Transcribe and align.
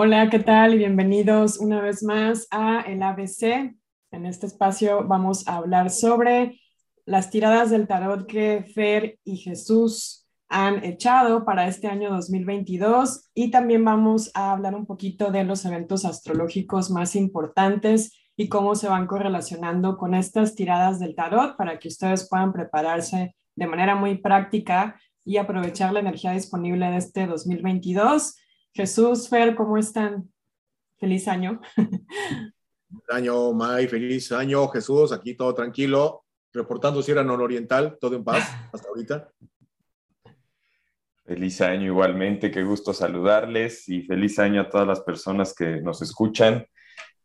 Hola, 0.00 0.30
¿qué 0.30 0.38
tal? 0.38 0.74
Y 0.74 0.78
bienvenidos 0.78 1.58
una 1.58 1.80
vez 1.80 2.04
más 2.04 2.46
a 2.52 2.82
el 2.82 3.02
ABC. 3.02 3.74
En 4.12 4.26
este 4.26 4.46
espacio 4.46 5.04
vamos 5.08 5.48
a 5.48 5.56
hablar 5.56 5.90
sobre 5.90 6.60
las 7.04 7.30
tiradas 7.30 7.70
del 7.70 7.88
tarot 7.88 8.24
que 8.28 8.64
Fer 8.72 9.18
y 9.24 9.38
Jesús 9.38 10.24
han 10.48 10.84
echado 10.84 11.44
para 11.44 11.66
este 11.66 11.88
año 11.88 12.10
2022 12.10 13.30
y 13.34 13.50
también 13.50 13.84
vamos 13.84 14.30
a 14.34 14.52
hablar 14.52 14.76
un 14.76 14.86
poquito 14.86 15.32
de 15.32 15.42
los 15.42 15.64
eventos 15.64 16.04
astrológicos 16.04 16.92
más 16.92 17.16
importantes 17.16 18.12
y 18.36 18.48
cómo 18.48 18.76
se 18.76 18.86
van 18.86 19.08
correlacionando 19.08 19.98
con 19.98 20.14
estas 20.14 20.54
tiradas 20.54 21.00
del 21.00 21.16
tarot 21.16 21.56
para 21.56 21.80
que 21.80 21.88
ustedes 21.88 22.28
puedan 22.28 22.52
prepararse 22.52 23.34
de 23.56 23.66
manera 23.66 23.96
muy 23.96 24.16
práctica 24.18 24.94
y 25.24 25.38
aprovechar 25.38 25.92
la 25.92 25.98
energía 25.98 26.30
disponible 26.30 26.88
de 26.88 26.98
este 26.98 27.26
2022 27.26 28.36
Jesús, 28.78 29.28
Fer, 29.28 29.56
¿cómo 29.56 29.76
están? 29.76 30.30
Feliz 31.00 31.26
año. 31.26 31.60
Feliz 31.74 33.08
año, 33.08 33.52
May, 33.52 33.88
feliz 33.88 34.30
año, 34.30 34.68
Jesús, 34.68 35.10
aquí 35.10 35.34
todo 35.34 35.52
tranquilo, 35.52 36.24
reportando 36.52 37.02
Sierra 37.02 37.24
Nororiental, 37.24 37.98
todo 38.00 38.14
en 38.14 38.22
paz 38.22 38.48
hasta 38.72 38.88
ahorita. 38.88 39.32
Feliz 41.24 41.60
año 41.60 41.86
igualmente, 41.86 42.52
qué 42.52 42.62
gusto 42.62 42.94
saludarles 42.94 43.88
y 43.88 44.02
feliz 44.02 44.38
año 44.38 44.60
a 44.60 44.70
todas 44.70 44.86
las 44.86 45.00
personas 45.00 45.56
que 45.56 45.80
nos 45.80 46.00
escuchan 46.00 46.64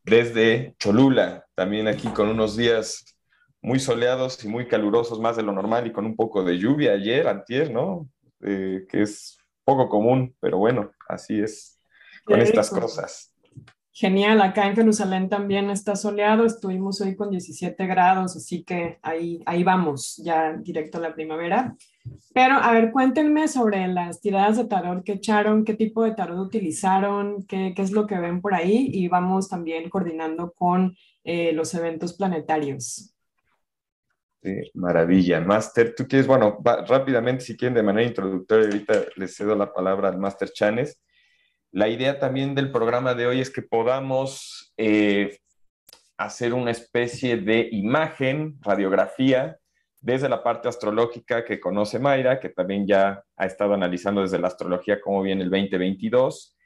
desde 0.04 0.74
Cholula, 0.80 1.46
también 1.54 1.88
aquí 1.88 2.08
con 2.08 2.30
unos 2.30 2.58
días 2.58 3.16
muy 3.62 3.80
soleados 3.80 4.44
y 4.44 4.48
muy 4.48 4.68
calurosos, 4.68 5.20
más 5.20 5.36
de 5.36 5.44
lo 5.44 5.52
normal 5.52 5.86
y 5.86 5.92
con 5.92 6.08
un 6.08 6.16
poco 6.16 6.44
de 6.44 6.58
lluvia 6.58 6.94
ayer, 6.94 7.28
antier, 7.28 7.72
¿no? 7.72 8.10
Eh, 8.42 8.88
que 8.90 9.04
es 9.04 9.38
poco 9.64 9.90
común, 9.90 10.36
pero 10.40 10.58
bueno, 10.58 10.92
así 11.08 11.40
es 11.40 11.80
con 12.24 12.40
estas 12.40 12.70
cosas. 12.70 13.34
Genial, 13.96 14.42
acá 14.42 14.66
en 14.66 14.76
Jerusalén 14.76 15.30
también 15.30 15.70
está 15.70 15.96
soleado, 15.96 16.46
estuvimos 16.46 17.00
hoy 17.02 17.16
con 17.16 17.30
17 17.30 17.86
grados, 17.86 18.36
así 18.36 18.64
que 18.64 18.98
ahí, 19.04 19.44
ahí 19.46 19.64
vamos, 19.64 20.18
ya 20.18 20.54
directo 20.54 20.98
a 20.98 21.02
la 21.02 21.14
primavera. 21.14 21.76
Pero 22.34 22.56
a 22.56 22.72
ver, 22.72 22.92
cuéntenme 22.92 23.48
sobre 23.48 23.88
las 23.88 24.20
tiradas 24.20 24.58
de 24.58 24.66
tarot 24.66 25.04
que 25.04 25.14
echaron, 25.14 25.64
qué 25.64 25.76
tipo 25.76 26.04
de 26.04 26.16
tarot 26.16 26.40
utilizaron, 26.40 27.44
qué, 27.46 27.74
qué 27.76 27.82
es 27.84 27.92
lo 27.92 28.08
que 28.08 28.18
ven 28.18 28.42
por 28.42 28.56
ahí 28.56 28.90
y 28.92 29.08
vamos 29.10 29.48
también 29.48 29.88
coordinando 29.90 30.54
con 30.54 30.98
eh, 31.24 31.52
los 31.54 31.76
eventos 31.76 32.14
planetarios 32.14 33.13
maravilla. 34.74 35.40
Master, 35.42 35.94
tú 35.96 36.08
quieres, 36.08 36.28
bueno, 36.28 36.60
rápidamente, 36.88 37.44
si 37.44 37.58
quieren, 37.58 37.76
de 37.76 37.84
manera 37.84 38.08
introductoria, 38.08 38.66
ahorita 38.66 39.06
les 39.16 39.36
cedo 39.36 39.56
la 39.56 39.74
palabra 39.74 40.10
al 40.10 40.18
Master 40.18 40.52
Chanes. 40.52 41.02
La 41.72 41.88
idea 41.88 42.20
también 42.20 42.54
del 42.54 42.72
programa 42.72 43.14
de 43.14 43.28
hoy 43.28 43.42
es 43.42 43.50
que 43.50 43.62
podamos 43.62 44.74
eh, 44.78 45.40
hacer 46.18 46.54
una 46.54 46.72
especie 46.72 47.38
de 47.38 47.70
imagen, 47.72 48.58
radiografía, 48.62 49.58
desde 50.02 50.28
la 50.28 50.44
parte 50.44 50.68
astrológica 50.68 51.46
que 51.46 51.60
conoce 51.62 51.98
Mayra, 51.98 52.40
que 52.40 52.50
también 52.50 52.86
ya 52.86 53.24
ha 53.38 53.46
estado 53.46 53.74
analizando 53.74 54.22
desde 54.22 54.38
la 54.38 54.48
astrología 54.48 55.00
cómo 55.00 55.22
viene 55.22 55.44
el 55.44 55.50
2022, 55.50 56.58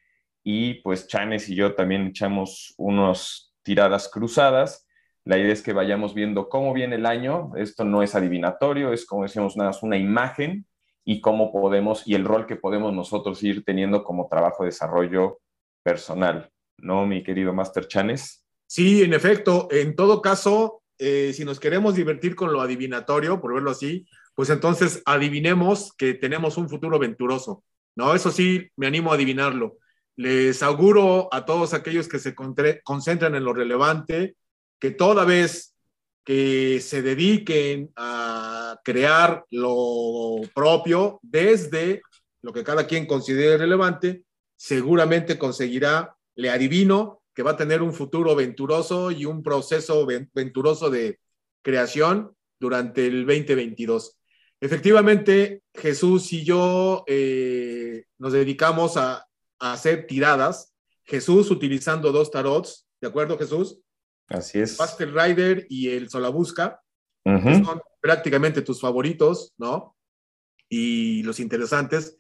y 0.44 0.76
pues 0.76 1.08
Chanes 1.08 1.48
y 1.50 1.56
yo 1.56 1.76
también 1.76 2.08
echamos 2.08 2.74
unos 2.78 3.54
tiradas 3.62 4.10
cruzadas 4.10 4.87
la 5.28 5.38
idea 5.38 5.52
es 5.52 5.62
que 5.62 5.74
vayamos 5.74 6.14
viendo 6.14 6.48
cómo 6.48 6.74
viene 6.74 6.96
el 6.96 7.06
año. 7.06 7.52
Esto 7.58 7.84
no 7.84 8.02
es 8.02 8.16
adivinatorio, 8.16 8.94
es 8.94 9.06
como 9.06 9.24
decíamos, 9.24 9.58
nada 9.58 9.72
más 9.72 9.84
una 9.84 9.98
imagen 9.98 10.66
y 11.04 11.20
cómo 11.20 11.52
podemos 11.52 12.08
y 12.08 12.16
el 12.16 12.24
rol 12.24 12.46
que 12.46 12.56
podemos 12.56 12.94
nosotros 12.94 13.44
ir 13.44 13.66
teniendo 13.66 14.06
como 14.06 14.30
trabajo 14.30 14.64
de 14.64 14.70
desarrollo 14.70 15.40
personal. 15.84 16.50
¿No, 16.78 17.06
mi 17.06 17.24
querido 17.24 17.52
Master 17.54 17.88
Chanes? 17.90 18.46
Sí, 18.68 19.04
en 19.04 19.14
efecto. 19.14 19.68
En 19.70 19.98
todo 19.98 20.22
caso, 20.22 20.82
eh, 20.98 21.34
si 21.34 21.44
nos 21.44 21.60
queremos 21.60 21.96
divertir 21.96 22.34
con 22.34 22.54
lo 22.54 22.62
adivinatorio, 22.62 23.42
por 23.42 23.54
verlo 23.54 23.72
así, 23.72 24.08
pues 24.34 24.50
entonces 24.50 25.02
adivinemos 25.06 25.92
que 25.98 26.14
tenemos 26.14 26.58
un 26.58 26.70
futuro 26.70 27.00
venturoso. 27.00 27.66
No, 27.98 28.16
eso 28.16 28.32
sí, 28.32 28.70
me 28.78 28.88
animo 28.88 29.12
a 29.12 29.16
adivinarlo. 29.16 29.78
Les 30.16 30.64
auguro 30.64 31.28
a 31.34 31.44
todos 31.44 31.74
aquellos 31.74 32.08
que 32.08 32.20
se 32.20 32.34
concentran 32.34 33.36
en 33.36 33.44
lo 33.44 33.54
relevante, 33.54 34.38
que 34.80 34.92
toda 34.92 35.26
vez 35.26 35.76
que 36.24 36.82
se 36.82 37.02
dediquen 37.02 37.92
a 37.96 38.80
crear 38.84 39.46
lo 39.50 40.42
propio 40.54 41.20
desde 41.24 42.02
lo 42.42 42.52
que 42.52 42.64
cada 42.64 42.86
quien 42.86 43.06
considere 43.06 43.58
relevante, 43.58 44.24
seguramente 44.56 45.38
conseguirá, 45.38 46.16
le 46.36 46.50
adivino, 46.50 47.22
que 47.34 47.44
va 47.44 47.52
a 47.52 47.58
tener 47.58 47.82
un 47.82 47.94
futuro 47.94 48.36
venturoso 48.36 49.12
y 49.12 49.26
un 49.26 49.44
proceso 49.44 50.06
venturoso 50.34 50.90
de 50.90 51.20
creación 51.62 52.36
durante 52.60 53.06
el 53.06 53.26
2022. 53.26 54.18
Efectivamente, 54.60 55.62
Jesús 55.74 56.34
y 56.34 56.44
yo 56.44 57.04
eh, 57.08 58.06
nos 58.18 58.34
dedicamos 58.34 58.98
a, 58.98 59.28
a 59.60 59.74
hacer 59.74 60.08
tiradas. 60.08 60.74
Jesús 61.04 61.52
utilizando 61.52 62.12
dos 62.12 62.32
tarots, 62.32 62.88
¿de 63.00 63.08
acuerdo, 63.08 63.38
Jesús? 63.38 63.80
Así 64.28 64.60
es. 64.60 64.78
Master 64.78 65.14
Rider 65.14 65.66
y 65.70 65.90
el 65.90 66.10
Solabusca, 66.10 66.82
son 67.24 67.82
prácticamente 68.00 68.62
tus 68.62 68.80
favoritos, 68.80 69.54
¿no? 69.58 69.96
Y 70.70 71.24
los 71.24 71.40
interesantes. 71.40 72.18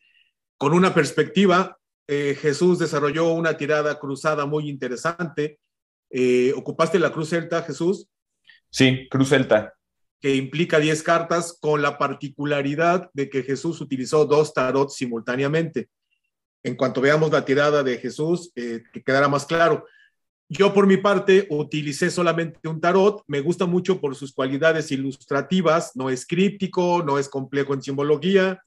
Con 0.58 0.74
una 0.74 0.94
perspectiva, 0.94 1.78
eh, 2.08 2.38
Jesús 2.40 2.80
desarrolló 2.80 3.32
una 3.32 3.56
tirada 3.56 4.00
cruzada 4.00 4.46
muy 4.46 4.70
interesante. 4.70 5.60
Eh, 6.10 6.54
¿Ocupaste 6.56 7.00
la 7.00 7.12
cruz 7.12 7.30
celta, 7.30 7.64
Jesús? 7.64 8.10
Sí, 8.70 9.08
cruz 9.10 9.30
celta. 9.30 9.74
Que 10.20 10.36
implica 10.36 10.80
10 10.80 11.04
cartas 11.04 11.58
con 11.60 11.82
la 11.82 11.98
particularidad 11.98 13.10
de 13.14 13.30
que 13.30 13.44
Jesús 13.44 13.82
utilizó 13.82 14.26
dos 14.26 14.54
tarots 14.54 14.96
simultáneamente. 14.96 15.90
En 16.64 16.76
cuanto 16.76 17.02
veamos 17.02 17.32
la 17.32 17.46
tirada 17.46 17.84
de 17.84 17.98
Jesús, 17.98 18.52
eh, 18.56 18.84
que 18.92 19.04
quedará 19.04 19.28
más 19.28 19.46
claro. 19.46 19.86
Yo 20.50 20.74
por 20.74 20.88
mi 20.88 20.96
parte 20.96 21.46
utilicé 21.50 22.10
solamente 22.10 22.70
un 22.70 22.80
tarot, 22.80 23.22
me 23.28 23.42
gusta 23.42 23.66
mucho 23.66 24.00
por 24.00 24.16
sus 24.16 24.32
cualidades 24.32 24.92
ilustrativas, 24.92 25.92
no 25.96 26.10
es 26.10 26.26
críptico, 26.26 27.04
no 27.06 27.20
es 27.20 27.28
complejo 27.28 27.74
en 27.74 27.82
simbología, 27.82 28.64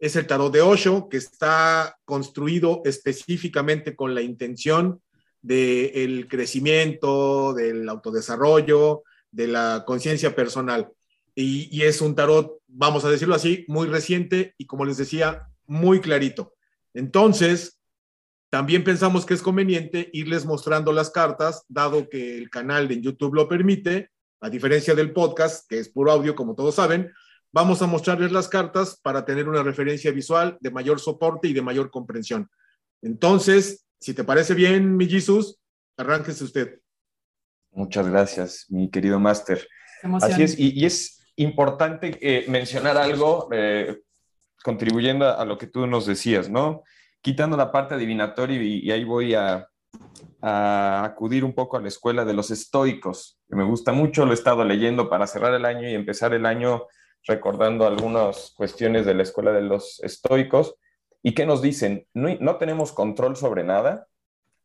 es 0.00 0.16
el 0.16 0.26
tarot 0.26 0.52
de 0.52 0.60
Osho 0.60 1.08
que 1.08 1.18
está 1.18 1.96
construido 2.04 2.82
específicamente 2.84 3.94
con 3.94 4.14
la 4.14 4.22
intención 4.22 5.00
del 5.40 6.26
crecimiento, 6.28 7.54
del 7.54 7.88
autodesarrollo, 7.88 9.04
de 9.30 9.46
la 9.46 9.84
conciencia 9.86 10.34
personal. 10.34 10.88
Y 11.36 11.82
es 11.82 12.00
un 12.00 12.14
tarot, 12.14 12.58
vamos 12.66 13.04
a 13.04 13.10
decirlo 13.10 13.34
así, 13.34 13.64
muy 13.68 13.86
reciente 13.86 14.54
y 14.58 14.66
como 14.66 14.84
les 14.84 14.96
decía, 14.96 15.46
muy 15.66 16.00
clarito. 16.00 16.54
Entonces, 16.92 17.79
también 18.50 18.82
pensamos 18.82 19.24
que 19.24 19.34
es 19.34 19.42
conveniente 19.42 20.10
irles 20.12 20.44
mostrando 20.44 20.92
las 20.92 21.10
cartas, 21.10 21.64
dado 21.68 22.08
que 22.08 22.36
el 22.36 22.50
canal 22.50 22.88
de 22.88 23.00
YouTube 23.00 23.34
lo 23.34 23.48
permite, 23.48 24.10
a 24.40 24.50
diferencia 24.50 24.94
del 24.94 25.12
podcast, 25.12 25.68
que 25.68 25.78
es 25.78 25.88
puro 25.88 26.10
audio, 26.10 26.34
como 26.34 26.54
todos 26.54 26.74
saben, 26.74 27.12
vamos 27.52 27.80
a 27.80 27.86
mostrarles 27.86 28.32
las 28.32 28.48
cartas 28.48 28.98
para 29.00 29.24
tener 29.24 29.48
una 29.48 29.62
referencia 29.62 30.10
visual 30.10 30.58
de 30.60 30.70
mayor 30.70 30.98
soporte 30.98 31.46
y 31.46 31.52
de 31.52 31.62
mayor 31.62 31.90
comprensión. 31.90 32.50
Entonces, 33.02 33.86
si 34.00 34.14
te 34.14 34.24
parece 34.24 34.54
bien, 34.54 34.96
mi 34.96 35.08
Jesus, 35.08 35.60
arránquese 35.96 36.44
usted. 36.44 36.80
Muchas 37.70 38.08
gracias, 38.08 38.66
mi 38.68 38.90
querido 38.90 39.20
máster. 39.20 39.68
Así 40.20 40.42
es, 40.42 40.58
y, 40.58 40.84
es 40.84 41.22
importante 41.36 42.18
eh, 42.20 42.46
mencionar 42.48 42.96
algo, 42.96 43.48
eh, 43.52 44.00
contribuyendo 44.64 45.28
a, 45.28 45.44
lo 45.44 45.56
que 45.56 45.66
tú 45.66 45.86
nos 45.86 46.06
decías, 46.06 46.48
¿no? 46.48 46.82
Quitando 47.22 47.56
la 47.56 47.70
parte 47.72 47.94
adivinatoria 47.94 48.62
y, 48.62 48.90
ahí 48.90 49.04
voy 49.04 49.34
a, 49.34 49.66
acudir 50.42 51.44
un 51.44 51.52
poco 51.52 51.76
a 51.76 51.80
la 51.80 51.88
escuela 51.88 52.24
de 52.24 52.32
los 52.32 52.50
estoicos, 52.50 53.38
que 53.48 53.56
me 53.56 53.64
gusta 53.64 53.92
mucho, 53.92 54.24
lo 54.24 54.30
he 54.30 54.34
estado 54.34 54.64
leyendo 54.64 55.10
para 55.10 55.26
cerrar 55.26 55.52
el 55.52 55.66
año 55.66 55.88
y 55.88 55.94
empezar 55.94 56.32
el 56.32 56.46
año 56.46 56.86
recordando 57.26 57.86
algunas 57.86 58.52
cuestiones 58.56 59.04
de 59.04 59.14
la 59.14 59.22
escuela 59.22 59.52
de 59.52 59.60
los 59.60 60.00
estoicos. 60.02 60.76
¿Y 61.22 61.34
qué 61.34 61.44
nos 61.44 61.60
dicen? 61.60 62.06
No, 62.14 62.34
no 62.40 62.56
tenemos 62.56 62.92
control 62.92 63.36
sobre 63.36 63.64
nada, 63.64 64.06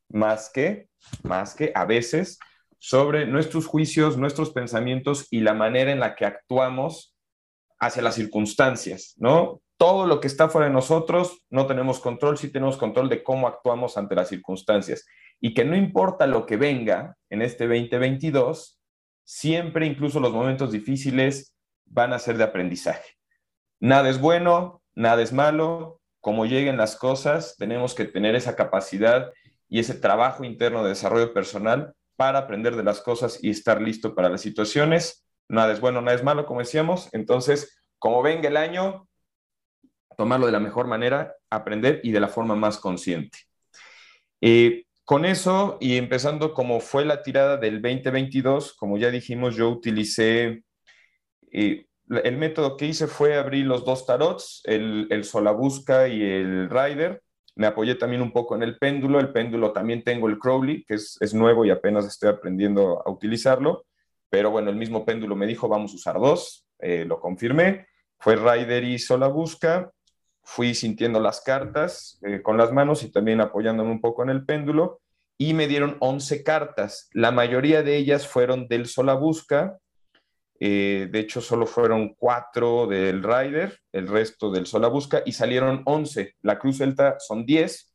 más 0.10 0.50
que, 0.54 0.88
más 1.24 1.56
que 1.56 1.72
a 1.76 1.86
veces 1.86 2.40
sobre 2.80 3.26
nuestros 3.26 3.66
juicios, 3.66 4.18
nuestros 4.18 4.52
pensamientos 4.52 5.28
y 5.32 5.40
la 5.42 5.54
manera 5.54 5.92
en 5.92 6.00
la 6.00 6.16
que 6.16 6.26
actuamos 6.26 7.16
hacia 7.80 8.02
las 8.04 8.16
circunstancias, 8.16 9.16
¿no? 9.18 9.62
Todo 9.78 10.06
lo 10.06 10.20
que 10.20 10.28
está 10.28 10.50
fuera 10.50 10.68
de 10.68 10.74
nosotros 10.74 11.44
no 11.50 11.68
tenemos 11.68 12.00
control, 12.00 12.38
sí 12.38 12.50
tenemos 12.50 12.78
control 12.78 13.10
de 13.10 13.24
cómo 13.24 13.48
actuamos 13.48 13.98
ante 13.98 14.16
las 14.16 14.30
circunstancias. 14.30 15.06
Y 15.42 15.54
que 15.54 15.66
no 15.66 15.76
importa 15.76 16.28
lo 16.28 16.46
que 16.46 16.58
venga 16.58 17.18
en 17.30 17.42
este 17.42 17.68
2022, 17.68 18.80
siempre, 19.26 19.86
incluso 19.86 20.20
los 20.20 20.32
momentos 20.32 20.72
difíciles, 20.72 21.56
van 21.86 22.14
a 22.14 22.20
ser 22.20 22.38
de 22.38 22.46
aprendizaje. 22.46 23.18
Nada 23.80 24.10
es 24.10 24.20
bueno, 24.20 24.82
nada 24.96 25.22
es 25.22 25.34
malo. 25.34 26.00
Como 26.22 26.46
lleguen 26.46 26.78
las 26.78 26.96
cosas, 26.96 27.56
tenemos 27.58 27.94
que 27.94 28.06
tener 28.06 28.36
esa 28.36 28.56
capacidad 28.56 29.32
y 29.68 29.80
ese 29.80 29.94
trabajo 29.94 30.44
interno 30.44 30.84
de 30.84 30.90
desarrollo 30.90 31.34
personal 31.34 31.94
para 32.16 32.40
aprender 32.40 32.76
de 32.76 32.84
las 32.84 33.02
cosas 33.02 33.44
y 33.44 33.50
estar 33.50 33.82
listo 33.82 34.16
para 34.16 34.30
las 34.30 34.42
situaciones. 34.42 35.26
Nada 35.50 35.74
es 35.74 35.82
bueno, 35.82 36.02
nada 36.02 36.16
es 36.16 36.24
malo, 36.24 36.46
como 36.46 36.62
decíamos. 36.62 37.10
Entonces, 37.14 37.78
como 38.00 38.22
venga 38.22 38.48
el 38.48 38.58
año, 38.58 39.08
tomarlo 40.16 40.46
de 40.46 40.52
la 40.52 40.60
mejor 40.60 40.88
manera, 40.88 41.36
aprender 41.50 42.02
y 42.04 42.12
de 42.12 42.20
la 42.20 42.28
forma 42.28 42.56
más 42.56 42.78
consciente. 42.78 43.40
Eh, 44.42 44.86
con 45.06 45.26
eso 45.26 45.78
y 45.80 45.98
empezando 45.98 46.54
como 46.54 46.80
fue 46.80 47.06
la 47.06 47.22
tirada 47.22 47.58
del 47.58 47.82
2022, 47.82 48.74
como 48.74 48.98
ya 48.98 49.12
dijimos, 49.12 49.56
yo 49.56 49.70
utilicé, 49.70 50.64
eh, 51.52 51.86
el 52.10 52.38
método 52.38 52.78
que 52.78 52.86
hice 52.86 53.08
fue 53.08 53.36
abrir 53.36 53.66
los 53.66 53.86
dos 53.86 54.06
tarots, 54.06 54.62
el, 54.66 55.08
el 55.10 55.24
Solabusca 55.24 56.08
y 56.08 56.22
el 56.22 56.70
Rider. 56.70 57.22
Me 57.56 57.68
apoyé 57.68 57.96
también 57.96 58.22
un 58.22 58.32
poco 58.32 58.56
en 58.56 58.64
el 58.64 58.78
péndulo. 58.78 59.20
El 59.20 59.32
péndulo 59.32 59.72
también 59.72 60.04
tengo 60.04 60.28
el 60.28 60.38
Crowley, 60.38 60.84
que 60.86 60.96
es, 60.96 61.34
nuevo 61.34 61.66
y 61.66 61.70
apenas 61.70 62.06
estoy 62.06 62.30
aprendiendo 62.30 63.02
a 63.06 63.10
utilizarlo. 63.10 63.86
Pero 64.30 64.52
bueno, 64.52 64.70
el 64.70 64.76
mismo 64.76 65.06
péndulo 65.06 65.36
me 65.36 65.48
dijo, 65.48 65.70
vamos 65.70 65.94
a 65.94 65.96
usar 65.96 66.20
dos. 66.20 66.68
Eh, 66.80 67.06
lo 67.06 67.20
confirmé. 67.20 67.88
Fue 68.20 68.36
Rider 68.36 68.84
y 68.84 69.00
Solabusca 69.00 69.92
fui 70.46 70.76
sintiendo 70.76 71.20
las 71.20 71.42
cartas 71.42 72.20
eh, 72.22 72.42
con 72.42 72.56
las 72.58 72.72
manos 72.72 73.04
y 73.04 73.12
también 73.12 73.42
apoyándome 73.42 73.92
un 73.92 74.00
poco 74.00 74.24
en 74.24 74.30
el 74.30 74.46
péndulo 74.46 75.02
y 75.38 75.54
me 75.54 75.68
dieron 75.68 75.98
11 76.00 76.44
cartas. 76.44 77.10
La 77.12 77.32
mayoría 77.32 77.82
de 77.82 77.98
ellas 77.98 78.28
fueron 78.28 78.68
del 78.68 78.86
Solabusca, 78.86 79.80
eh, 80.60 81.10
de 81.12 81.20
hecho 81.20 81.42
solo 81.42 81.66
fueron 81.66 82.14
4 82.14 82.88
del 82.88 83.24
Rider, 83.24 83.78
el 83.92 84.08
resto 84.08 84.52
del 84.52 84.68
Solabusca 84.68 85.24
y 85.26 85.32
salieron 85.32 85.82
11. 85.86 86.36
La 86.44 86.60
Cruz 86.60 86.78
Celta 86.78 87.18
son 87.20 87.46
10, 87.46 87.94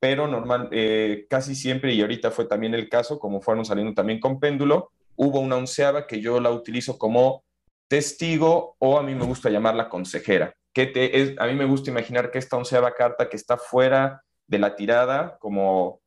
pero 0.00 0.26
normal, 0.26 0.68
eh, 0.72 1.26
casi 1.30 1.54
siempre, 1.54 1.94
y 1.94 2.02
ahorita 2.02 2.32
fue 2.32 2.46
también 2.46 2.74
el 2.74 2.88
caso, 2.88 3.20
como 3.20 3.40
fueron 3.40 3.64
saliendo 3.64 3.94
también 3.94 4.18
con 4.18 4.40
péndulo, 4.40 4.90
hubo 5.14 5.38
una 5.38 5.56
onceava 5.56 6.06
que 6.08 6.20
yo 6.20 6.40
la 6.40 6.50
utilizo 6.50 6.98
como 6.98 7.44
testigo 7.86 8.74
o 8.80 8.98
a 8.98 9.02
mí 9.02 9.14
me 9.14 9.24
gusta 9.24 9.50
llamarla 9.50 9.88
consejera 9.88 10.52
que 10.72 10.86
te, 10.86 11.20
es, 11.20 11.38
a 11.38 11.46
mí 11.46 11.54
me 11.54 11.64
gusta 11.64 11.90
imaginar 11.90 12.30
que 12.30 12.38
esta 12.38 12.56
onceava 12.56 12.94
carta 12.94 13.28
que 13.28 13.36
está 13.36 13.56
fuera 13.56 14.22
de 14.46 14.58
la 14.58 14.74
tirada, 14.76 15.38
como 15.38 16.00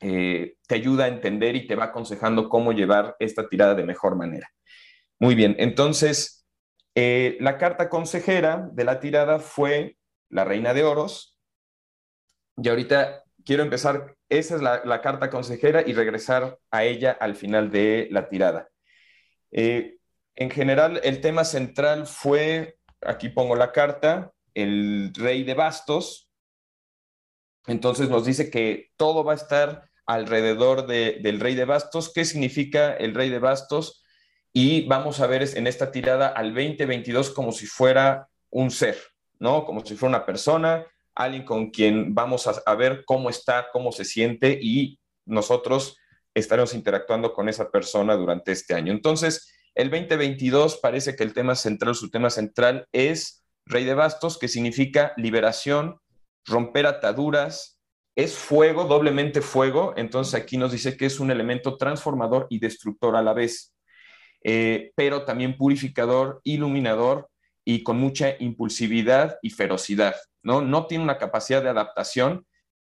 eh, 0.00 0.56
te 0.66 0.74
ayuda 0.76 1.04
a 1.04 1.08
entender 1.08 1.56
y 1.56 1.66
te 1.66 1.74
va 1.74 1.86
aconsejando 1.86 2.48
cómo 2.48 2.72
llevar 2.72 3.16
esta 3.18 3.48
tirada 3.48 3.74
de 3.74 3.84
mejor 3.84 4.16
manera. 4.16 4.48
Muy 5.18 5.34
bien, 5.34 5.56
entonces, 5.58 6.46
eh, 6.94 7.36
la 7.40 7.58
carta 7.58 7.88
consejera 7.88 8.68
de 8.72 8.84
la 8.84 9.00
tirada 9.00 9.38
fue 9.38 9.96
la 10.30 10.44
reina 10.44 10.74
de 10.74 10.84
oros. 10.84 11.36
Y 12.56 12.68
ahorita 12.68 13.22
quiero 13.44 13.62
empezar, 13.62 14.16
esa 14.28 14.56
es 14.56 14.62
la, 14.62 15.00
carta 15.00 15.30
consejera 15.30 15.82
y 15.86 15.94
regresar 15.94 16.58
a 16.70 16.84
ella 16.84 17.16
al 17.18 17.34
final 17.34 17.70
de 17.70 18.08
la 18.10 18.28
tirada. 18.28 18.68
Eh, 19.50 19.96
en 20.34 20.50
general, 20.50 21.00
el 21.02 21.20
tema 21.20 21.44
central 21.44 22.06
fue 22.06 22.77
aquí 23.02 23.28
pongo 23.28 23.56
la 23.56 23.72
carta, 23.72 24.32
el 24.54 25.12
rey 25.14 25.44
de 25.44 25.54
bastos. 25.54 26.30
Entonces 27.66 28.08
nos 28.08 28.24
dice 28.24 28.50
que 28.50 28.90
todo 28.96 29.24
va 29.24 29.32
a 29.32 29.36
estar 29.36 29.88
alrededor 30.06 30.86
del 30.86 31.40
rey 31.40 31.54
de 31.54 31.64
bastos. 31.64 32.12
¿Qué 32.12 32.24
significa 32.24 32.94
el 32.94 33.14
rey 33.14 33.28
de 33.28 33.38
bastos? 33.38 34.02
Y 34.52 34.86
vamos 34.86 35.20
a 35.20 35.26
ver 35.26 35.46
en 35.54 35.66
esta 35.66 35.92
tirada 35.92 36.28
al 36.28 36.54
2022 36.54 37.30
como 37.30 37.52
si 37.52 37.66
fuera 37.66 38.28
un 38.50 38.70
ser, 38.70 38.98
¿no? 39.38 39.66
Como 39.66 39.84
si 39.84 39.94
fuera 39.94 40.16
una 40.16 40.26
persona, 40.26 40.86
alguien 41.14 41.44
con 41.44 41.70
quien 41.70 42.14
vamos 42.14 42.46
a, 42.46 42.54
a 42.64 42.74
ver 42.74 43.04
cómo 43.04 43.28
está, 43.28 43.68
cómo 43.70 43.92
se 43.92 44.04
siente 44.04 44.58
y 44.60 44.98
nosotros 45.26 45.98
estaremos 46.34 46.72
interactuando 46.74 47.34
con 47.34 47.48
esa 47.48 47.70
persona 47.70 48.14
durante 48.14 48.52
este 48.52 48.74
año. 48.74 48.92
Entonces, 48.92 49.52
el 49.74 49.90
2022 49.90 50.78
parece 50.78 51.16
que 51.16 51.24
el 51.24 51.32
tema 51.32 51.54
central, 51.54 51.94
su 51.94 52.10
tema 52.10 52.30
central 52.30 52.86
es 52.92 53.44
Rey 53.64 53.84
de 53.84 53.94
Bastos, 53.94 54.38
que 54.38 54.48
significa 54.48 55.12
liberación, 55.16 55.98
romper 56.44 56.86
ataduras, 56.86 57.78
es 58.16 58.34
fuego, 58.34 58.84
doblemente 58.84 59.40
fuego, 59.42 59.94
entonces 59.96 60.34
aquí 60.34 60.56
nos 60.56 60.72
dice 60.72 60.96
que 60.96 61.06
es 61.06 61.20
un 61.20 61.30
elemento 61.30 61.76
transformador 61.76 62.48
y 62.50 62.58
destructor 62.58 63.14
a 63.14 63.22
la 63.22 63.32
vez, 63.32 63.72
eh, 64.42 64.90
pero 64.96 65.24
también 65.24 65.56
purificador, 65.56 66.40
iluminador 66.42 67.30
y 67.64 67.84
con 67.84 67.98
mucha 67.98 68.34
impulsividad 68.40 69.38
y 69.40 69.50
ferocidad, 69.50 70.16
¿no? 70.42 70.62
No 70.62 70.88
tiene 70.88 71.04
una 71.04 71.18
capacidad 71.18 71.62
de 71.62 71.68
adaptación, 71.68 72.44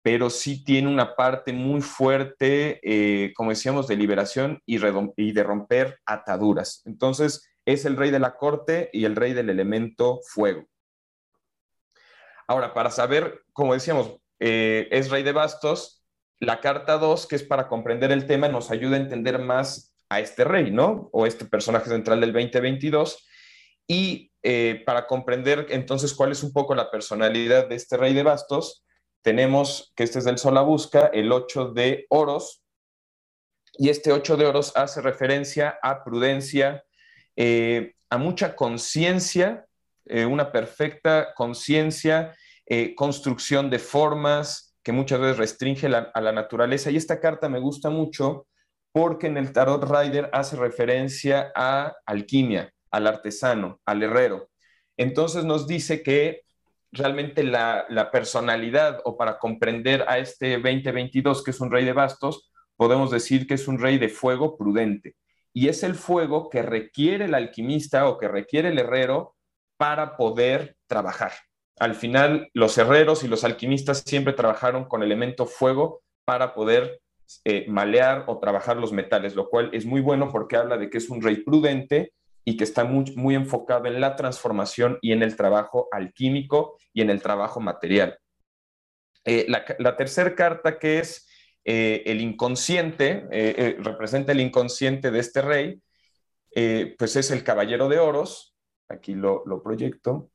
pero 0.06 0.30
sí 0.30 0.64
tiene 0.64 0.88
una 0.88 1.16
parte 1.16 1.52
muy 1.52 1.82
fuerte, 1.82 2.80
eh, 2.84 3.34
como 3.34 3.50
decíamos, 3.50 3.88
de 3.88 3.96
liberación 3.96 4.62
y, 4.64 4.78
de 4.78 5.44
romper 5.44 6.00
ataduras. 6.06 6.84
Entonces, 6.86 7.50
es 7.66 7.86
el 7.86 7.98
rey 7.98 8.12
de 8.12 8.20
la 8.20 8.36
corte 8.36 8.92
y 8.94 9.06
el 9.06 9.16
rey 9.16 9.34
del 9.34 9.50
elemento 9.50 10.20
fuego. 10.24 10.68
Ahora, 12.48 12.76
para 12.76 12.92
saber, 12.92 13.46
como 13.52 13.74
decíamos, 13.74 14.18
eh, 14.40 14.88
es 14.92 15.10
rey 15.10 15.24
de 15.24 15.32
bastos, 15.32 16.06
la 16.40 16.62
carta 16.62 17.00
2, 17.00 17.26
que 17.26 17.38
es 17.38 17.44
para 17.44 17.68
comprender 17.68 18.12
el 18.12 18.28
tema, 18.28 18.48
nos 18.48 18.70
ayuda 18.70 18.98
a 18.98 19.00
entender 19.00 19.40
más 19.40 19.96
a 20.10 20.20
este 20.20 20.44
rey, 20.44 20.70
¿no? 20.70 21.10
O 21.14 21.26
este 21.26 21.46
personaje 21.46 21.90
central 21.90 22.22
del 22.22 22.32
2022. 22.32 23.28
Y 23.88 24.32
eh, 24.44 24.84
para 24.86 25.08
comprender 25.08 25.66
entonces 25.72 26.14
cuál 26.14 26.32
es 26.32 26.44
un 26.44 26.54
poco 26.54 26.76
la 26.76 26.92
personalidad 26.92 27.68
de 27.68 27.74
este 27.74 27.98
rey 27.98 28.14
de 28.14 28.22
bastos, 28.22 28.85
tenemos 29.26 29.92
que 29.96 30.04
este 30.04 30.20
es 30.20 30.26
del 30.26 30.38
Solabusca, 30.38 31.08
el 31.08 31.32
8 31.32 31.72
de 31.72 32.06
oros, 32.10 32.64
y 33.74 33.90
este 33.90 34.12
8 34.12 34.38
de 34.38 34.46
oros 34.46 34.72
hace 34.76 35.02
referencia 35.02 35.80
a 35.82 36.04
prudencia, 36.04 36.84
eh, 37.36 37.96
a 38.12 38.20
mucha 38.20 38.56
conciencia, 38.56 39.66
eh, 40.06 40.28
una 40.28 40.52
perfecta 40.52 41.34
conciencia, 41.34 42.36
eh, 42.68 42.94
construcción 42.94 43.72
de 43.72 43.80
formas 43.80 44.78
que 44.84 44.92
muchas 44.92 45.20
veces 45.20 45.38
restringe 45.38 45.88
a 45.88 46.22
la 46.22 46.32
naturaleza. 46.32 46.92
Y 46.92 46.98
esta 46.98 47.20
carta 47.20 47.50
me 47.50 47.60
gusta 47.60 47.90
mucho 47.90 48.46
porque 48.92 49.26
en 49.26 49.38
el 49.38 49.52
Tarot 49.52 49.84
Rider 49.90 50.30
hace 50.34 50.56
referencia 50.56 51.52
a 51.56 51.96
alquimia, 52.06 52.72
al 52.92 53.08
artesano, 53.08 53.82
al 53.86 54.04
herrero. 54.04 54.50
Entonces 54.98 55.46
nos 55.46 55.66
dice 55.66 56.04
que 56.04 56.45
realmente 56.92 57.44
la, 57.44 58.10
personalidad 58.12 59.02
o 59.04 59.18
para 59.18 59.38
comprender 59.38 60.06
a 60.08 60.18
este 60.18 60.54
2022 60.54 61.44
que 61.44 61.52
es 61.52 61.60
un 61.60 61.72
rey 61.72 61.86
de 61.86 61.94
bastos, 61.94 62.52
podemos 62.76 63.12
decir 63.12 63.48
que 63.48 63.56
es 63.56 63.68
un 63.68 63.80
rey 63.80 63.98
de 63.98 64.10
fuego 64.10 64.58
prudente. 64.58 65.16
Y 65.54 65.70
es 65.70 65.84
el 65.84 65.96
fuego 65.96 66.50
que 66.50 66.62
requiere 66.62 67.26
el 67.26 67.34
alquimista 67.34 68.08
o 68.10 68.18
que 68.18 68.28
requiere 68.28 68.70
el 68.70 68.80
herrero 68.80 69.36
para 69.78 70.18
poder 70.18 70.76
trabajar. 70.88 71.32
Al 71.80 71.96
final, 71.96 72.50
los 72.54 72.78
herreros 72.78 73.24
y 73.24 73.28
los 73.28 73.44
alquimistas 73.44 74.00
siempre 74.06 74.34
trabajaron 74.34 74.86
con 74.86 75.04
elemento 75.04 75.46
fuego 75.46 76.02
para 76.26 76.54
poder 76.54 77.02
eh, 77.44 77.66
malear 77.68 78.26
o 78.28 78.40
trabajar 78.40 78.78
los 78.78 78.92
metales, 78.92 79.36
lo 79.36 79.50
cual 79.50 79.70
es 79.74 79.86
muy 79.86 80.02
bueno 80.02 80.30
porque 80.32 80.58
habla 80.58 80.78
de 80.78 80.90
que 80.90 81.00
es 81.00 81.10
un 81.10 81.22
rey 81.22 81.38
prudente 81.38 82.14
y 82.46 82.56
que 82.56 82.64
está 82.64 82.84
muy, 82.86 83.36
enfocado 83.36 83.88
en 83.88 84.00
la 84.00 84.16
transformación 84.16 85.00
y 85.02 85.12
en 85.12 85.24
el 85.24 85.36
trabajo 85.36 85.90
alquímico 85.92 86.78
y 86.94 87.02
en 87.02 87.10
el 87.10 87.22
trabajo 87.22 87.60
material. 87.60 88.20
Eh, 89.26 89.48
la, 89.50 89.98
tercera 89.98 90.36
carta 90.36 90.78
que 90.78 91.00
es 91.00 91.28
eh, 91.66 92.04
el 92.06 92.22
inconsciente, 92.22 93.28
eh, 93.32 93.78
representa 93.80 94.32
el 94.32 94.42
inconsciente 94.42 95.10
de 95.10 95.20
este 95.20 95.42
rey, 95.42 95.82
pues 96.98 97.18
es 97.18 97.32
el 97.32 97.44
caballero 97.44 97.90
de 97.90 98.00
oros, 98.00 98.56
aquí 98.88 99.14
lo, 99.14 99.44
proyecto, 99.62 100.30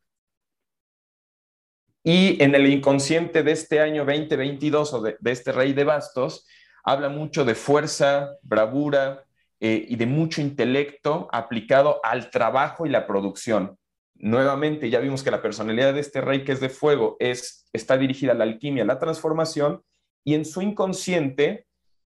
y 2.03 2.43
en 2.43 2.55
el 2.55 2.67
inconsciente 2.67 3.43
de 3.43 3.53
este 3.53 3.81
año 3.81 4.05
2022 4.05 4.93
o 4.93 5.01
de 5.03 5.17
este 5.25 5.53
rey 5.53 5.73
de 5.73 5.85
bastos, 5.85 6.47
habla 6.83 7.09
mucho 7.09 7.45
de 7.45 7.55
fuerza, 7.55 8.37
bravura, 8.43 9.25
eh, 9.61 9.85
y 9.89 9.97
de 9.97 10.07
mucho 10.07 10.41
intelecto 10.41 11.29
aplicado 11.31 12.01
al 12.03 12.31
trabajo 12.31 12.87
y 12.87 12.89
la 12.89 13.07
producción. 13.07 13.77
Nuevamente, 14.15 14.89
ya 14.89 15.01
vimos 15.01 15.23
que 15.23 15.31
la 15.31 15.43
personalidad 15.43 15.95
de 15.95 16.01
este 16.01 16.21
rey 16.21 16.45
que 16.45 16.53
es 16.53 16.61
de 16.61 16.71
fuego 16.71 17.17
es, 17.21 17.67
está 17.73 17.99
dirigida 17.99 18.33
a 18.33 18.35
la 18.35 18.45
alquimia, 18.45 18.85
a 18.85 18.87
la 18.87 18.99
transformación, 18.99 19.83
y 20.25 20.35
en 20.35 20.45
su 20.45 20.63
inconsciente, 20.63 21.67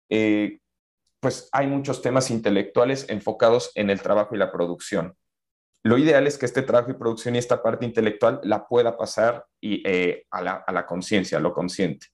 eh, 0.10 0.60
pues 1.20 1.50
hay 1.52 1.68
muchos 1.68 2.02
temas 2.02 2.32
intelectuales 2.32 3.08
enfocados 3.10 3.72
en 3.76 3.90
el 3.90 4.02
trabajo 4.02 4.36
y 4.36 4.40
la 4.40 4.52
producción. 4.52 5.16
Lo 5.84 5.98
ideal 5.98 6.28
es 6.28 6.38
que 6.38 6.46
este 6.46 6.62
trabajo 6.62 6.92
y 6.92 6.96
producción 6.96 7.36
y 7.36 7.40
esta 7.40 7.62
parte 7.62 7.86
intelectual 7.86 8.40
la 8.44 8.68
pueda 8.68 8.98
pasar 8.98 9.46
y, 9.60 9.82
eh, 9.88 10.26
a 10.32 10.42
la, 10.42 10.64
a 10.66 10.72
la 10.72 10.86
conciencia, 10.86 11.38
a 11.38 11.42
lo 11.42 11.54
consciente. 11.54 12.08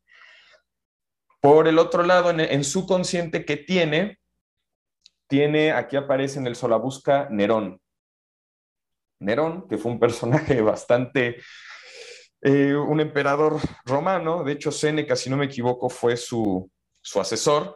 Por 1.39 1.67
el 1.67 1.77
otro 1.77 2.03
lado, 2.03 2.29
en, 2.31 2.39
en, 2.39 2.63
su 2.63 2.85
consciente 2.85 3.45
que 3.45 3.57
tiene, 3.57 4.19
tiene, 5.29 5.71
aquí 5.71 5.95
aparece 5.95 6.39
en 6.39 6.47
el 6.47 6.55
Solabusca 6.55 7.29
Nerón. 7.29 7.79
Nerón, 9.19 9.67
que 9.67 9.77
fue 9.77 9.91
un 9.91 9.99
personaje 9.99 10.59
bastante 10.61 11.37
eh, 12.41 12.73
un 12.73 13.01
emperador 13.01 13.59
romano, 13.85 14.43
de 14.43 14.53
hecho 14.53 14.71
Séneca, 14.71 15.15
si 15.15 15.29
no 15.29 15.37
me 15.37 15.45
equivoco, 15.45 15.89
fue 15.89 16.17
su, 16.17 16.71
asesor. 17.15 17.75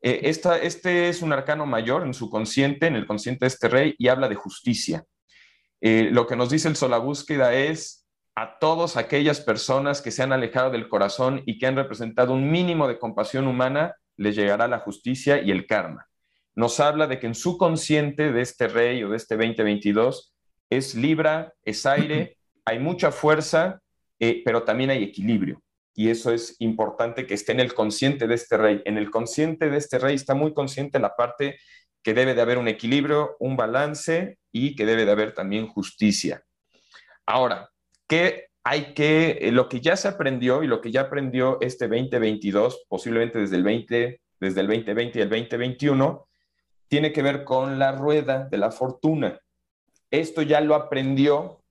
Eh, 0.00 0.20
este 0.24 1.08
es 1.08 1.22
un 1.22 1.32
arcano 1.32 1.66
mayor 1.66 2.04
en 2.04 2.14
su 2.14 2.28
consciente, 2.28 2.86
en 2.86 2.96
el 2.96 3.06
consciente 3.06 3.44
de 3.44 3.48
este 3.48 3.68
rey, 3.68 3.94
y 3.98 4.08
habla 4.08 4.28
de 4.28 4.34
justicia. 4.34 5.04
Eh, 5.80 6.08
lo 6.10 6.26
que 6.26 6.36
nos 6.36 6.50
dice 6.50 6.68
el 6.68 6.76
Sola 6.76 6.98
Búsqueda 6.98 7.54
es 7.54 8.06
a 8.34 8.58
todas 8.58 8.96
aquellas 8.96 9.40
personas 9.40 10.00
que 10.00 10.10
se 10.10 10.22
han 10.22 10.32
alejado 10.32 10.70
del 10.70 10.88
corazón 10.88 11.42
y 11.44 11.58
que 11.58 11.66
han 11.66 11.76
representado 11.76 12.32
un 12.32 12.50
mínimo 12.50 12.88
de 12.88 12.98
compasión 12.98 13.46
humana, 13.46 13.94
les 14.16 14.34
llegará 14.34 14.66
la 14.68 14.80
justicia 14.80 15.40
y 15.42 15.50
el 15.50 15.66
karma. 15.66 16.08
Nos 16.54 16.80
habla 16.80 17.06
de 17.06 17.18
que 17.18 17.26
en 17.26 17.34
su 17.34 17.56
consciente 17.56 18.32
de 18.32 18.42
este 18.42 18.68
rey 18.68 19.02
o 19.02 19.10
de 19.10 19.16
este 19.16 19.36
2022 19.36 20.34
es 20.70 20.94
Libra, 20.94 21.54
es 21.64 21.86
aire, 21.86 22.36
hay 22.64 22.78
mucha 22.78 23.10
fuerza, 23.10 23.80
eh, 24.18 24.42
pero 24.44 24.62
también 24.62 24.90
hay 24.90 25.02
equilibrio. 25.02 25.62
Y 25.94 26.08
eso 26.08 26.32
es 26.32 26.56
importante 26.60 27.26
que 27.26 27.34
esté 27.34 27.52
en 27.52 27.60
el 27.60 27.74
consciente 27.74 28.26
de 28.26 28.34
este 28.34 28.56
rey. 28.56 28.82
En 28.84 28.96
el 28.96 29.10
consciente 29.10 29.68
de 29.68 29.76
este 29.76 29.98
rey 29.98 30.14
está 30.14 30.34
muy 30.34 30.54
consciente 30.54 30.98
la 30.98 31.14
parte 31.14 31.58
que 32.02 32.14
debe 32.14 32.34
de 32.34 32.42
haber 32.42 32.58
un 32.58 32.68
equilibrio, 32.68 33.36
un 33.38 33.56
balance 33.56 34.38
y 34.50 34.74
que 34.74 34.86
debe 34.86 35.04
de 35.04 35.12
haber 35.12 35.32
también 35.32 35.68
justicia. 35.68 36.42
Ahora, 37.26 37.70
¿qué 38.06 38.46
hay 38.64 38.94
que, 38.94 39.38
eh, 39.40 39.52
lo 39.52 39.68
que 39.68 39.80
ya 39.80 39.96
se 39.96 40.08
aprendió 40.08 40.62
y 40.62 40.66
lo 40.66 40.80
que 40.80 40.90
ya 40.90 41.02
aprendió 41.02 41.58
este 41.60 41.88
2022, 41.88 42.84
posiblemente 42.88 43.38
desde 43.38 43.56
el 43.56 43.62
20, 43.64 44.20
desde 44.40 44.60
el 44.60 44.66
2020 44.66 45.18
y 45.18 45.22
el 45.22 45.28
2021, 45.28 46.28
tiene 46.92 47.14
que 47.14 47.22
ver 47.22 47.44
con 47.44 47.78
la 47.78 47.92
rueda 47.92 48.46
de 48.50 48.58
la 48.58 48.70
fortuna. 48.70 49.40
Esto 50.10 50.42
ya 50.42 50.60
lo 50.60 50.74
aprendió 50.74 51.64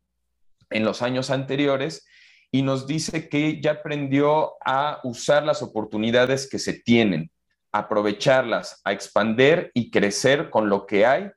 en 0.72 0.84
los 0.84 1.04
años 1.04 1.30
anteriores 1.30 2.08
y 2.50 2.64
nos 2.64 2.88
dice 2.88 3.30
que 3.30 3.62
ya 3.62 3.74
aprendió 3.74 4.54
a 4.66 5.00
usar 5.04 5.44
las 5.44 5.62
oportunidades 5.62 6.50
que 6.50 6.58
se 6.58 6.74
tienen, 6.74 7.30
aprovecharlas, 7.72 8.82
a 8.84 8.94
expander 8.94 9.70
y 9.76 9.92
crecer 9.92 10.50
con 10.50 10.70
lo 10.70 10.88
que 10.88 11.06
hay 11.06 11.30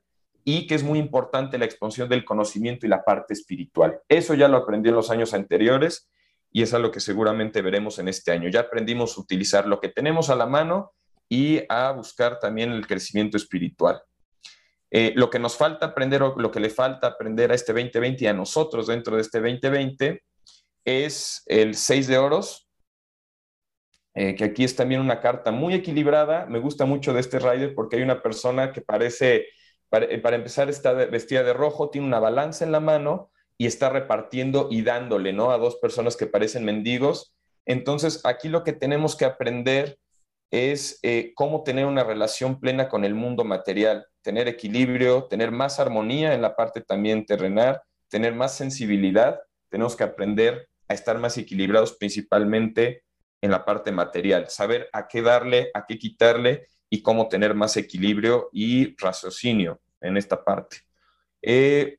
y 0.43 0.65
que 0.65 0.73
es 0.73 0.81
muy 0.81 0.97
importante 0.97 1.59
la 1.59 1.65
expansión 1.65 2.09
del 2.09 2.25
conocimiento 2.25 2.87
y 2.87 2.89
la 2.89 3.03
parte 3.03 3.35
espiritual. 3.35 3.99
Eso 4.09 4.33
ya 4.33 4.47
lo 4.47 4.57
aprendió 4.57 4.89
en 4.89 4.95
los 4.95 5.11
años 5.11 5.35
anteriores 5.35 6.09
y 6.51 6.63
es 6.63 6.73
algo 6.73 6.89
que 6.89 7.01
seguramente 7.01 7.61
veremos 7.61 7.99
en 7.99 8.07
este 8.07 8.31
año. 8.31 8.49
Ya 8.49 8.61
aprendimos 8.61 9.15
a 9.15 9.21
utilizar 9.21 9.67
lo 9.67 9.79
que 9.79 9.89
tenemos 9.89 10.31
a 10.31 10.35
la 10.35 10.47
mano 10.47 10.93
y 11.29 11.61
a 11.69 11.91
buscar 11.91 12.39
también 12.39 12.71
el 12.71 12.85
crecimiento 12.85 13.37
espiritual. 13.37 14.01
Eh, 14.91 15.13
lo 15.15 15.29
que 15.29 15.39
nos 15.39 15.57
falta 15.57 15.87
aprender 15.87 16.23
o 16.23 16.35
lo 16.37 16.51
que 16.51 16.59
le 16.59 16.69
falta 16.69 17.07
aprender 17.07 17.51
a 17.51 17.55
este 17.55 17.73
2020 17.73 18.23
y 18.23 18.27
a 18.27 18.33
nosotros 18.33 18.87
dentro 18.87 19.15
de 19.15 19.23
este 19.23 19.39
2020 19.39 20.23
es 20.85 21.43
el 21.47 21.75
6 21.75 22.07
de 22.07 22.17
oros, 22.17 22.69
eh, 24.13 24.35
que 24.35 24.45
aquí 24.45 24.63
es 24.63 24.75
también 24.75 25.01
una 25.01 25.19
carta 25.19 25.51
muy 25.51 25.73
equilibrada. 25.73 26.45
Me 26.45 26.59
gusta 26.59 26.85
mucho 26.85 27.13
de 27.13 27.19
este 27.19 27.39
rider 27.39 27.75
porque 27.75 27.97
hay 27.97 28.03
una 28.03 28.21
persona 28.21 28.71
que 28.71 28.81
parece, 28.81 29.47
para, 29.89 30.07
para, 30.21 30.37
empezar, 30.37 30.69
está 30.69 30.93
vestida 30.93 31.43
de 31.43 31.53
rojo, 31.53 31.89
tiene 31.89 32.07
una 32.07 32.19
balanza 32.19 32.63
en 32.63 32.71
la 32.71 32.79
mano 32.79 33.31
y 33.57 33.65
está 33.65 33.89
repartiendo 33.89 34.69
y 34.71 34.83
dándole, 34.83 35.33
¿no? 35.33 35.51
A 35.51 35.57
dos 35.57 35.75
personas 35.77 36.15
que 36.15 36.27
parecen 36.27 36.63
mendigos. 36.63 37.35
Entonces, 37.65 38.21
aquí 38.23 38.47
lo 38.47 38.63
que 38.63 38.73
tenemos 38.73 39.15
que 39.15 39.25
aprender 39.25 39.97
es 40.55 40.99
eh, 41.03 41.33
cómo 41.35 41.63
tener 41.63 41.85
una 41.85 42.03
relación 42.03 42.59
plena 42.59 42.87
con 42.89 43.03
el 43.03 43.15
mundo 43.15 43.43
material, 43.43 44.05
tener 44.21 44.47
equilibrio, 44.47 45.25
tener 45.25 45.51
más 45.51 45.79
armonía 45.79 46.33
en 46.33 46.41
la 46.41 46.55
parte 46.55 46.81
también 46.81 47.25
terrenal, 47.25 47.81
tener 48.09 48.33
más 48.33 48.55
sensibilidad. 48.55 49.39
Tenemos 49.69 49.95
que 49.95 50.03
aprender 50.03 50.69
a 50.87 50.93
estar 50.93 51.17
más 51.17 51.37
equilibrados 51.37 51.93
principalmente 51.93 53.03
en 53.41 53.51
la 53.51 53.65
parte 53.65 53.91
material, 53.91 54.49
saber 54.49 54.89
a 54.93 55.07
qué 55.07 55.21
darle, 55.21 55.69
a 55.73 55.85
qué 55.85 55.97
quitarle 55.97 56.67
y 56.89 57.01
cómo 57.01 57.27
tener 57.27 57.53
más 57.53 57.77
equilibrio 57.77 58.49
y 58.51 58.95
raciocinio 58.97 59.81
en 60.01 60.17
esta 60.17 60.43
parte. 60.43 60.77
Eh, 61.41 61.97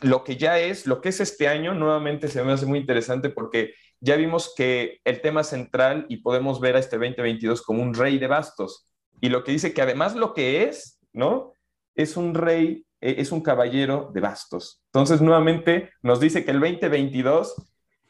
lo 0.00 0.24
que 0.24 0.36
ya 0.36 0.58
es, 0.58 0.86
lo 0.86 1.00
que 1.00 1.10
es 1.10 1.20
este 1.20 1.48
año, 1.48 1.74
nuevamente 1.74 2.28
se 2.28 2.42
me 2.42 2.52
hace 2.52 2.66
muy 2.66 2.78
interesante 2.78 3.30
porque 3.30 3.74
ya 4.04 4.16
vimos 4.16 4.52
que 4.54 5.00
el 5.04 5.22
tema 5.22 5.42
central 5.44 6.04
y 6.10 6.18
podemos 6.18 6.60
ver 6.60 6.76
a 6.76 6.78
este 6.78 6.98
2022 6.98 7.62
como 7.62 7.82
un 7.82 7.94
rey 7.94 8.18
de 8.18 8.26
bastos. 8.26 8.86
Y 9.22 9.30
lo 9.30 9.42
que 9.42 9.52
dice 9.52 9.72
que 9.72 9.80
además 9.80 10.14
lo 10.14 10.34
que 10.34 10.64
es, 10.64 11.00
¿no? 11.14 11.54
Es 11.94 12.18
un 12.18 12.34
rey, 12.34 12.84
e, 13.00 13.14
es 13.18 13.32
un 13.32 13.40
caballero 13.40 14.10
de 14.12 14.20
bastos. 14.20 14.82
Entonces, 14.92 15.22
nuevamente 15.22 15.90
nos 16.02 16.20
dice 16.20 16.44
que 16.44 16.50
el 16.50 16.60
2022 16.60 17.54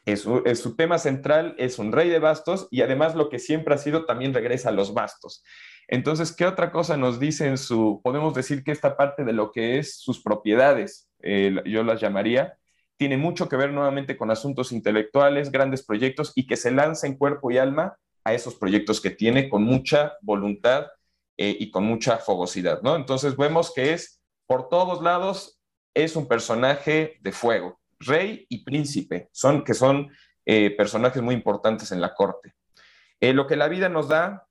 es 0.03 0.21
su, 0.21 0.43
es 0.45 0.59
su, 0.59 0.75
tema 0.75 0.99
central, 0.99 1.55
es 1.57 1.79
un 1.79 1.93
rey 1.93 2.09
de 2.09 2.19
bastos 2.19 2.67
y 2.71 2.81
además 2.81 3.15
lo 3.15 3.29
que 3.29 3.39
siempre 3.39 3.73
ha 3.73 3.77
sido 3.77 4.03
también 4.05 4.33
regresa 4.33 4.69
a 4.69 4.73
los 4.73 4.93
bastos. 4.93 5.45
Entonces, 5.87 6.35
¿qué 6.35 6.45
otra 6.45 6.73
cosa 6.73 6.97
nos 6.97 7.21
dice 7.21 7.47
en 7.47 7.57
su, 7.57 8.01
podemos 8.03 8.33
decir 8.33 8.65
que 8.65 8.73
esta 8.73 8.97
parte 8.97 9.23
de 9.23 9.31
lo 9.31 9.53
que 9.53 9.79
es 9.79 10.01
sus 10.01 10.21
propiedades, 10.21 11.09
eh, 11.21 11.55
yo 11.65 11.83
las 11.83 12.01
llamaría, 12.01 12.57
tiene 12.97 13.17
mucho 13.17 13.49
que 13.49 13.57
ver 13.57 13.71
nuevamente 13.71 14.17
con 14.17 14.31
asuntos 14.31 14.71
intelectuales, 14.71 15.51
grandes 15.51 15.85
proyectos 15.85 16.31
y 16.35 16.47
que 16.47 16.55
se 16.55 16.71
lance 16.71 17.07
en 17.07 17.17
cuerpo 17.17 17.51
y 17.51 17.57
alma 17.57 17.97
a 18.23 18.33
esos 18.33 18.55
proyectos 18.55 19.01
que 19.01 19.11
tiene 19.11 19.49
con 19.49 19.63
mucha 19.63 20.13
voluntad 20.21 20.87
eh, 21.37 21.55
y 21.59 21.69
con 21.71 21.83
mucha 21.83 22.17
fogosidad, 22.17 22.81
¿no? 22.81 22.95
Entonces 22.95 23.35
vemos 23.37 23.73
que 23.73 23.93
es 23.93 24.21
por 24.47 24.69
todos 24.69 25.01
lados, 25.01 25.59
es 25.93 26.15
un 26.15 26.27
personaje 26.27 27.17
de 27.21 27.31
fuego, 27.31 27.79
rey 27.99 28.45
y 28.49 28.63
príncipe, 28.63 29.29
son, 29.31 29.63
que 29.63 29.73
son 29.73 30.09
eh, 30.45 30.71
personajes 30.71 31.21
muy 31.21 31.35
importantes 31.35 31.91
en 31.91 32.01
la 32.01 32.13
corte. 32.13 32.53
Eh, 33.19 33.33
lo 33.33 33.47
que 33.47 33.55
la 33.55 33.67
vida 33.67 33.89
nos 33.89 34.07
da 34.07 34.47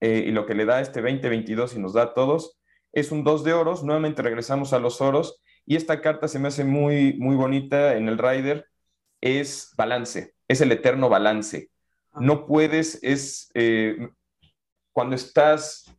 y 0.00 0.30
lo 0.30 0.46
que 0.46 0.54
le 0.54 0.64
da 0.64 0.80
este 0.80 1.02
2022 1.02 1.74
y 1.74 1.80
nos 1.80 1.92
da 1.92 2.02
a 2.02 2.14
todos 2.14 2.60
es 2.92 3.10
un 3.10 3.24
dos 3.24 3.42
de 3.42 3.52
oros, 3.52 3.82
nuevamente 3.82 4.22
regresamos 4.22 4.72
a 4.72 4.78
los 4.78 5.00
oros 5.00 5.42
y 5.68 5.76
esta 5.76 6.00
carta 6.00 6.28
se 6.28 6.38
me 6.38 6.48
hace 6.48 6.64
muy, 6.64 7.12
muy 7.18 7.36
bonita 7.36 7.94
en 7.94 8.08
el 8.08 8.16
Rider, 8.16 8.66
es 9.20 9.74
balance, 9.76 10.34
es 10.48 10.62
el 10.62 10.72
eterno 10.72 11.10
balance. 11.10 11.70
Ah. 12.12 12.20
No 12.22 12.46
puedes, 12.46 12.98
es 13.02 13.50
eh, 13.52 14.08
cuando 14.92 15.14
estás, 15.14 15.94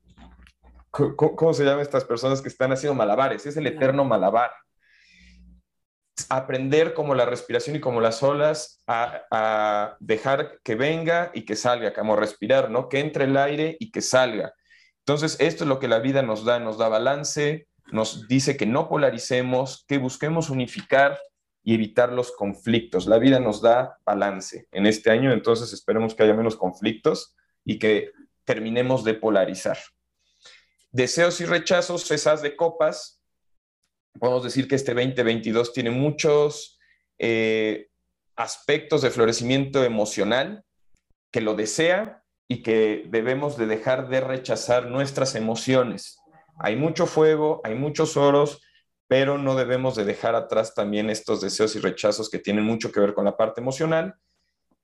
¿cómo, 0.90 1.54
se 1.54 1.66
llaman 1.66 1.82
estas 1.82 2.04
personas 2.04 2.42
que 2.42 2.48
están 2.48 2.72
haciendo 2.72 2.96
malabares? 2.96 3.46
Es 3.46 3.58
el 3.58 3.68
eterno 3.68 4.04
malabar. 4.06 4.50
Aprender 6.30 6.96
como 6.96 7.14
la 7.14 7.28
respiración 7.28 7.76
y 7.76 7.80
como 7.80 8.02
las 8.02 8.24
olas 8.24 8.82
a, 8.88 9.22
a 9.30 9.98
dejar 10.00 10.62
que 10.64 10.74
venga 10.74 11.30
y 11.36 11.46
que 11.46 11.56
salga, 11.56 11.94
como 11.94 12.16
respirar, 12.16 12.72
¿no? 12.72 12.90
Que 12.90 13.02
entre 13.02 13.26
el 13.26 13.38
aire 13.38 13.78
y 13.80 13.92
que 13.92 14.02
salga. 14.02 14.52
Entonces, 15.06 15.38
esto 15.40 15.64
es 15.64 15.68
lo 15.68 15.78
que 15.78 15.88
la 15.88 16.00
vida 16.00 16.24
nos 16.24 16.44
da, 16.44 16.60
nos 16.60 16.80
da 16.80 16.90
balance, 16.90 17.69
nos 17.92 18.28
dice 18.28 18.58
que 18.58 18.66
no 18.66 18.88
polaricemos, 18.88 19.86
que 19.88 19.98
busquemos 19.98 20.50
unificar 20.50 21.20
y 21.64 21.74
evitar 21.74 22.12
los 22.12 22.32
conflictos. 22.32 23.08
La 23.08 23.20
vida 23.20 23.40
nos 23.40 23.62
da 23.62 23.98
balance 24.06 24.68
en 24.72 24.86
este 24.86 25.12
año, 25.12 25.32
entonces 25.32 25.74
esperemos 25.74 26.16
que 26.16 26.24
haya 26.24 26.34
menos 26.34 26.56
conflictos 26.56 27.36
y 27.66 27.80
que 27.80 28.12
terminemos 28.46 29.04
de 29.04 29.14
polarizar. 29.14 29.78
Deseos 30.92 31.40
y 31.42 31.46
rechazos, 31.46 32.10
esas 32.10 32.42
de 32.42 32.56
copas. 32.56 33.22
Podemos 34.20 34.44
decir 34.44 34.68
que 34.68 34.76
este 34.76 34.94
2022 34.94 35.74
tiene 35.74 35.92
muchos 35.92 36.80
eh, 37.20 37.90
aspectos 38.36 39.02
de 39.02 39.12
florecimiento 39.12 39.84
emocional, 39.84 40.66
que 41.32 41.42
lo 41.42 41.54
desea 41.54 42.24
y 42.48 42.64
que 42.64 43.06
debemos 43.10 43.58
de 43.58 43.68
dejar 43.68 44.10
de 44.10 44.22
rechazar 44.22 44.88
nuestras 44.88 45.36
emociones 45.36 46.19
hay 46.60 46.76
mucho 46.76 47.06
fuego, 47.06 47.62
hay 47.64 47.76
muchos 47.76 48.18
oros, 48.18 48.62
pero 49.08 49.38
no 49.38 49.56
debemos 49.56 49.96
de 49.96 50.06
dejar 50.06 50.36
atrás 50.36 50.76
también 50.76 51.10
estos 51.10 51.42
deseos 51.42 51.76
y 51.76 51.80
rechazos 51.80 52.30
que 52.30 52.40
tienen 52.40 52.64
mucho 52.64 52.92
que 52.92 53.00
ver 53.00 53.14
con 53.14 53.26
la 53.26 53.38
parte 53.38 53.62
emocional. 53.62 54.16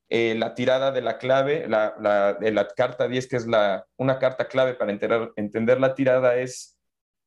Eh, 0.10 0.36
la 0.36 0.56
tirada 0.56 0.92
de 0.92 1.02
la 1.02 1.18
clave, 1.18 1.68
la, 1.68 2.38
de 2.40 2.52
la 2.52 2.68
carta 2.68 3.08
10, 3.08 3.28
que 3.28 3.36
es 3.36 3.46
una 3.98 4.20
carta 4.20 4.48
clave 4.48 4.74
para 4.74 4.92
entender 4.92 5.80
la 5.80 5.96
tirada, 5.96 6.38
es 6.38 6.78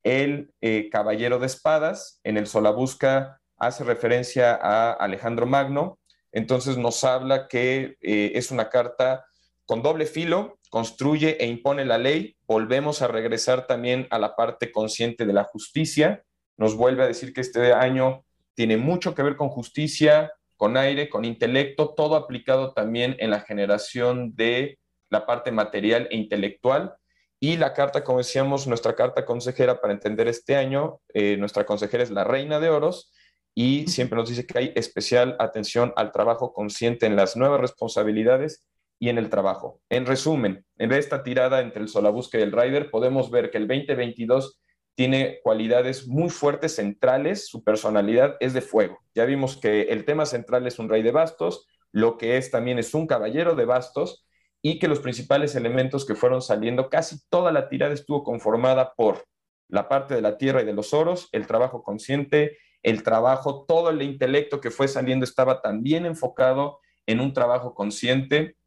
el 0.02 0.52
eh, 0.60 0.88
caballero 0.90 1.38
de 1.38 1.46
espadas. 1.46 2.20
En 2.24 2.36
el 2.36 2.46
Solabusca 2.46 3.40
hace 3.58 3.84
referencia 3.84 4.58
a 4.60 4.92
Alejandro 4.92 5.46
Magno, 5.46 5.98
entonces 6.32 6.76
nos 6.76 7.04
habla 7.04 7.48
que 7.48 7.96
eh, 8.00 8.32
es 8.34 8.50
una 8.50 8.68
carta 8.70 9.26
con 9.68 9.82
doble 9.82 10.06
filo, 10.06 10.58
construye 10.70 11.36
e 11.38 11.46
impone 11.46 11.84
la 11.84 11.98
ley, 11.98 12.38
volvemos 12.46 13.02
a 13.02 13.06
regresar 13.06 13.66
también 13.66 14.06
a 14.08 14.18
la 14.18 14.34
parte 14.34 14.72
consciente 14.72 15.26
de 15.26 15.34
la 15.34 15.44
justicia, 15.44 16.24
nos 16.56 16.74
vuelve 16.74 17.02
a 17.02 17.06
decir 17.06 17.34
que 17.34 17.42
este 17.42 17.74
año 17.74 18.24
tiene 18.54 18.78
mucho 18.78 19.14
que 19.14 19.22
ver 19.22 19.36
con 19.36 19.50
justicia, 19.50 20.32
con 20.56 20.78
aire, 20.78 21.10
con 21.10 21.26
intelecto, 21.26 21.92
todo 21.94 22.16
aplicado 22.16 22.72
también 22.72 23.14
en 23.18 23.28
la 23.28 23.40
generación 23.40 24.34
de 24.34 24.78
la 25.10 25.26
parte 25.26 25.52
material 25.52 26.08
e 26.10 26.16
intelectual. 26.16 26.94
Y 27.38 27.58
la 27.58 27.74
carta, 27.74 28.02
como 28.02 28.18
decíamos, 28.18 28.66
nuestra 28.66 28.94
carta 28.94 29.26
consejera 29.26 29.82
para 29.82 29.92
entender 29.92 30.28
este 30.28 30.56
año, 30.56 31.02
eh, 31.12 31.36
nuestra 31.36 31.66
consejera 31.66 32.02
es 32.02 32.10
la 32.10 32.24
reina 32.24 32.58
de 32.58 32.70
oros 32.70 33.12
y 33.54 33.86
siempre 33.88 34.16
nos 34.16 34.30
dice 34.30 34.46
que 34.46 34.58
hay 34.58 34.72
especial 34.76 35.36
atención 35.38 35.92
al 35.94 36.10
trabajo 36.10 36.54
consciente 36.54 37.04
en 37.04 37.16
las 37.16 37.36
nuevas 37.36 37.60
responsabilidades 37.60 38.64
y 38.98 39.08
en 39.08 39.18
el 39.18 39.30
trabajo. 39.30 39.80
En 39.88 40.06
resumen, 40.06 40.64
en 40.76 40.92
esta 40.92 41.22
tirada 41.22 41.60
entre 41.60 41.82
el 41.82 41.88
Solabusca 41.88 42.38
y 42.38 42.42
el 42.42 42.52
Rider, 42.52 42.90
podemos 42.90 43.30
ver 43.30 43.50
que 43.50 43.58
el 43.58 43.68
2022 43.68 44.60
tiene 44.94 45.38
cualidades 45.44 46.08
muy 46.08 46.28
fuertes, 46.28 46.74
centrales, 46.74 47.46
su 47.46 47.62
personalidad 47.62 48.36
es 48.40 48.52
de 48.52 48.60
fuego. 48.60 48.98
Ya 49.14 49.24
vimos 49.26 49.56
que 49.56 49.82
el 49.82 50.04
tema 50.04 50.26
central 50.26 50.66
es 50.66 50.80
un 50.80 50.88
rey 50.88 51.02
de 51.02 51.12
bastos, 51.12 51.68
lo 51.92 52.18
que 52.18 52.36
es 52.36 52.50
también 52.50 52.78
es 52.80 52.92
un 52.94 53.06
caballero 53.06 53.54
de 53.54 53.64
bastos 53.64 54.26
y 54.60 54.80
que 54.80 54.88
los 54.88 54.98
principales 54.98 55.54
elementos 55.54 56.04
que 56.04 56.16
fueron 56.16 56.42
saliendo, 56.42 56.90
casi 56.90 57.16
toda 57.28 57.52
la 57.52 57.68
tirada 57.68 57.94
estuvo 57.94 58.24
conformada 58.24 58.92
por 58.96 59.24
la 59.68 59.88
parte 59.88 60.14
de 60.14 60.22
la 60.22 60.36
tierra 60.36 60.62
y 60.62 60.66
de 60.66 60.72
los 60.72 60.92
oros, 60.92 61.28
el 61.30 61.46
trabajo 61.46 61.82
consciente, 61.84 62.58
el 62.82 63.02
trabajo, 63.04 63.64
todo 63.68 63.90
el 63.90 64.02
intelecto 64.02 64.60
que 64.60 64.70
fue 64.70 64.88
saliendo 64.88 65.24
estaba 65.24 65.62
también 65.62 66.06
enfocado 66.06 66.80
en 67.06 67.20
un 67.20 67.32
trabajo 67.32 67.74
consciente, 67.74 68.57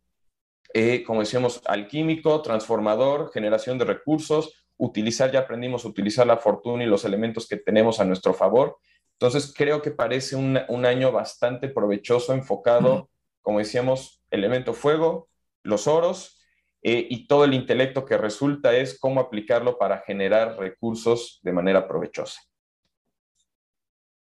eh, 0.73 1.03
como 1.03 1.21
decíamos, 1.21 1.61
alquímico, 1.65 2.41
transformador, 2.41 3.31
generación 3.33 3.77
de 3.77 3.85
recursos, 3.85 4.65
utilizar, 4.77 5.31
ya 5.31 5.39
aprendimos 5.39 5.85
a 5.85 5.89
utilizar 5.89 6.25
la 6.25 6.37
fortuna 6.37 6.83
y 6.83 6.87
los 6.87 7.05
elementos 7.05 7.47
que 7.47 7.57
tenemos 7.57 7.99
a 7.99 8.05
nuestro 8.05 8.33
favor. 8.33 8.77
Entonces, 9.13 9.53
creo 9.55 9.81
que 9.81 9.91
parece 9.91 10.35
un, 10.35 10.85
año 10.85 11.11
bastante 11.11 11.67
provechoso, 11.67 12.33
enfocado, 12.33 13.09
como 13.41 13.59
decíamos, 13.59 14.23
elemento 14.31 14.73
fuego, 14.73 15.29
los 15.63 15.87
oros 15.87 16.39
eh, 16.81 17.05
y 17.09 17.27
todo 17.27 17.45
el 17.45 17.53
intelecto 17.53 18.05
que 18.05 18.17
resulta 18.17 18.75
es 18.75 18.99
cómo 18.99 19.19
aplicarlo 19.21 19.77
para 19.77 19.99
generar 19.99 20.57
recursos 20.57 21.39
de 21.43 21.51
manera 21.51 21.87
provechosa. 21.87 22.41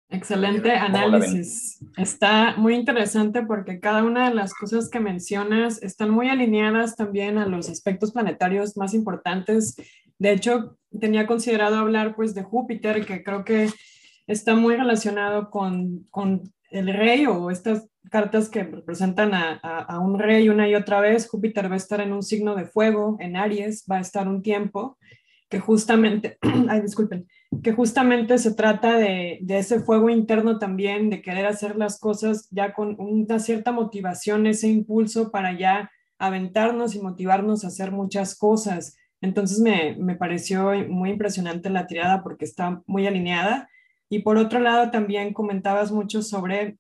Excelente 0.10 0.72
análisis. 0.72 1.80
Está 1.98 2.56
muy 2.58 2.76
interesante 2.76 3.44
porque 3.44 3.80
cada 3.80 4.04
una 4.04 4.30
de 4.30 4.36
las 4.36 4.54
cosas 4.54 4.90
que 4.90 5.00
mencionas 5.00 5.82
están 5.84 6.10
muy 6.10 6.30
alineadas 6.30 6.96
también 6.96 7.38
a 7.38 7.46
los 7.46 7.70
aspectos 7.70 8.12
planetarios 8.12 8.76
más 8.76 8.94
importantes 8.94 9.76
de 10.20 10.34
hecho, 10.34 10.78
tenía 11.00 11.26
considerado 11.26 11.78
hablar 11.78 12.16
pues 12.16 12.36
de 12.36 12.44
Júpiter, 12.44 13.06
que 13.06 13.24
creo 13.24 13.46
que 13.46 13.70
está 14.28 14.54
muy 14.54 14.76
relacionado 14.76 15.50
con, 15.50 16.06
el 16.72 16.94
rey 16.94 17.26
o 17.26 17.50
estas 17.50 17.88
cartas 18.12 18.48
que 18.48 18.64
representan 18.64 19.32
a, 19.34 20.00
un 20.00 20.20
rey 20.20 20.50
una 20.50 20.68
y 20.68 20.76
otra 20.76 21.00
vez. 21.00 21.28
Júpiter 21.28 21.70
va 21.70 21.76
a 21.76 21.78
estar 21.78 22.02
en 22.02 22.14
un 22.14 22.22
signo 22.22 22.54
de 22.54 22.66
fuego, 22.66 23.18
en 23.20 23.38
Aries, 23.38 23.86
va 23.90 23.98
a 23.98 24.02
estar 24.02 24.28
un 24.28 24.44
tiempo 24.44 24.98
que 25.50 25.60
justamente, 25.60 26.38
ay, 26.70 26.82
disculpen, 26.82 27.28
que 27.64 27.74
justamente 27.74 28.38
se 28.38 28.54
trata 28.54 28.98
de, 28.98 29.40
de, 29.42 29.58
ese 29.58 29.80
fuego 29.80 30.10
interno 30.10 30.60
también, 30.60 31.10
de 31.10 31.22
querer 31.22 31.46
hacer 31.46 31.76
las 31.76 32.00
cosas 32.00 32.48
ya 32.52 32.74
con 32.74 32.96
una 33.00 33.40
cierta 33.40 33.72
motivación, 33.72 34.48
ese 34.48 34.68
impulso 34.68 35.32
para 35.32 35.58
ya 35.58 35.92
aventarnos 36.20 36.96
y 36.96 37.02
motivarnos 37.02 37.64
a 37.64 37.68
hacer 37.68 37.92
muchas 37.92 38.38
cosas. 38.38 38.96
Entonces 39.22 39.60
me, 39.60 39.96
me 39.98 40.16
pareció 40.16 40.72
muy 40.88 41.10
impresionante 41.10 41.70
la 41.70 41.88
tirada 41.88 42.22
porque 42.24 42.46
está 42.46 42.82
muy 42.86 43.08
alineada. 43.08 43.68
Y 44.10 44.20
por 44.20 44.38
otro 44.38 44.60
lado, 44.60 44.92
también 44.92 45.34
comentabas 45.34 45.92
mucho 45.92 46.22
sobre 46.22 46.78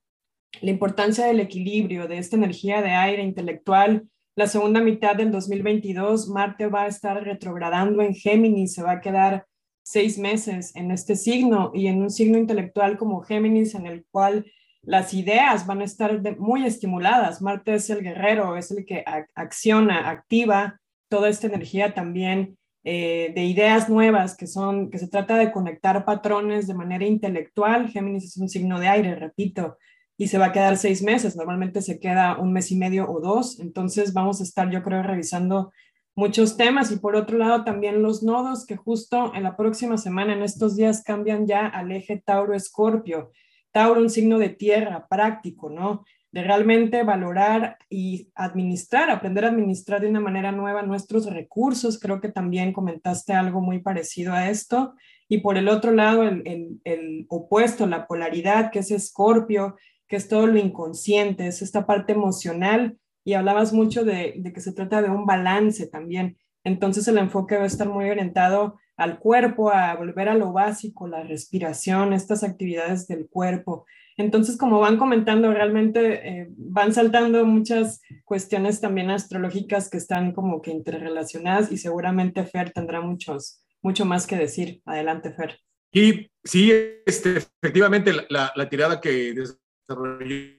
la 0.61 0.71
importancia 0.71 1.25
del 1.25 1.39
equilibrio, 1.39 2.07
de 2.07 2.17
esta 2.17 2.35
energía 2.35 2.81
de 2.81 2.91
aire 2.91 3.23
intelectual. 3.23 4.07
La 4.35 4.47
segunda 4.47 4.81
mitad 4.81 5.15
del 5.15 5.31
2022, 5.31 6.29
Marte 6.29 6.67
va 6.67 6.83
a 6.83 6.87
estar 6.87 7.23
retrogradando 7.23 8.01
en 8.01 8.15
Géminis, 8.15 8.73
se 8.73 8.83
va 8.83 8.93
a 8.93 9.01
quedar 9.01 9.45
seis 9.89 10.19
meses 10.19 10.75
en 10.75 10.91
este 10.91 11.15
signo 11.15 11.71
y 11.73 11.87
en 11.87 12.03
un 12.03 12.11
signo 12.11 12.37
intelectual 12.37 12.95
como 12.95 13.21
Géminis, 13.21 13.73
en 13.73 13.87
el 13.87 14.05
cual 14.11 14.45
las 14.83 15.15
ideas 15.15 15.65
van 15.65 15.81
a 15.81 15.85
estar 15.85 16.21
muy 16.37 16.63
estimuladas. 16.63 17.41
Marte 17.41 17.73
es 17.73 17.89
el 17.89 18.03
guerrero, 18.03 18.55
es 18.55 18.69
el 18.69 18.85
que 18.85 19.03
acciona, 19.33 20.11
activa 20.11 20.79
toda 21.07 21.27
esta 21.27 21.47
energía 21.47 21.95
también 21.95 22.55
eh, 22.83 23.31
de 23.33 23.43
ideas 23.45 23.89
nuevas 23.89 24.37
que 24.37 24.45
son, 24.45 24.91
que 24.91 24.99
se 24.99 25.07
trata 25.07 25.37
de 25.37 25.51
conectar 25.51 26.05
patrones 26.05 26.67
de 26.67 26.75
manera 26.75 27.05
intelectual. 27.05 27.89
Géminis 27.89 28.25
es 28.25 28.37
un 28.37 28.47
signo 28.47 28.79
de 28.79 28.89
aire, 28.89 29.15
repito, 29.15 29.79
y 30.17 30.27
se 30.27 30.37
va 30.37 30.47
a 30.47 30.51
quedar 30.51 30.77
seis 30.77 31.01
meses. 31.01 31.35
Normalmente 31.35 31.81
se 31.81 31.99
queda 31.99 32.37
un 32.37 32.53
mes 32.53 32.71
y 32.71 32.77
medio 32.77 33.09
o 33.09 33.19
dos. 33.21 33.59
Entonces 33.59 34.13
vamos 34.13 34.39
a 34.39 34.43
estar, 34.43 34.69
yo 34.69 34.83
creo, 34.83 35.01
revisando 35.01 35.71
muchos 36.19 36.57
temas 36.57 36.91
y 36.91 36.97
por 36.97 37.15
otro 37.15 37.37
lado 37.37 37.63
también 37.63 38.03
los 38.03 38.21
nodos 38.21 38.65
que 38.65 38.75
justo 38.75 39.33
en 39.33 39.43
la 39.43 39.55
próxima 39.55 39.97
semana, 39.97 40.33
en 40.33 40.43
estos 40.43 40.75
días, 40.75 41.03
cambian 41.03 41.47
ya 41.47 41.65
al 41.65 41.91
eje 41.91 42.21
Tauro-Escorpio. 42.23 43.31
Tauro, 43.71 44.01
un 44.01 44.09
signo 44.09 44.37
de 44.37 44.49
tierra, 44.49 45.07
práctico, 45.09 45.69
¿no? 45.69 46.03
de 46.31 46.43
realmente 46.43 47.03
valorar 47.03 47.77
y 47.89 48.29
administrar, 48.35 49.09
aprender 49.09 49.45
a 49.45 49.49
administrar 49.49 50.01
de 50.01 50.09
una 50.09 50.19
manera 50.19 50.51
nueva 50.51 50.83
nuestros 50.83 51.25
recursos. 51.25 51.99
Creo 51.99 52.21
que 52.21 52.29
también 52.29 52.71
comentaste 52.71 53.33
algo 53.33 53.61
muy 53.61 53.79
parecido 53.79 54.33
a 54.33 54.49
esto. 54.49 54.93
Y 55.27 55.39
por 55.39 55.57
el 55.57 55.67
otro 55.67 55.91
lado, 55.91 56.23
el, 56.23 57.25
opuesto, 57.29 57.87
la 57.87 58.05
polaridad, 58.05 58.71
que 58.71 58.79
es 58.79 58.91
Escorpio, 58.91 59.75
que 60.07 60.17
es 60.17 60.27
todo 60.27 60.45
lo 60.47 60.59
inconsciente, 60.59 61.47
es 61.47 61.61
esta 61.61 61.85
parte 61.85 62.13
emocional. 62.13 62.97
Y 63.29 63.35
hablabas 63.35 63.73
mucho 63.73 64.03
de, 64.03 64.33
de 64.37 64.51
que 64.51 64.59
se 64.59 64.73
trata 64.73 65.03
de 65.03 65.11
un 65.11 65.27
balance 65.27 65.85
también. 65.85 66.35
Entonces 66.63 67.07
el 67.07 67.19
enfoque 67.19 67.57
va 67.57 67.63
a 67.63 67.67
estar 67.67 67.87
muy 67.87 68.09
orientado 68.09 68.79
al 68.97 69.19
cuerpo, 69.19 69.69
a 69.71 69.95
volver 69.95 70.29
a 70.29 70.33
lo 70.33 70.51
básico, 70.51 71.07
la 71.07 71.21
respiración, 71.21 72.11
estas 72.11 72.43
actividades 72.43 73.07
del 73.07 73.29
cuerpo. 73.29 73.85
Entonces, 74.17 74.57
como 74.57 74.79
van 74.79 74.97
comentando, 74.97 75.53
realmente 75.53 76.27
eh, 76.27 76.47
van 76.57 76.91
saltando 76.91 77.45
muchas 77.45 78.01
cuestiones 78.25 78.81
también 78.81 79.11
astrológicas 79.11 79.91
que 79.91 79.97
están 79.97 80.33
como 80.33 80.59
que 80.61 80.71
interrelacionadas 80.71 81.71
y 81.71 81.77
seguramente 81.77 82.43
Fer 82.45 82.71
tendrá 82.71 82.99
muchos, 82.99 83.63
mucho 83.83 84.05
más 84.05 84.25
que 84.25 84.37
decir. 84.37 84.81
Adelante, 84.85 85.31
Fer. 85.31 85.59
Y 85.93 86.31
sí, 86.43 86.73
este, 87.05 87.37
efectivamente, 87.37 88.11
la, 88.29 88.69
tirada 88.69 88.99
que 88.99 89.33
desarrolló 89.33 90.58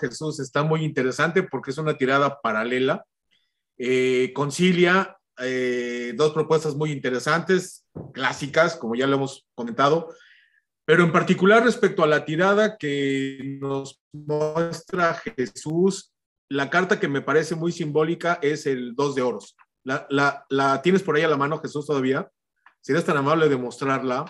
Jesús 0.00 0.40
está 0.40 0.62
muy 0.62 0.84
interesante 0.84 1.42
porque 1.42 1.70
es 1.70 1.78
una 1.78 1.96
tirada 1.96 2.40
paralela. 2.40 3.04
Eh, 3.78 4.32
concilia 4.34 5.16
eh, 5.38 6.14
dos 6.16 6.32
propuestas 6.32 6.74
muy 6.74 6.92
interesantes, 6.92 7.84
clásicas, 8.14 8.76
como 8.76 8.94
ya 8.94 9.06
lo 9.06 9.16
hemos 9.16 9.46
comentado, 9.54 10.08
pero 10.86 11.02
en 11.02 11.12
particular 11.12 11.64
respecto 11.64 12.02
a 12.02 12.06
la 12.06 12.24
tirada 12.24 12.78
que 12.78 13.58
nos 13.60 14.00
muestra 14.12 15.14
Jesús, 15.14 16.14
la 16.48 16.70
carta 16.70 17.00
que 17.00 17.08
me 17.08 17.22
parece 17.22 17.56
muy 17.56 17.72
simbólica 17.72 18.38
es 18.40 18.66
el 18.66 18.94
dos 18.94 19.14
de 19.14 19.22
oros. 19.22 19.56
La, 19.82 20.06
la, 20.48 20.82
tienes 20.82 21.02
por 21.02 21.16
ahí 21.16 21.22
a 21.22 21.28
la 21.28 21.36
mano, 21.36 21.58
Jesús, 21.58 21.86
todavía. 21.86 22.28
Si 22.80 22.92
eres 22.92 23.04
tan 23.04 23.16
amable 23.16 23.48
de 23.48 23.56
mostrarla. 23.56 24.24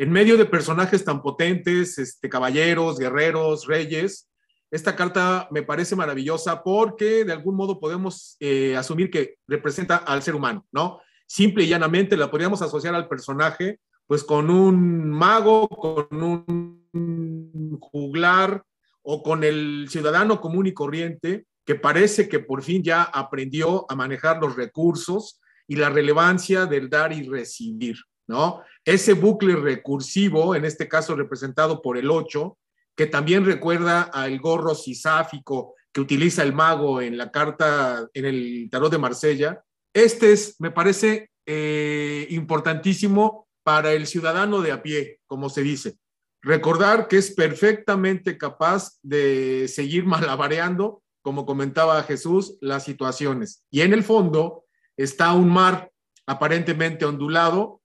En 0.00 0.10
medio 0.10 0.38
de 0.38 0.46
personajes 0.46 1.04
tan 1.04 1.20
potentes, 1.20 1.98
este, 1.98 2.30
caballeros, 2.30 2.98
guerreros, 2.98 3.66
reyes, 3.66 4.30
esta 4.70 4.96
carta 4.96 5.46
me 5.50 5.62
parece 5.62 5.94
maravillosa 5.94 6.62
porque 6.62 7.26
de 7.26 7.32
algún 7.34 7.54
modo 7.54 7.78
podemos 7.78 8.34
eh, 8.40 8.74
asumir 8.78 9.10
que 9.10 9.34
representa 9.46 9.96
al 9.96 10.22
ser 10.22 10.36
humano, 10.36 10.66
¿no? 10.72 11.02
Simple 11.26 11.64
y 11.64 11.68
llanamente 11.68 12.16
la 12.16 12.30
podríamos 12.30 12.62
asociar 12.62 12.94
al 12.94 13.08
personaje 13.08 13.78
pues 14.06 14.24
con 14.24 14.48
un 14.48 15.10
mago, 15.10 15.68
con 15.68 16.22
un 16.22 17.78
juglar 17.78 18.64
o 19.02 19.22
con 19.22 19.44
el 19.44 19.86
ciudadano 19.90 20.40
común 20.40 20.66
y 20.66 20.72
corriente 20.72 21.44
que 21.66 21.74
parece 21.74 22.26
que 22.26 22.38
por 22.38 22.62
fin 22.62 22.82
ya 22.82 23.02
aprendió 23.02 23.84
a 23.90 23.94
manejar 23.94 24.40
los 24.40 24.56
recursos 24.56 25.42
y 25.68 25.76
la 25.76 25.90
relevancia 25.90 26.64
del 26.64 26.88
dar 26.88 27.12
y 27.12 27.28
recibir, 27.28 27.96
¿no? 28.30 28.62
Ese 28.84 29.12
bucle 29.12 29.56
recursivo, 29.56 30.54
en 30.54 30.64
este 30.64 30.88
caso 30.88 31.16
representado 31.16 31.82
por 31.82 31.98
el 31.98 32.10
8, 32.10 32.56
que 32.96 33.06
también 33.06 33.44
recuerda 33.44 34.02
al 34.02 34.38
gorro 34.38 34.74
sisáfico 34.74 35.74
que 35.92 36.00
utiliza 36.00 36.42
el 36.44 36.52
mago 36.52 37.02
en 37.02 37.18
la 37.18 37.30
carta, 37.30 38.08
en 38.14 38.24
el 38.24 38.68
tarot 38.70 38.92
de 38.92 38.98
Marsella, 38.98 39.64
este 39.92 40.32
es, 40.32 40.54
me 40.60 40.70
parece, 40.70 41.30
eh, 41.44 42.28
importantísimo 42.30 43.48
para 43.64 43.92
el 43.92 44.06
ciudadano 44.06 44.62
de 44.62 44.70
a 44.70 44.82
pie, 44.82 45.20
como 45.26 45.50
se 45.50 45.62
dice. 45.62 45.96
Recordar 46.40 47.08
que 47.08 47.18
es 47.18 47.32
perfectamente 47.32 48.38
capaz 48.38 48.98
de 49.02 49.66
seguir 49.66 50.04
malabareando, 50.06 51.02
como 51.22 51.44
comentaba 51.44 52.02
Jesús, 52.04 52.56
las 52.60 52.84
situaciones. 52.84 53.64
Y 53.70 53.80
en 53.80 53.92
el 53.92 54.04
fondo 54.04 54.64
está 54.96 55.32
un 55.32 55.48
mar 55.48 55.90
aparentemente 56.26 57.04
ondulado 57.04 57.79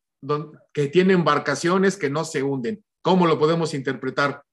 que 0.73 0.87
tiene 0.87 1.13
embarcaciones 1.13 1.97
que 1.97 2.09
no 2.09 2.25
se 2.25 2.43
hunden. 2.43 2.83
¿Cómo 3.01 3.27
lo 3.27 3.37
podemos 3.39 3.73
interpretar? 3.73 4.43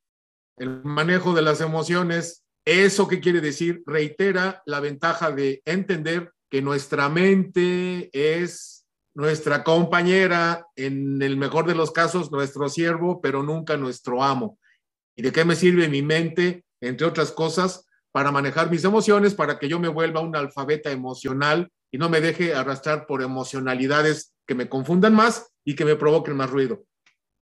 El 0.57 0.85
manejo 0.85 1.33
de 1.33 1.43
las 1.43 1.61
emociones, 1.61 2.45
¿eso 2.65 3.09
qué 3.09 3.21
quiere 3.21 3.41
decir? 3.41 3.83
Reitera 3.87 4.63
la 4.67 4.81
ventaja 4.81 5.31
de 5.31 5.63
entender 5.65 6.33
que 6.51 6.63
nuestra 6.63 7.09
mente 7.09 8.11
es 8.13 8.85
nuestra 9.15 9.63
compañera, 9.65 10.67
en 10.77 11.21
el 11.23 11.37
mejor 11.37 11.67
de 11.67 11.75
los 11.75 11.93
casos, 11.93 12.31
nuestro 12.31 12.69
siervo, 12.69 13.21
pero 13.21 13.43
nunca 13.43 13.77
nuestro 13.77 14.23
amo. 14.23 14.59
¿Y 15.17 15.23
de 15.23 15.33
qué 15.33 15.45
me 15.45 15.57
sirve 15.57 15.89
mi 15.89 16.03
mente, 16.03 16.65
entre 16.81 17.07
otras 17.07 17.33
cosas, 17.33 17.87
para 18.11 18.31
manejar 18.31 18.71
mis 18.71 18.85
emociones, 18.85 19.35
para 19.35 19.59
que 19.59 19.69
yo 19.69 19.79
me 19.79 19.89
vuelva 19.89 20.21
un 20.21 20.37
alfabeta 20.37 20.91
emocional 20.91 21.71
y 21.93 21.99
no 21.99 22.09
me 22.09 22.21
deje 22.21 22.55
arrastrar 22.55 23.07
por 23.07 23.23
emocionalidades 23.23 24.35
que 24.47 24.57
me 24.57 24.69
confundan 24.69 25.15
más 25.15 25.53
y 25.65 25.77
que 25.77 25.85
me 25.85 25.95
provoquen 25.95 26.37
más 26.37 26.51
ruido? 26.51 26.85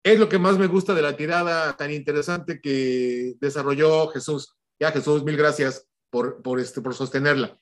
Es 0.02 0.18
lo 0.18 0.28
que 0.28 0.38
más 0.38 0.58
me 0.58 0.66
gusta 0.66 0.92
de 0.92 1.00
la 1.00 1.16
tirada 1.16 1.74
tan 1.78 1.90
interesante 1.90 2.60
que 2.60 3.36
desarrolló 3.40 4.08
Jesús. 4.08 4.54
Ya, 4.78 4.92
Jesús, 4.92 5.24
mil 5.24 5.38
gracias 5.38 5.86
por, 6.10 6.42
por, 6.42 6.60
este, 6.60 6.82
por 6.82 6.94
sostenerla. 6.94 7.58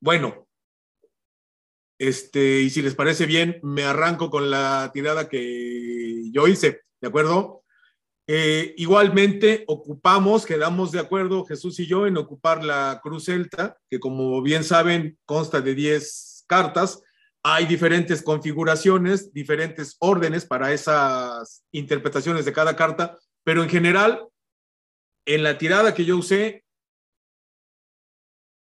Bueno, 0.00 0.48
este, 1.98 2.60
y 2.60 2.70
si 2.70 2.82
les 2.82 2.94
parece 2.94 3.26
bien, 3.26 3.60
me 3.62 3.84
arranco 3.84 4.30
con 4.30 4.50
la 4.50 4.90
tirada 4.92 5.28
que 5.28 6.30
yo 6.32 6.48
hice, 6.48 6.82
¿de 7.00 7.08
acuerdo? 7.08 7.63
Eh, 8.26 8.74
igualmente, 8.78 9.64
ocupamos, 9.66 10.46
quedamos 10.46 10.92
de 10.92 11.00
acuerdo 11.00 11.44
Jesús 11.44 11.78
y 11.80 11.86
yo 11.86 12.06
en 12.06 12.16
ocupar 12.16 12.64
la 12.64 13.00
cruz 13.02 13.26
celta, 13.26 13.78
que 13.90 14.00
como 14.00 14.40
bien 14.40 14.64
saben 14.64 15.18
consta 15.26 15.60
de 15.60 15.74
10 15.74 16.44
cartas. 16.46 17.02
Hay 17.42 17.66
diferentes 17.66 18.22
configuraciones, 18.22 19.32
diferentes 19.34 19.96
órdenes 19.98 20.46
para 20.46 20.72
esas 20.72 21.64
interpretaciones 21.72 22.46
de 22.46 22.54
cada 22.54 22.74
carta, 22.74 23.18
pero 23.42 23.62
en 23.62 23.68
general, 23.68 24.26
en 25.26 25.42
la 25.42 25.58
tirada 25.58 25.92
que 25.92 26.06
yo 26.06 26.16
usé, 26.16 26.64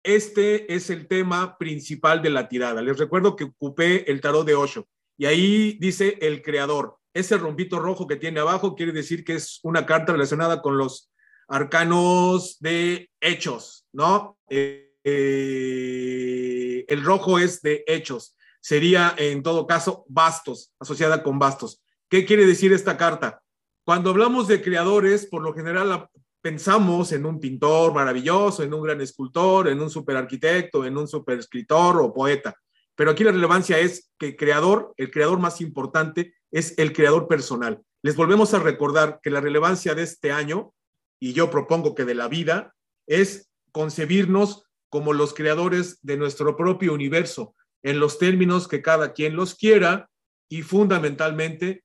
este 0.02 0.74
es 0.74 0.90
el 0.90 1.06
tema 1.06 1.56
principal 1.56 2.20
de 2.20 2.30
la 2.30 2.48
tirada. 2.48 2.82
Les 2.82 2.98
recuerdo 2.98 3.36
que 3.36 3.44
ocupé 3.44 4.10
el 4.10 4.20
tarot 4.20 4.44
de 4.44 4.56
Osho 4.56 4.88
y 5.16 5.26
ahí 5.26 5.78
dice 5.80 6.18
el 6.20 6.42
creador. 6.42 6.98
Ese 7.14 7.38
rompito 7.38 7.79
rojo 7.79 8.07
que 8.07 8.16
tiene 8.16 8.40
abajo 8.40 8.74
quiere 8.74 8.92
decir 8.92 9.24
que 9.24 9.37
es 9.37 9.61
una 9.62 9.87
carta 9.87 10.12
relacionada 10.12 10.61
con 10.61 10.77
los 10.77 11.12
arcanos 11.48 12.59
de 12.61 13.09
hechos, 13.20 13.87
¿no? 13.92 14.37
Eh, 14.50 14.90
el 16.88 17.05
rojo 17.05 17.38
es 17.38 17.62
de 17.62 17.85
hechos. 17.87 18.37
Sería 18.61 19.14
en 19.16 19.42
todo 19.42 19.66
caso 19.66 20.05
bastos, 20.09 20.72
asociada 20.81 21.22
con 21.22 21.38
bastos. 21.38 21.83
¿Qué 22.09 22.24
quiere 22.24 22.46
decir 22.46 22.72
esta 22.72 22.96
carta? 22.96 23.42
Cuando 23.85 24.11
hablamos 24.11 24.48
de 24.48 24.62
creadores, 24.62 25.27
por 25.27 25.42
lo 25.42 25.55
general 25.55 26.09
pensamos 26.40 27.12
en 27.12 27.27
un 27.27 27.38
pintor 27.38 27.94
maravilloso, 27.94 28.62
en 28.62 28.74
un 28.74 28.83
gran 28.83 29.00
escultor, 29.00 29.68
en 29.68 29.81
un 29.81 29.90
superarquitecto, 29.90 30.85
en 30.85 30.96
un 30.96 31.07
superescritor 31.07 32.00
o 32.00 32.12
poeta. 32.12 32.57
Pero 32.94 33.11
aquí 33.11 33.24
la 33.24 33.33
relevancia 33.33 33.79
es 33.79 34.11
que 34.18 34.37
creador, 34.37 34.94
el 34.96 35.11
creador 35.11 35.38
más 35.38 35.61
importante, 35.61 36.35
es 36.54 36.78
el 36.78 36.92
creador 36.92 37.26
personal. 37.26 37.82
Les 38.02 38.14
volvemos 38.14 38.54
a 38.54 38.60
recordar 38.60 39.18
que 39.20 39.30
la 39.30 39.40
relevancia 39.40 39.94
de 39.94 40.04
este 40.04 40.30
año, 40.30 40.72
y 41.18 41.32
yo 41.32 41.50
propongo 41.50 41.96
que 41.96 42.04
de 42.04 42.14
la 42.14 42.28
vida, 42.28 42.74
es 43.08 43.50
concebirnos 43.72 44.64
como 44.88 45.12
los 45.12 45.34
creadores 45.34 45.98
de 46.02 46.16
nuestro 46.16 46.56
propio 46.56 46.94
universo, 46.94 47.56
en 47.82 47.98
los 47.98 48.18
términos 48.20 48.68
que 48.68 48.82
cada 48.82 49.12
quien 49.12 49.34
los 49.34 49.56
quiera 49.56 50.08
y 50.48 50.62
fundamentalmente 50.62 51.82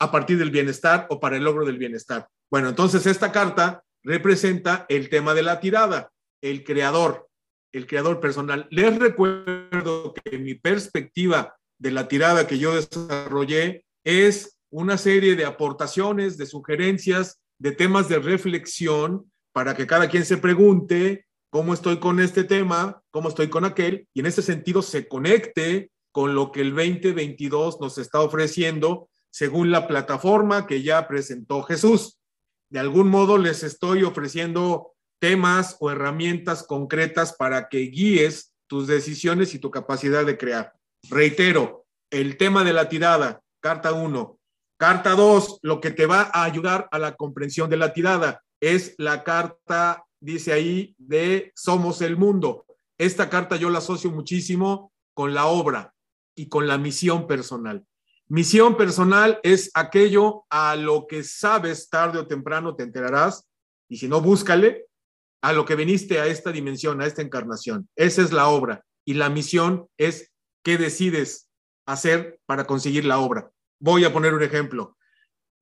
a 0.00 0.10
partir 0.10 0.36
del 0.36 0.50
bienestar 0.50 1.06
o 1.08 1.20
para 1.20 1.36
el 1.36 1.44
logro 1.44 1.64
del 1.64 1.78
bienestar. 1.78 2.26
Bueno, 2.50 2.70
entonces 2.70 3.06
esta 3.06 3.30
carta 3.30 3.84
representa 4.02 4.84
el 4.88 5.08
tema 5.08 5.32
de 5.32 5.42
la 5.44 5.60
tirada, 5.60 6.10
el 6.42 6.64
creador, 6.64 7.28
el 7.72 7.86
creador 7.86 8.18
personal. 8.18 8.66
Les 8.70 8.98
recuerdo 8.98 10.12
que 10.12 10.38
mi 10.38 10.54
perspectiva 10.54 11.56
de 11.84 11.90
la 11.90 12.08
tirada 12.08 12.46
que 12.46 12.58
yo 12.58 12.74
desarrollé 12.74 13.84
es 14.04 14.58
una 14.70 14.96
serie 14.96 15.36
de 15.36 15.44
aportaciones, 15.44 16.38
de 16.38 16.46
sugerencias, 16.46 17.42
de 17.58 17.72
temas 17.72 18.08
de 18.08 18.18
reflexión 18.18 19.30
para 19.52 19.76
que 19.76 19.86
cada 19.86 20.08
quien 20.08 20.24
se 20.24 20.38
pregunte 20.38 21.26
cómo 21.50 21.74
estoy 21.74 21.98
con 21.98 22.20
este 22.20 22.42
tema, 22.42 23.02
cómo 23.10 23.28
estoy 23.28 23.50
con 23.50 23.66
aquel, 23.66 24.08
y 24.14 24.20
en 24.20 24.26
ese 24.26 24.40
sentido 24.40 24.80
se 24.80 25.06
conecte 25.06 25.90
con 26.10 26.34
lo 26.34 26.52
que 26.52 26.62
el 26.62 26.74
2022 26.74 27.78
nos 27.82 27.98
está 27.98 28.22
ofreciendo 28.22 29.10
según 29.30 29.70
la 29.70 29.86
plataforma 29.86 30.66
que 30.66 30.82
ya 30.82 31.06
presentó 31.06 31.62
Jesús. 31.64 32.18
De 32.70 32.78
algún 32.78 33.08
modo 33.08 33.36
les 33.36 33.62
estoy 33.62 34.04
ofreciendo 34.04 34.94
temas 35.20 35.76
o 35.80 35.90
herramientas 35.90 36.62
concretas 36.62 37.34
para 37.34 37.68
que 37.68 37.80
guíes 37.80 38.54
tus 38.68 38.86
decisiones 38.86 39.54
y 39.54 39.58
tu 39.58 39.70
capacidad 39.70 40.24
de 40.24 40.38
crear. 40.38 40.72
Reitero, 41.10 41.86
el 42.10 42.36
tema 42.36 42.64
de 42.64 42.72
la 42.72 42.88
tirada, 42.88 43.42
carta 43.60 43.92
1. 43.92 44.38
Carta 44.78 45.10
2, 45.10 45.58
lo 45.62 45.80
que 45.80 45.90
te 45.90 46.06
va 46.06 46.30
a 46.32 46.44
ayudar 46.44 46.88
a 46.90 46.98
la 46.98 47.14
comprensión 47.14 47.68
de 47.68 47.76
la 47.76 47.92
tirada 47.92 48.42
es 48.60 48.94
la 48.98 49.22
carta, 49.22 50.04
dice 50.20 50.52
ahí, 50.52 50.94
de 50.98 51.52
Somos 51.54 52.00
el 52.00 52.16
Mundo. 52.16 52.64
Esta 52.98 53.28
carta 53.28 53.56
yo 53.56 53.70
la 53.70 53.78
asocio 53.78 54.10
muchísimo 54.10 54.92
con 55.12 55.34
la 55.34 55.46
obra 55.46 55.94
y 56.34 56.48
con 56.48 56.66
la 56.66 56.78
misión 56.78 57.26
personal. 57.26 57.84
Misión 58.28 58.76
personal 58.76 59.38
es 59.42 59.70
aquello 59.74 60.44
a 60.48 60.74
lo 60.76 61.06
que 61.06 61.22
sabes 61.22 61.90
tarde 61.90 62.18
o 62.18 62.26
temprano 62.26 62.74
te 62.74 62.82
enterarás 62.82 63.46
y 63.88 63.98
si 63.98 64.08
no, 64.08 64.20
búscale 64.22 64.86
a 65.42 65.52
lo 65.52 65.66
que 65.66 65.76
viniste 65.76 66.18
a 66.18 66.26
esta 66.26 66.50
dimensión, 66.50 67.02
a 67.02 67.06
esta 67.06 67.20
encarnación. 67.20 67.88
Esa 67.94 68.22
es 68.22 68.32
la 68.32 68.48
obra 68.48 68.82
y 69.04 69.14
la 69.14 69.28
misión 69.28 69.86
es 69.98 70.33
qué 70.64 70.78
decides 70.78 71.48
hacer 71.86 72.40
para 72.46 72.66
conseguir 72.66 73.04
la 73.04 73.18
obra. 73.18 73.50
Voy 73.78 74.04
a 74.04 74.12
poner 74.12 74.34
un 74.34 74.42
ejemplo. 74.42 74.96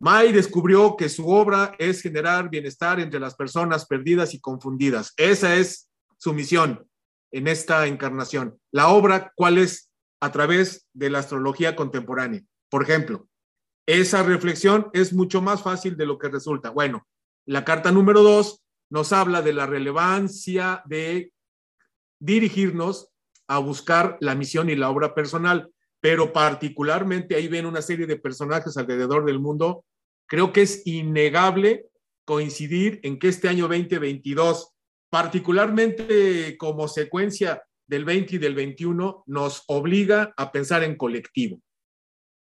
Mai 0.01 0.33
descubrió 0.33 0.97
que 0.97 1.09
su 1.09 1.29
obra 1.29 1.75
es 1.79 2.03
generar 2.03 2.49
bienestar 2.49 2.99
entre 2.99 3.21
las 3.21 3.35
personas 3.35 3.87
perdidas 3.87 4.33
y 4.33 4.41
confundidas. 4.41 5.13
Esa 5.17 5.57
es 5.57 5.91
su 6.17 6.33
misión 6.33 6.89
en 7.31 7.47
esta 7.49 7.87
encarnación. 7.87 8.59
La 8.71 8.89
obra, 8.89 9.33
¿cuál 9.37 9.59
es? 9.59 9.91
A 10.21 10.33
través 10.33 10.89
de 10.93 11.11
la 11.11 11.19
astrología 11.19 11.77
contemporánea. 11.77 12.43
Por 12.69 12.83
ejemplo, 12.83 13.29
esa 13.87 14.23
reflexión 14.23 14.89
es 14.93 15.13
mucho 15.13 15.43
más 15.43 15.63
fácil 15.63 15.97
de 15.97 16.07
lo 16.07 16.19
que 16.19 16.29
resulta. 16.29 16.71
Bueno, 16.71 17.07
la 17.47 17.65
carta 17.65 17.91
número 17.91 18.23
dos 18.23 18.63
nos 18.91 19.13
habla 19.13 19.43
de 19.43 19.53
la 19.53 19.67
relevancia 19.67 20.83
de 20.87 21.33
dirigirnos 22.21 23.12
a 23.55 23.59
buscar 23.59 24.17
la 24.21 24.35
misión 24.35 24.71
y 24.71 24.77
la 24.77 24.91
obra 24.91 25.15
personal, 25.15 25.71
pero 26.01 26.33
particularmente 26.33 27.35
ahí 27.35 27.49
ven 27.49 27.67
una 27.67 27.83
serie 27.83 28.07
de 28.07 28.17
personajes 28.17 28.77
alrededor 28.77 29.25
del 29.25 29.41
mundo. 29.41 29.85
Creo 30.27 30.53
que 30.53 30.63
es 30.63 30.87
innegable 30.87 31.87
coincidir 32.25 33.01
en 33.03 33.19
que 33.19 33.29
este 33.29 33.49
año 33.49 33.69
2022, 33.69 34.73
particularmente 35.11 36.57
como 36.57 36.89
secuencia 36.89 37.63
del 37.87 38.05
20 38.05 38.37
y 38.37 38.39
del 38.39 38.55
21, 38.55 39.25
nos 39.27 39.65
obliga 39.67 40.33
a 40.37 40.51
pensar 40.51 40.83
en 40.83 40.97
colectivo 40.97 41.61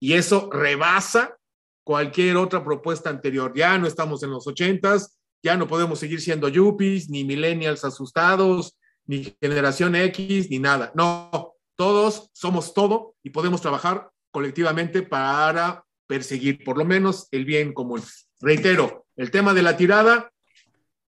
y 0.00 0.14
eso 0.14 0.48
rebasa 0.50 1.36
cualquier 1.84 2.36
otra 2.36 2.64
propuesta 2.64 3.10
anterior. 3.10 3.52
Ya 3.54 3.76
no 3.78 3.86
estamos 3.86 4.22
en 4.22 4.30
los 4.30 4.46
ochentas, 4.46 5.18
ya 5.42 5.56
no 5.56 5.68
podemos 5.68 5.98
seguir 5.98 6.20
siendo 6.20 6.48
yuppies, 6.48 7.10
ni 7.10 7.24
millennials 7.24 7.84
asustados, 7.84 8.78
ni 9.10 9.36
generación 9.42 9.96
X, 9.96 10.48
ni 10.50 10.60
nada. 10.60 10.92
No, 10.94 11.56
todos 11.74 12.30
somos 12.32 12.72
todo 12.74 13.16
y 13.24 13.30
podemos 13.30 13.60
trabajar 13.60 14.08
colectivamente 14.30 15.02
para 15.02 15.84
perseguir 16.06 16.62
por 16.62 16.78
lo 16.78 16.84
menos 16.84 17.26
el 17.32 17.44
bien 17.44 17.72
común. 17.72 18.00
Reitero, 18.40 19.06
el 19.16 19.32
tema 19.32 19.52
de 19.52 19.62
la 19.62 19.76
tirada, 19.76 20.30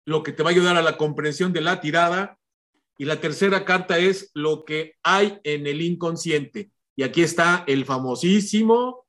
lo 0.04 0.22
que 0.22 0.32
te 0.32 0.42
va 0.42 0.50
a 0.50 0.52
ayudar 0.52 0.76
a 0.76 0.82
la 0.82 0.98
comprensión 0.98 1.54
de 1.54 1.62
la 1.62 1.80
tirada. 1.80 2.36
Y 2.98 3.06
la 3.06 3.18
tercera 3.18 3.64
carta 3.64 3.96
es 3.96 4.30
lo 4.34 4.66
que 4.66 4.96
hay 5.02 5.40
en 5.42 5.66
el 5.66 5.80
inconsciente. 5.80 6.70
Y 6.96 7.02
aquí 7.02 7.22
está 7.22 7.64
el 7.66 7.86
famosísimo, 7.86 9.06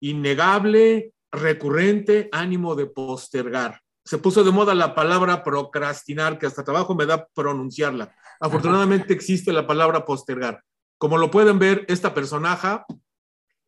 innegable, 0.00 1.12
recurrente 1.30 2.28
ánimo 2.32 2.74
de 2.74 2.86
postergar. 2.86 3.80
Se 4.08 4.16
puso 4.16 4.42
de 4.42 4.50
moda 4.50 4.74
la 4.74 4.94
palabra 4.94 5.44
procrastinar, 5.44 6.38
que 6.38 6.46
hasta 6.46 6.64
trabajo 6.64 6.94
me 6.94 7.04
da 7.04 7.28
pronunciarla. 7.28 8.16
Afortunadamente 8.40 9.12
existe 9.12 9.52
la 9.52 9.66
palabra 9.66 10.06
postergar. 10.06 10.64
Como 10.96 11.18
lo 11.18 11.30
pueden 11.30 11.58
ver, 11.58 11.84
esta 11.88 12.14
personaje, 12.14 12.80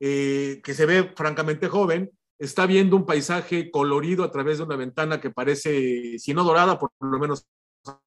eh, 0.00 0.62
que 0.64 0.72
se 0.72 0.86
ve 0.86 1.12
francamente 1.14 1.68
joven, 1.68 2.10
está 2.38 2.64
viendo 2.64 2.96
un 2.96 3.04
paisaje 3.04 3.70
colorido 3.70 4.24
a 4.24 4.30
través 4.30 4.56
de 4.56 4.64
una 4.64 4.76
ventana 4.76 5.20
que 5.20 5.28
parece, 5.28 6.18
si 6.18 6.32
no 6.32 6.42
dorada, 6.42 6.78
por 6.78 6.90
lo 7.00 7.18
menos 7.18 7.46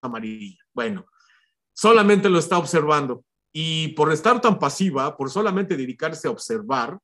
amarilla. 0.02 0.58
Bueno, 0.74 1.06
solamente 1.72 2.30
lo 2.30 2.39
está 2.39 2.58
observando. 2.58 3.24
Y 3.52 3.89
por 3.89 4.12
estar 4.12 4.41
tan 4.41 4.58
pasiva, 4.58 5.15
por 5.15 5.30
solamente 5.30 5.78
dedicarse 5.78 6.28
a 6.28 6.32
observar, 6.32 6.98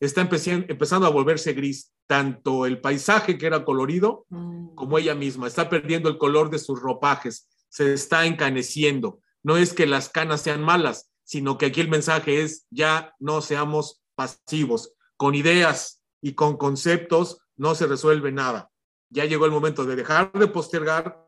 está 0.00 0.20
empezando 0.20 1.06
a 1.06 1.10
volverse 1.10 1.52
gris, 1.52 1.92
tanto 2.06 2.66
el 2.66 2.80
paisaje 2.80 3.38
que 3.38 3.46
era 3.46 3.64
colorido 3.64 4.26
mm. 4.28 4.74
como 4.74 4.98
ella 4.98 5.14
misma. 5.14 5.46
Está 5.46 5.68
perdiendo 5.68 6.08
el 6.08 6.18
color 6.18 6.50
de 6.50 6.58
sus 6.58 6.80
ropajes, 6.80 7.48
se 7.68 7.92
está 7.94 8.26
encaneciendo. 8.26 9.20
No 9.42 9.56
es 9.56 9.72
que 9.72 9.86
las 9.86 10.08
canas 10.08 10.42
sean 10.42 10.62
malas, 10.62 11.10
sino 11.24 11.58
que 11.58 11.66
aquí 11.66 11.80
el 11.80 11.88
mensaje 11.88 12.42
es 12.42 12.66
ya 12.70 13.14
no 13.18 13.40
seamos 13.40 14.02
pasivos. 14.14 14.94
Con 15.16 15.34
ideas 15.34 16.02
y 16.20 16.34
con 16.34 16.56
conceptos 16.56 17.38
no 17.56 17.74
se 17.74 17.86
resuelve 17.86 18.32
nada. 18.32 18.70
ya 19.10 19.26
llegó 19.26 19.44
el 19.44 19.52
momento 19.52 19.84
de 19.84 19.94
dejar 19.94 20.32
de 20.32 20.48
postergar 20.48 21.24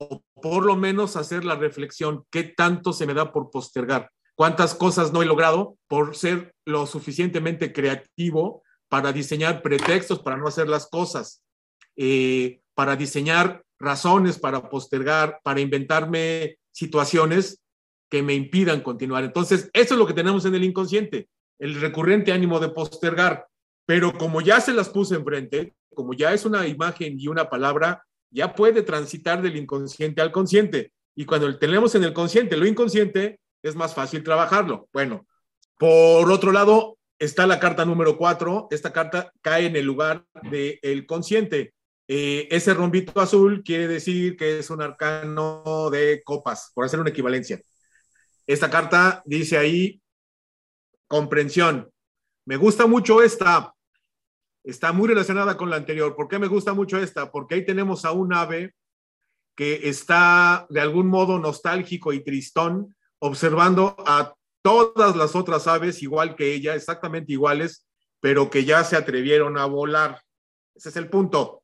o 0.00 0.22
por 0.40 0.64
lo 0.64 0.76
menos 0.76 1.16
hacer 1.16 1.44
la 1.44 1.56
reflexión, 1.56 2.24
¿qué 2.30 2.44
tanto 2.44 2.92
se 2.92 3.06
me 3.06 3.14
da 3.14 3.32
por 3.32 3.50
postergar? 3.50 4.10
¿Cuántas 4.38 4.76
cosas 4.76 5.12
no 5.12 5.20
he 5.20 5.26
logrado 5.26 5.76
por 5.88 6.14
ser 6.14 6.54
lo 6.64 6.86
suficientemente 6.86 7.72
creativo 7.72 8.62
para 8.88 9.12
diseñar 9.12 9.62
pretextos 9.62 10.20
para 10.20 10.36
no 10.36 10.46
hacer 10.46 10.68
las 10.68 10.86
cosas? 10.86 11.42
Eh, 11.96 12.60
para 12.72 12.94
diseñar 12.94 13.64
razones 13.80 14.38
para 14.38 14.68
postergar, 14.70 15.40
para 15.42 15.60
inventarme 15.60 16.56
situaciones 16.70 17.60
que 18.08 18.22
me 18.22 18.34
impidan 18.34 18.80
continuar. 18.80 19.24
Entonces, 19.24 19.70
eso 19.72 19.94
es 19.94 19.98
lo 19.98 20.06
que 20.06 20.14
tenemos 20.14 20.44
en 20.44 20.54
el 20.54 20.62
inconsciente, 20.62 21.28
el 21.58 21.80
recurrente 21.80 22.30
ánimo 22.30 22.60
de 22.60 22.68
postergar. 22.68 23.48
Pero 23.86 24.16
como 24.16 24.40
ya 24.40 24.60
se 24.60 24.72
las 24.72 24.88
puse 24.88 25.16
enfrente, 25.16 25.74
como 25.92 26.14
ya 26.14 26.32
es 26.32 26.44
una 26.44 26.64
imagen 26.68 27.18
y 27.18 27.26
una 27.26 27.50
palabra, 27.50 28.04
ya 28.30 28.54
puede 28.54 28.82
transitar 28.82 29.42
del 29.42 29.56
inconsciente 29.56 30.20
al 30.20 30.30
consciente. 30.30 30.92
Y 31.16 31.24
cuando 31.24 31.58
tenemos 31.58 31.96
en 31.96 32.04
el 32.04 32.12
consciente 32.12 32.56
lo 32.56 32.66
inconsciente, 32.66 33.40
es 33.62 33.74
más 33.74 33.94
fácil 33.94 34.22
trabajarlo. 34.22 34.88
Bueno, 34.92 35.26
por 35.78 36.30
otro 36.30 36.52
lado, 36.52 36.98
está 37.18 37.46
la 37.46 37.60
carta 37.60 37.84
número 37.84 38.16
cuatro. 38.16 38.68
Esta 38.70 38.92
carta 38.92 39.32
cae 39.40 39.66
en 39.66 39.76
el 39.76 39.84
lugar 39.84 40.24
del 40.50 41.06
consciente. 41.06 41.74
Eh, 42.06 42.48
ese 42.50 42.72
rombito 42.72 43.20
azul 43.20 43.62
quiere 43.62 43.86
decir 43.86 44.36
que 44.36 44.60
es 44.60 44.70
un 44.70 44.80
arcano 44.80 45.90
de 45.90 46.22
copas, 46.24 46.72
por 46.74 46.84
hacer 46.84 47.00
una 47.00 47.10
equivalencia. 47.10 47.60
Esta 48.46 48.70
carta 48.70 49.22
dice 49.26 49.58
ahí 49.58 50.00
comprensión. 51.06 51.90
Me 52.46 52.56
gusta 52.56 52.86
mucho 52.86 53.22
esta. 53.22 53.74
Está 54.64 54.92
muy 54.92 55.08
relacionada 55.08 55.56
con 55.56 55.70
la 55.70 55.76
anterior. 55.76 56.16
¿Por 56.16 56.28
qué 56.28 56.38
me 56.38 56.46
gusta 56.46 56.72
mucho 56.72 56.98
esta? 56.98 57.30
Porque 57.30 57.56
ahí 57.56 57.64
tenemos 57.64 58.04
a 58.04 58.12
un 58.12 58.32
ave 58.32 58.74
que 59.54 59.88
está 59.88 60.66
de 60.70 60.80
algún 60.80 61.08
modo 61.08 61.38
nostálgico 61.38 62.12
y 62.12 62.22
tristón, 62.22 62.96
observando 63.20 63.96
a 64.06 64.34
todas 64.62 65.16
las 65.16 65.34
otras 65.34 65.66
aves 65.66 66.02
igual 66.02 66.36
que 66.36 66.54
ella, 66.54 66.74
exactamente 66.74 67.32
iguales, 67.32 67.86
pero 68.20 68.50
que 68.50 68.64
ya 68.64 68.84
se 68.84 68.96
atrevieron 68.96 69.58
a 69.58 69.66
volar. 69.66 70.22
Ese 70.74 70.90
es 70.90 70.96
el 70.96 71.08
punto 71.08 71.62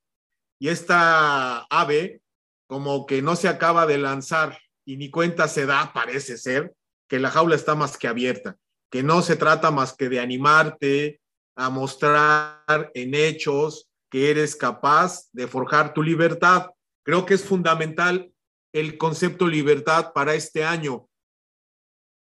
y 0.59 0.69
esta 0.69 1.67
ave 1.71 2.23
como 2.67 3.07
que 3.07 3.23
no 3.23 3.37
se 3.37 3.49
acaba 3.49 3.87
de 3.87 3.99
lanzar 3.99 4.59
y 4.87 4.97
ni 4.97 5.11
cuenta 5.11 5.49
se 5.49 5.67
da, 5.67 5.93
parece 5.93 6.39
ser, 6.39 6.75
que 7.09 7.19
la 7.19 7.31
jaula 7.31 7.55
está 7.55 7.75
más 7.75 7.99
que 7.99 8.09
abierta, 8.09 8.57
que 8.91 9.03
no 9.03 9.23
se 9.23 9.37
trata 9.37 9.71
más 9.71 9.95
que 9.95 10.09
de 10.09 10.21
animarte 10.21 11.21
a 11.57 11.71
mostrar 11.71 12.91
en 12.95 13.15
hechos 13.15 13.89
que 14.11 14.31
eres 14.31 14.57
capaz 14.57 15.29
de 15.33 15.47
forjar 15.47 15.93
tu 15.93 16.03
libertad. 16.03 16.71
Creo 17.05 17.27
que 17.27 17.35
es 17.35 17.45
fundamental 17.45 18.33
el 18.73 18.97
concepto 18.97 19.47
libertad 19.47 20.13
para 20.15 20.35
este 20.35 20.65
año. 20.65 21.09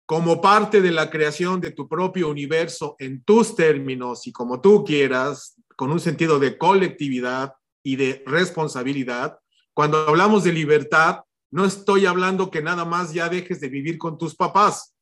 Como 0.09 0.41
parte 0.41 0.81
de 0.81 0.89
la 0.89 1.11
creación 1.11 1.61
de 1.61 1.69
tu 1.69 1.87
propio 1.87 2.29
universo 2.29 2.95
en 2.97 3.21
tus 3.23 3.55
términos 3.55 4.25
y 4.25 4.31
como 4.31 4.59
tú 4.59 4.83
quieras, 4.83 5.53
con 5.75 5.91
un 5.91 5.99
sentido 5.99 6.39
de 6.39 6.57
colectividad, 6.57 7.53
y 7.83 7.95
de 7.95 8.23
responsabilidad. 8.25 9.39
Cuando 9.73 9.97
hablamos 9.97 10.43
de 10.43 10.53
libertad, 10.53 11.21
no 11.51 11.65
estoy 11.65 12.05
hablando 12.05 12.51
que 12.51 12.61
nada 12.61 12.85
más 12.85 13.13
ya 13.13 13.29
dejes 13.29 13.59
de 13.59 13.69
vivir 13.69 13.97
con 13.97 14.17
tus 14.17 14.35
papás, 14.35 14.95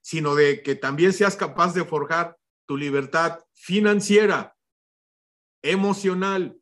sino 0.00 0.34
de 0.34 0.62
que 0.62 0.74
también 0.74 1.12
seas 1.12 1.36
capaz 1.36 1.74
de 1.74 1.84
forjar 1.84 2.36
tu 2.66 2.76
libertad 2.76 3.40
financiera, 3.52 4.56
emocional, 5.62 6.56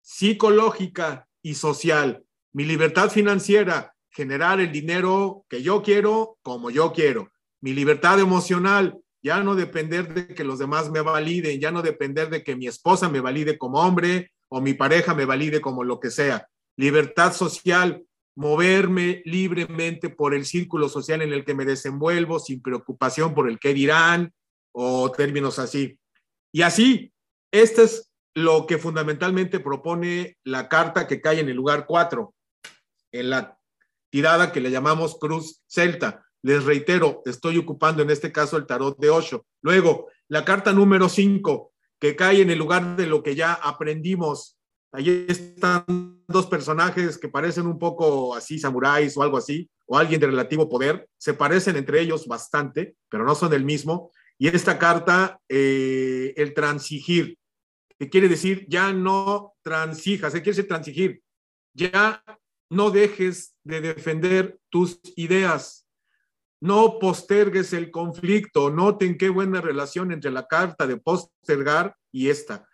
psicológica 0.00 1.28
y 1.42 1.54
social. 1.54 2.24
Mi 2.52 2.64
libertad 2.64 3.10
financiera, 3.10 3.94
generar 4.18 4.58
el 4.58 4.72
dinero 4.72 5.46
que 5.48 5.62
yo 5.62 5.80
quiero 5.80 6.38
como 6.42 6.70
yo 6.70 6.92
quiero. 6.92 7.30
Mi 7.60 7.72
libertad 7.72 8.18
emocional, 8.18 8.98
ya 9.22 9.44
no 9.44 9.54
depender 9.54 10.12
de 10.12 10.34
que 10.34 10.42
los 10.42 10.58
demás 10.58 10.90
me 10.90 11.02
validen, 11.02 11.60
ya 11.60 11.70
no 11.70 11.82
depender 11.82 12.28
de 12.28 12.42
que 12.42 12.56
mi 12.56 12.66
esposa 12.66 13.08
me 13.08 13.20
valide 13.20 13.56
como 13.56 13.78
hombre, 13.78 14.32
o 14.48 14.60
mi 14.60 14.74
pareja 14.74 15.14
me 15.14 15.24
valide 15.24 15.60
como 15.60 15.84
lo 15.84 16.00
que 16.00 16.10
sea. 16.10 16.48
Libertad 16.76 17.32
social, 17.32 18.02
moverme 18.34 19.22
libremente 19.24 20.10
por 20.10 20.34
el 20.34 20.46
círculo 20.46 20.88
social 20.88 21.22
en 21.22 21.32
el 21.32 21.44
que 21.44 21.54
me 21.54 21.64
desenvuelvo 21.64 22.40
sin 22.40 22.60
preocupación 22.60 23.34
por 23.34 23.48
el 23.48 23.60
qué 23.60 23.72
dirán 23.72 24.32
o 24.72 25.12
términos 25.12 25.60
así. 25.60 25.96
Y 26.50 26.62
así, 26.62 27.12
este 27.52 27.84
es 27.84 28.10
lo 28.34 28.66
que 28.66 28.78
fundamentalmente 28.78 29.60
propone 29.60 30.38
la 30.42 30.68
carta 30.68 31.06
que 31.06 31.20
cae 31.20 31.38
en 31.38 31.48
el 31.48 31.56
lugar 31.56 31.86
4, 31.86 32.34
en 33.12 33.30
la 33.30 33.57
tirada 34.10 34.52
que 34.52 34.60
le 34.60 34.70
llamamos 34.70 35.18
cruz 35.18 35.62
celta. 35.66 36.24
Les 36.42 36.64
reitero, 36.64 37.22
estoy 37.26 37.58
ocupando 37.58 38.02
en 38.02 38.10
este 38.10 38.30
caso 38.30 38.56
el 38.56 38.66
tarot 38.66 38.98
de 38.98 39.10
8. 39.10 39.44
Luego, 39.62 40.08
la 40.28 40.44
carta 40.44 40.72
número 40.72 41.08
5, 41.08 41.72
que 41.98 42.14
cae 42.14 42.42
en 42.42 42.50
el 42.50 42.58
lugar 42.58 42.96
de 42.96 43.06
lo 43.06 43.22
que 43.22 43.34
ya 43.34 43.54
aprendimos. 43.54 44.56
Allí 44.92 45.26
están 45.28 45.84
dos 46.28 46.46
personajes 46.46 47.18
que 47.18 47.28
parecen 47.28 47.66
un 47.66 47.78
poco 47.78 48.34
así, 48.34 48.58
samuráis 48.58 49.16
o 49.16 49.22
algo 49.22 49.36
así, 49.36 49.68
o 49.86 49.98
alguien 49.98 50.20
de 50.20 50.28
relativo 50.28 50.68
poder. 50.68 51.08
Se 51.18 51.34
parecen 51.34 51.76
entre 51.76 52.00
ellos 52.00 52.26
bastante, 52.26 52.94
pero 53.08 53.24
no 53.24 53.34
son 53.34 53.52
el 53.52 53.64
mismo. 53.64 54.12
Y 54.38 54.48
esta 54.48 54.78
carta, 54.78 55.40
eh, 55.48 56.32
el 56.36 56.54
transigir, 56.54 57.36
que 57.98 58.08
quiere 58.08 58.28
decir 58.28 58.64
ya 58.68 58.92
no 58.92 59.54
transijas, 59.62 60.32
¿qué 60.32 60.40
quiere 60.40 60.56
decir 60.56 60.68
transigir? 60.68 61.22
Ya 61.74 62.22
no 62.70 62.90
dejes 62.90 63.54
de 63.64 63.80
defender 63.80 64.58
tus 64.70 65.00
ideas, 65.16 65.86
no 66.60 66.98
postergues 66.98 67.72
el 67.72 67.90
conflicto, 67.90 68.70
noten 68.70 69.16
qué 69.16 69.28
buena 69.28 69.60
relación 69.60 70.12
entre 70.12 70.30
la 70.30 70.46
carta 70.46 70.86
de 70.86 70.96
postergar 70.96 71.96
y 72.10 72.30
esta. 72.30 72.66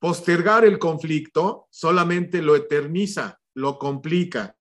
Postergar 0.00 0.64
el 0.64 0.78
conflicto 0.78 1.66
solamente 1.70 2.42
lo 2.42 2.56
eterniza, 2.56 3.38
lo 3.54 3.78
complica. 3.78 4.56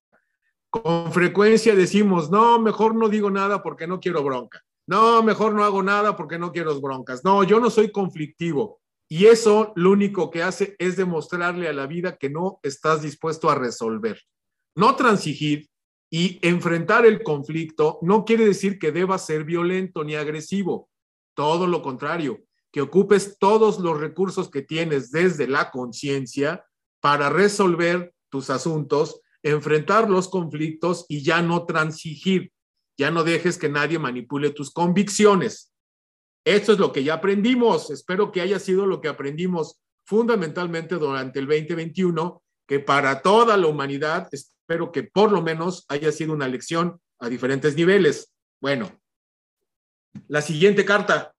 Con 0.70 1.12
frecuencia 1.12 1.76
decimos, 1.76 2.30
no, 2.30 2.60
mejor 2.60 2.96
no 2.96 3.10
digo 3.10 3.32
nada 3.32 3.64
porque 3.64 3.88
no 3.88 4.00
quiero 4.00 4.24
bronca. 4.24 4.64
No, 4.88 5.22
mejor 5.22 5.54
no 5.54 5.64
hago 5.64 5.84
nada 5.84 6.16
porque 6.16 6.40
no 6.40 6.52
quiero 6.52 6.80
broncas. 6.80 7.24
No, 7.26 7.44
yo 7.44 7.60
no 7.60 7.70
soy 7.70 7.92
conflictivo. 7.92 8.80
Y 9.10 9.26
eso 9.26 9.74
lo 9.76 9.92
único 9.92 10.30
que 10.30 10.44
hace 10.44 10.76
es 10.80 10.96
demostrarle 10.96 11.68
a 11.68 11.74
la 11.74 11.88
vida 11.88 12.18
que 12.18 12.30
no 12.30 12.60
estás 12.64 13.02
dispuesto 13.02 13.50
a 13.50 13.56
resolver. 13.56 14.22
No 14.78 14.96
transigir, 14.96 15.68
y 16.10 16.40
enfrentar 16.42 17.06
el 17.06 17.22
conflicto 17.24 18.00
no 18.02 18.26
quiere 18.26 18.46
decir 18.46 18.80
que 18.80 18.92
debas 18.92 19.26
ser 19.26 19.44
violento 19.44 20.04
ni 20.04 20.16
agresivo, 20.16 20.90
todo 21.36 21.68
lo 21.68 21.82
contrario, 21.82 22.44
que 22.72 22.82
ocupes 22.82 23.38
todos 23.40 23.80
los 23.80 24.00
recursos 24.00 24.50
que 24.50 24.62
tienes 24.62 25.12
desde 25.12 25.48
la 25.48 25.72
conciencia 25.72 26.66
para 27.02 27.30
resolver 27.30 28.14
tus 28.30 28.50
asuntos, 28.50 29.22
enfrentar 29.44 30.10
los 30.10 30.30
conflictos 30.30 31.06
y 31.10 31.24
ya 31.24 31.42
no 31.42 31.66
transigir, 31.66 32.52
ya 32.98 33.12
no 33.12 33.24
dejes 33.24 33.58
que 33.58 33.70
nadie 33.70 34.00
manipule 34.00 34.52
tus 34.52 34.72
convicciones. 34.72 35.74
Esto 36.46 36.74
es 36.74 36.80
lo 36.80 36.92
que 36.92 37.04
ya 37.04 37.16
aprendimos, 37.16 37.92
espero 37.92 38.32
que 38.32 38.42
haya 38.42 38.60
sido 38.60 38.86
lo 38.86 39.02
que 39.02 39.10
aprendimos 39.10 39.80
fundamentalmente 40.06 40.96
durante 40.96 41.40
el 41.40 41.48
2021, 41.48 42.42
que 42.66 42.80
para 42.80 43.22
toda 43.22 43.58
la 43.58 43.68
humanidad 43.68 44.30
Espero 44.70 44.92
que 44.92 45.04
por 45.04 45.32
lo 45.32 45.42
menos 45.42 45.86
haya 45.88 46.12
sido 46.12 46.34
una 46.34 46.46
lección 46.46 47.00
a 47.20 47.30
diferentes 47.30 47.74
niveles. 47.78 48.34
Bueno, 48.60 49.00
la 50.28 50.42
siguiente 50.42 50.84
carta, 50.84 51.34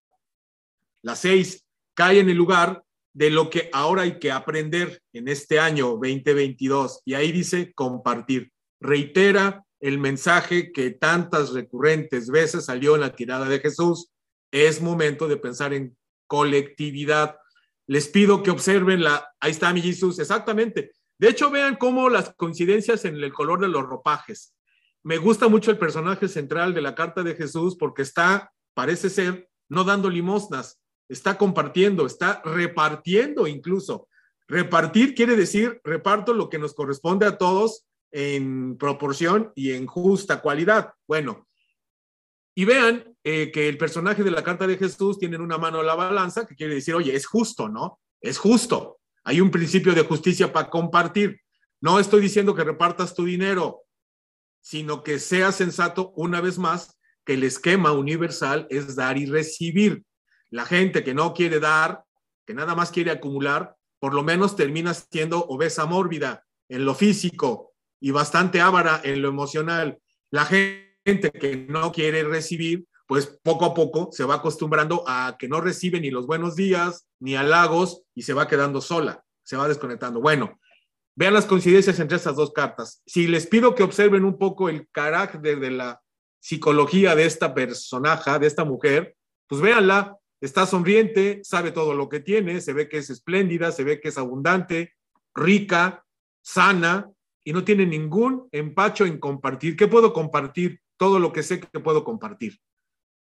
la 1.02 1.14
seis, 1.14 1.66
cae 1.92 2.20
en 2.20 2.30
el 2.30 2.38
lugar 2.38 2.82
de 3.12 3.28
lo 3.28 3.50
que 3.50 3.68
ahora 3.74 4.02
hay 4.02 4.18
que 4.18 4.32
aprender 4.32 5.02
en 5.12 5.28
este 5.28 5.60
año 5.60 5.88
2022. 5.88 7.02
Y 7.04 7.12
ahí 7.12 7.30
dice 7.30 7.74
compartir. 7.74 8.50
Reitera 8.80 9.62
el 9.78 9.98
mensaje 9.98 10.72
que 10.72 10.92
tantas 10.92 11.52
recurrentes 11.52 12.30
veces 12.30 12.64
salió 12.64 12.94
en 12.94 13.02
la 13.02 13.14
tirada 13.14 13.46
de 13.46 13.60
Jesús. 13.60 14.10
Es 14.50 14.80
momento 14.80 15.28
de 15.28 15.36
pensar 15.36 15.74
en 15.74 15.94
colectividad. 16.26 17.36
Les 17.86 18.08
pido 18.08 18.42
que 18.42 18.50
observen 18.50 19.02
la, 19.02 19.28
ahí 19.38 19.50
está 19.50 19.70
mi 19.74 19.82
Jesús, 19.82 20.18
exactamente. 20.18 20.92
De 21.18 21.28
hecho, 21.28 21.50
vean 21.50 21.76
cómo 21.76 22.08
las 22.08 22.32
coincidencias 22.34 23.04
en 23.04 23.16
el 23.16 23.32
color 23.32 23.60
de 23.60 23.68
los 23.68 23.82
ropajes. 23.82 24.54
Me 25.02 25.18
gusta 25.18 25.48
mucho 25.48 25.70
el 25.70 25.78
personaje 25.78 26.28
central 26.28 26.74
de 26.74 26.82
la 26.82 26.94
carta 26.94 27.22
de 27.22 27.34
Jesús 27.34 27.76
porque 27.76 28.02
está, 28.02 28.52
parece 28.74 29.10
ser, 29.10 29.48
no 29.68 29.84
dando 29.84 30.10
limosnas, 30.10 30.80
está 31.08 31.36
compartiendo, 31.36 32.06
está 32.06 32.40
repartiendo 32.44 33.46
incluso. 33.46 34.08
Repartir 34.46 35.14
quiere 35.14 35.36
decir 35.36 35.80
reparto 35.84 36.32
lo 36.32 36.48
que 36.48 36.58
nos 36.58 36.74
corresponde 36.74 37.26
a 37.26 37.36
todos 37.36 37.86
en 38.10 38.78
proporción 38.78 39.52
y 39.54 39.72
en 39.72 39.86
justa 39.86 40.40
cualidad. 40.40 40.94
Bueno, 41.06 41.48
y 42.54 42.64
vean 42.64 43.16
eh, 43.22 43.50
que 43.52 43.68
el 43.68 43.78
personaje 43.78 44.24
de 44.24 44.30
la 44.30 44.42
carta 44.42 44.66
de 44.66 44.76
Jesús 44.76 45.18
tiene 45.18 45.38
una 45.38 45.58
mano 45.58 45.82
la 45.82 45.94
balanza, 45.94 46.46
que 46.46 46.56
quiere 46.56 46.74
decir, 46.74 46.94
oye, 46.94 47.14
es 47.14 47.26
justo, 47.26 47.68
¿no? 47.68 48.00
Es 48.20 48.38
justo. 48.38 48.97
Hay 49.28 49.42
un 49.42 49.50
principio 49.50 49.92
de 49.92 50.04
justicia 50.04 50.54
para 50.54 50.70
compartir. 50.70 51.42
No 51.82 52.00
estoy 52.00 52.22
diciendo 52.22 52.54
que 52.54 52.64
repartas 52.64 53.14
tu 53.14 53.26
dinero, 53.26 53.82
sino 54.62 55.02
que 55.02 55.18
sea 55.18 55.52
sensato 55.52 56.14
una 56.16 56.40
vez 56.40 56.56
más 56.56 56.98
que 57.26 57.34
el 57.34 57.44
esquema 57.44 57.92
universal 57.92 58.66
es 58.70 58.96
dar 58.96 59.18
y 59.18 59.26
recibir. 59.26 60.02
La 60.48 60.64
gente 60.64 61.04
que 61.04 61.12
no 61.12 61.34
quiere 61.34 61.60
dar, 61.60 62.04
que 62.46 62.54
nada 62.54 62.74
más 62.74 62.90
quiere 62.90 63.10
acumular, 63.10 63.76
por 64.00 64.14
lo 64.14 64.22
menos 64.22 64.56
termina 64.56 64.94
siendo 64.94 65.44
obesa 65.44 65.84
mórbida 65.84 66.46
en 66.70 66.86
lo 66.86 66.94
físico 66.94 67.74
y 68.00 68.12
bastante 68.12 68.62
ávara 68.62 68.98
en 69.04 69.20
lo 69.20 69.28
emocional. 69.28 69.98
La 70.30 70.46
gente 70.46 71.30
que 71.38 71.66
no 71.68 71.92
quiere 71.92 72.24
recibir, 72.24 72.86
pues 73.08 73.40
poco 73.42 73.64
a 73.64 73.72
poco 73.72 74.10
se 74.12 74.24
va 74.24 74.34
acostumbrando 74.34 75.02
a 75.06 75.36
que 75.38 75.48
no 75.48 75.62
recibe 75.62 75.98
ni 75.98 76.10
los 76.10 76.26
buenos 76.26 76.54
días 76.54 77.08
ni 77.18 77.36
halagos 77.36 78.02
y 78.14 78.22
se 78.22 78.34
va 78.34 78.46
quedando 78.46 78.82
sola, 78.82 79.24
se 79.42 79.56
va 79.56 79.66
desconectando. 79.66 80.20
Bueno, 80.20 80.60
vean 81.16 81.32
las 81.32 81.46
coincidencias 81.46 81.98
entre 82.00 82.18
estas 82.18 82.36
dos 82.36 82.52
cartas. 82.52 83.02
Si 83.06 83.26
les 83.26 83.46
pido 83.46 83.74
que 83.74 83.82
observen 83.82 84.26
un 84.26 84.36
poco 84.36 84.68
el 84.68 84.86
carácter 84.92 85.58
de 85.58 85.70
la 85.70 86.02
psicología 86.38 87.16
de 87.16 87.24
esta 87.24 87.54
personaje, 87.54 88.38
de 88.38 88.46
esta 88.46 88.66
mujer, 88.66 89.16
pues 89.46 89.62
véanla, 89.62 90.14
está 90.42 90.66
sonriente, 90.66 91.40
sabe 91.44 91.72
todo 91.72 91.94
lo 91.94 92.10
que 92.10 92.20
tiene, 92.20 92.60
se 92.60 92.74
ve 92.74 92.90
que 92.90 92.98
es 92.98 93.08
espléndida, 93.08 93.72
se 93.72 93.84
ve 93.84 94.02
que 94.02 94.08
es 94.08 94.18
abundante, 94.18 94.92
rica, 95.34 96.04
sana 96.42 97.10
y 97.42 97.54
no 97.54 97.64
tiene 97.64 97.86
ningún 97.86 98.48
empacho 98.52 99.06
en 99.06 99.18
compartir. 99.18 99.76
¿Qué 99.76 99.88
puedo 99.88 100.12
compartir? 100.12 100.82
Todo 100.98 101.18
lo 101.18 101.32
que 101.32 101.42
sé 101.42 101.58
que 101.58 101.80
puedo 101.80 102.04
compartir. 102.04 102.60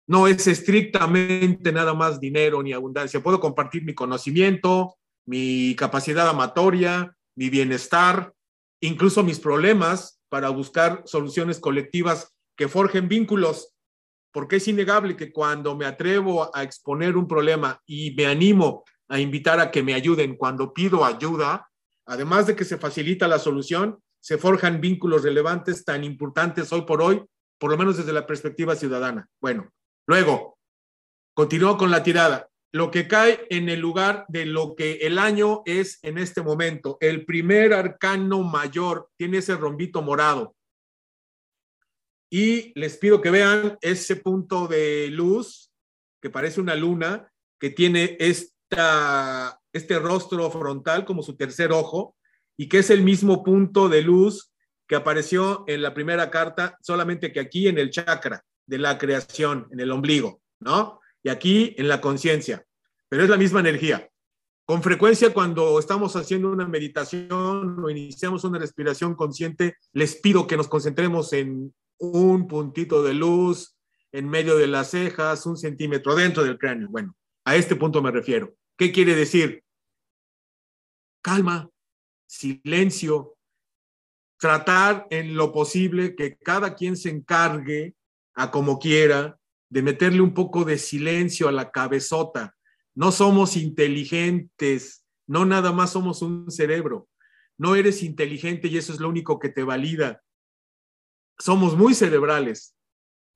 No 0.08 0.28
es 0.28 0.46
estrictamente 0.48 1.72
nada 1.72 1.94
más 1.94 2.20
dinero 2.20 2.62
ni 2.62 2.74
abundancia. 2.74 3.24
Puedo 3.24 3.40
compartir 3.40 3.84
mi 3.84 3.94
conocimiento, 3.94 4.96
mi 5.26 5.76
capacidad 5.76 6.28
amatoria, 6.30 7.16
mi 7.36 7.50
bienestar, 7.50 8.34
incluso 8.82 9.24
mis 9.24 9.40
problemas 9.40 10.20
para 10.30 10.50
buscar 10.50 11.02
soluciones 11.06 11.60
colectivas 11.60 12.34
que 12.56 12.68
forjen 12.68 13.08
vínculos, 13.08 13.74
porque 14.32 14.58
es 14.58 14.68
innegable 14.68 15.16
que 15.16 15.32
cuando 15.32 15.76
me 15.76 15.86
atrevo 15.86 16.56
a 16.56 16.64
exponer 16.64 17.18
un 17.18 17.28
problema 17.28 17.82
y 17.86 18.14
me 18.16 18.28
animo 18.28 18.84
a 19.08 19.20
invitar 19.20 19.60
a 19.60 19.72
que 19.72 19.84
me 19.84 19.94
ayuden 19.94 20.36
cuando 20.36 20.74
pido 20.74 21.06
ayuda, 21.06 21.70
además 22.06 22.48
de 22.48 22.56
que 22.56 22.66
se 22.66 22.78
facilita 22.78 23.28
la 23.28 23.40
solución, 23.40 24.00
se 24.20 24.38
forjan 24.38 24.82
vínculos 24.82 25.24
relevantes 25.24 25.86
tan 25.86 26.04
importantes 26.04 26.72
hoy 26.74 26.82
por 26.82 27.02
hoy, 27.02 27.24
por 27.60 27.72
lo 27.72 27.78
menos 27.78 27.98
desde 27.98 28.14
la 28.14 28.26
perspectiva 28.26 28.76
ciudadana. 28.76 29.28
Bueno, 29.40 29.72
luego, 30.08 30.58
continúo 31.34 31.78
con 31.78 31.92
la 31.92 32.04
tirada. 32.04 32.50
Lo 32.74 32.92
que 32.92 33.08
cae 33.08 33.48
en 33.50 33.70
el 33.70 33.80
lugar 33.80 34.26
de 34.28 34.46
lo 34.46 34.76
que 34.76 34.96
el 34.96 35.18
año 35.18 35.62
es 35.66 36.00
en 36.04 36.18
este 36.18 36.42
momento. 36.42 36.98
El 37.00 37.26
primer 37.26 37.74
arcano 37.74 38.44
mayor 38.44 39.10
tiene 39.18 39.38
ese 39.38 39.56
rombito 39.56 40.02
morado 40.02 40.56
y 42.30 42.78
les 42.78 42.98
pido 42.98 43.22
que 43.22 43.32
vean 43.32 43.78
ese 43.82 44.18
punto 44.18 44.68
de 44.68 45.08
luz 45.08 45.72
que 46.22 46.30
parece 46.30 46.60
una 46.60 46.76
luna, 46.76 47.32
que 47.60 47.70
tiene 47.70 48.18
esta, 48.20 49.62
este 49.72 50.00
rostro 50.00 50.52
frontal 50.52 51.06
como 51.06 51.24
su 51.24 51.38
tercer 51.38 51.72
ojo 51.72 52.18
y 52.58 52.68
que 52.68 52.80
es 52.80 52.90
el 52.90 53.04
mismo 53.04 53.44
punto 53.44 53.88
de 53.88 54.02
luz 54.02 54.52
que 54.88 54.96
apareció 54.96 55.64
en 55.68 55.82
la 55.82 55.94
primera 55.94 56.30
carta, 56.30 56.78
solamente 56.82 57.32
que 57.32 57.40
aquí 57.40 57.68
en 57.68 57.78
el 57.78 57.90
chakra 57.90 58.44
de 58.66 58.78
la 58.78 58.98
creación, 58.98 59.68
en 59.72 59.80
el 59.80 59.92
ombligo, 59.92 60.42
¿no? 60.60 61.00
Y 61.24 61.30
aquí 61.30 61.76
en 61.78 61.88
la 61.88 62.02
conciencia, 62.02 62.66
pero 63.10 63.24
es 63.24 63.30
la 63.30 63.38
misma 63.38 63.60
energía. 63.60 64.10
Con 64.66 64.82
frecuencia 64.82 65.32
cuando 65.34 65.78
estamos 65.78 66.16
haciendo 66.16 66.52
una 66.52 66.68
meditación 66.68 67.84
o 67.84 67.90
iniciamos 67.90 68.44
una 68.44 68.58
respiración 68.58 69.16
consciente, 69.16 69.76
les 69.94 70.16
pido 70.16 70.48
que 70.48 70.58
nos 70.58 70.68
concentremos 70.68 71.34
en 71.34 71.74
un 72.00 72.48
puntito 72.48 73.04
de 73.04 73.14
luz 73.14 73.78
en 74.12 74.28
medio 74.28 74.58
de 74.58 74.68
las 74.68 74.92
cejas, 74.92 75.46
un 75.46 75.58
centímetro 75.58 76.16
dentro 76.16 76.44
del 76.44 76.58
cráneo. 76.58 76.88
Bueno, 76.90 77.16
a 77.44 77.56
este 77.56 77.76
punto 77.76 78.02
me 78.02 78.12
refiero. 78.12 78.56
¿Qué 78.78 78.92
quiere 78.92 79.14
decir? 79.14 79.64
Calma, 81.22 81.70
silencio, 82.26 83.38
tratar 84.38 85.06
en 85.10 85.36
lo 85.36 85.52
posible 85.52 86.16
que 86.16 86.38
cada 86.38 86.76
quien 86.76 86.98
se 86.98 87.10
encargue 87.10 87.94
a 88.36 88.52
como 88.52 88.80
quiera 88.80 89.38
de 89.70 89.82
meterle 89.82 90.22
un 90.22 90.34
poco 90.34 90.64
de 90.64 90.78
silencio 90.78 91.48
a 91.48 91.52
la 91.52 91.72
cabezota. 91.72 92.56
No 92.94 93.12
somos 93.12 93.58
inteligentes, 93.58 95.06
no 95.28 95.46
nada 95.46 95.72
más 95.72 95.92
somos 95.92 96.22
un 96.22 96.52
cerebro. 96.52 97.08
No 97.58 97.76
eres 97.76 98.04
inteligente 98.04 98.68
y 98.68 98.78
eso 98.78 98.94
es 98.94 99.00
lo 99.00 99.10
único 99.10 99.40
que 99.40 99.50
te 99.50 99.64
valida 99.64 100.22
somos 101.38 101.76
muy 101.76 101.94
cerebrales. 101.94 102.76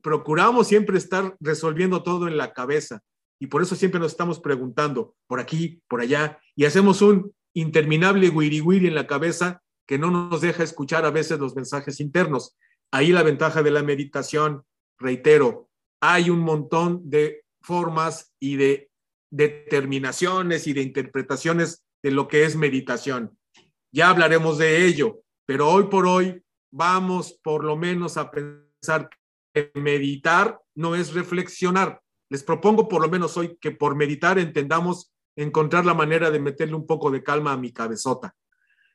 Procuramos 0.02 0.68
siempre 0.68 0.98
estar 0.98 1.36
resolviendo 1.40 2.04
todo 2.04 2.28
en 2.28 2.38
la 2.38 2.54
cabeza 2.54 3.02
y 3.40 3.48
por 3.48 3.62
eso 3.62 3.76
siempre 3.76 4.00
nos 4.00 4.12
estamos 4.12 4.40
preguntando 4.40 5.16
por 5.28 5.40
aquí, 5.40 5.82
por 5.88 6.02
allá 6.02 6.40
y 6.56 6.66
hacemos 6.66 7.02
un 7.02 7.34
interminable 7.54 8.30
wiri 8.30 8.88
en 8.88 8.96
la 8.96 9.08
cabeza 9.08 9.62
que 9.86 9.98
no 9.98 10.12
nos 10.12 10.42
deja 10.42 10.64
escuchar 10.64 11.06
a 11.06 11.12
veces 11.12 11.40
los 11.40 11.56
mensajes 11.56 12.00
internos. 12.00 12.56
Ahí 12.92 13.12
la 13.12 13.24
ventaja 13.24 13.64
de 13.64 13.72
la 13.72 13.84
meditación, 13.84 14.64
reitero, 15.00 15.70
hay 16.02 16.30
un 16.30 16.40
montón 16.40 17.10
de 17.10 17.44
formas 17.62 18.34
y 18.40 18.56
de 18.56 18.92
determinaciones 19.32 20.68
y 20.68 20.74
de 20.74 20.82
interpretaciones 20.82 21.84
de 22.02 22.12
lo 22.12 22.28
que 22.28 22.46
es 22.46 22.56
meditación. 22.56 23.38
Ya 23.92 24.10
hablaremos 24.10 24.58
de 24.58 24.86
ello, 24.86 25.22
pero 25.46 25.70
hoy 25.70 25.86
por 25.86 26.06
hoy 26.06 26.44
vamos 26.72 27.40
por 27.44 27.64
lo 27.64 27.76
menos 27.76 28.18
a 28.18 28.32
pensar 28.32 29.10
que 29.54 29.72
meditar 29.76 30.60
no 30.76 30.96
es 30.96 31.14
reflexionar. 31.14 32.02
Les 32.30 32.44
propongo 32.44 32.88
por 32.88 33.02
lo 33.02 33.10
menos 33.10 33.36
hoy 33.38 33.58
que 33.60 33.72
por 33.72 33.96
meditar 33.96 34.38
entendamos 34.38 35.12
encontrar 35.36 35.86
la 35.86 35.94
manera 35.94 36.30
de 36.30 36.40
meterle 36.40 36.76
un 36.76 36.86
poco 36.86 37.10
de 37.10 37.24
calma 37.24 37.54
a 37.54 37.58
mi 37.58 37.72
cabezota. 37.72 38.36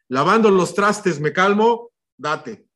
Lavando 0.08 0.50
los 0.50 0.74
trastes 0.74 1.20
me 1.20 1.32
calmo, 1.32 1.90
date. 2.16 2.66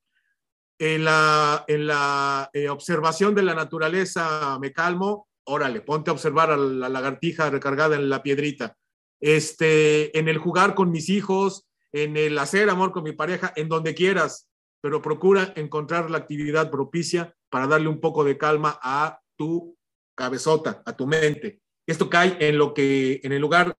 En 0.78 1.04
la, 1.04 1.64
en 1.66 1.86
la 1.86 2.50
eh, 2.52 2.68
observación 2.68 3.34
de 3.34 3.42
la 3.42 3.54
naturaleza 3.54 4.58
me 4.60 4.72
calmo, 4.72 5.28
órale, 5.44 5.80
ponte 5.80 6.10
a 6.10 6.12
observar 6.12 6.52
a 6.52 6.56
la 6.56 6.88
lagartija 6.88 7.50
recargada 7.50 7.96
en 7.96 8.08
la 8.08 8.22
piedrita. 8.22 8.76
Este, 9.20 10.16
en 10.16 10.28
el 10.28 10.38
jugar 10.38 10.74
con 10.74 10.92
mis 10.92 11.08
hijos, 11.08 11.66
en 11.92 12.16
el 12.16 12.38
hacer 12.38 12.70
amor 12.70 12.92
con 12.92 13.02
mi 13.02 13.12
pareja, 13.12 13.52
en 13.56 13.68
donde 13.68 13.94
quieras, 13.94 14.48
pero 14.80 15.02
procura 15.02 15.52
encontrar 15.56 16.10
la 16.10 16.18
actividad 16.18 16.70
propicia 16.70 17.34
para 17.50 17.66
darle 17.66 17.88
un 17.88 18.00
poco 18.00 18.22
de 18.24 18.38
calma 18.38 18.78
a 18.82 19.20
tu 19.36 19.76
cabezota, 20.14 20.82
a 20.84 20.96
tu 20.96 21.06
mente. 21.06 21.60
Esto 21.86 22.10
cae 22.10 22.36
en 22.40 22.58
lo 22.58 22.74
que 22.74 23.20
en 23.22 23.32
el 23.32 23.40
lugar 23.40 23.76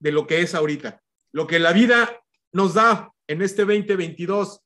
de 0.00 0.12
lo 0.12 0.26
que 0.26 0.40
es 0.40 0.54
ahorita. 0.54 1.00
Lo 1.32 1.46
que 1.46 1.58
la 1.58 1.72
vida 1.72 2.20
nos 2.52 2.74
da 2.74 3.12
en 3.28 3.40
este 3.40 3.64
2022 3.64 4.60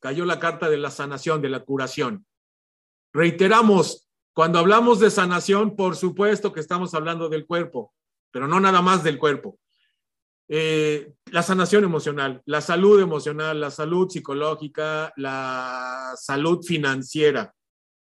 cayó 0.00 0.24
la 0.24 0.38
carta 0.38 0.68
de 0.68 0.78
la 0.78 0.90
sanación, 0.90 1.42
de 1.42 1.48
la 1.48 1.60
curación. 1.60 2.26
Reiteramos, 3.12 4.08
cuando 4.32 4.58
hablamos 4.58 5.00
de 5.00 5.10
sanación, 5.10 5.74
por 5.76 5.96
supuesto 5.96 6.52
que 6.52 6.60
estamos 6.60 6.94
hablando 6.94 7.28
del 7.28 7.46
cuerpo, 7.46 7.92
pero 8.30 8.46
no 8.46 8.60
nada 8.60 8.82
más 8.82 9.02
del 9.02 9.18
cuerpo. 9.18 9.58
Eh, 10.50 11.12
la 11.26 11.42
sanación 11.42 11.84
emocional, 11.84 12.42
la 12.46 12.60
salud 12.60 13.00
emocional, 13.00 13.60
la 13.60 13.70
salud 13.70 14.08
psicológica, 14.08 15.12
la 15.16 16.14
salud 16.16 16.62
financiera. 16.64 17.54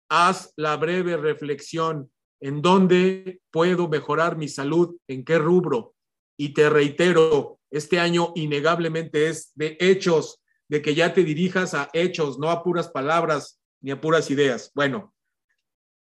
Haz 0.10 0.54
la 0.56 0.78
breve 0.78 1.18
reflexión 1.18 2.12
en 2.40 2.62
dónde 2.62 3.42
puedo 3.52 3.88
mejorar 3.88 4.38
mi 4.38 4.48
salud, 4.48 4.98
en 5.08 5.26
qué 5.26 5.40
rubro. 5.40 5.96
Y 6.38 6.50
te 6.54 6.70
reitero, 6.70 7.60
este 7.72 8.00
año 8.00 8.34
innegablemente 8.36 9.28
es 9.30 9.52
de 9.56 9.76
hechos, 9.80 10.40
de 10.70 10.82
que 10.82 10.96
ya 10.96 11.14
te 11.14 11.24
dirijas 11.24 11.74
a 11.74 11.90
hechos, 11.94 12.40
no 12.40 12.50
a 12.50 12.64
puras 12.64 12.90
palabras 12.90 13.62
ni 13.82 13.92
a 13.92 14.02
puras 14.02 14.30
ideas. 14.32 14.72
Bueno, 14.74 15.14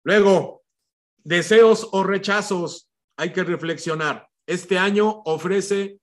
luego, 0.04 0.62
deseos 1.18 1.88
o 1.92 2.02
rechazos, 2.02 2.90
hay 3.16 3.32
que 3.32 3.44
reflexionar. 3.44 4.28
Este 4.46 4.78
año 4.78 5.22
ofrece 5.24 6.00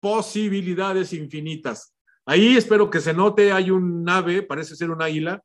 posibilidades 0.00 1.12
infinitas. 1.12 1.94
Ahí 2.26 2.56
espero 2.56 2.90
que 2.90 3.00
se 3.00 3.14
note, 3.14 3.52
hay 3.52 3.70
un 3.70 4.08
ave, 4.08 4.42
parece 4.42 4.76
ser 4.76 4.90
un 4.90 5.02
águila, 5.02 5.42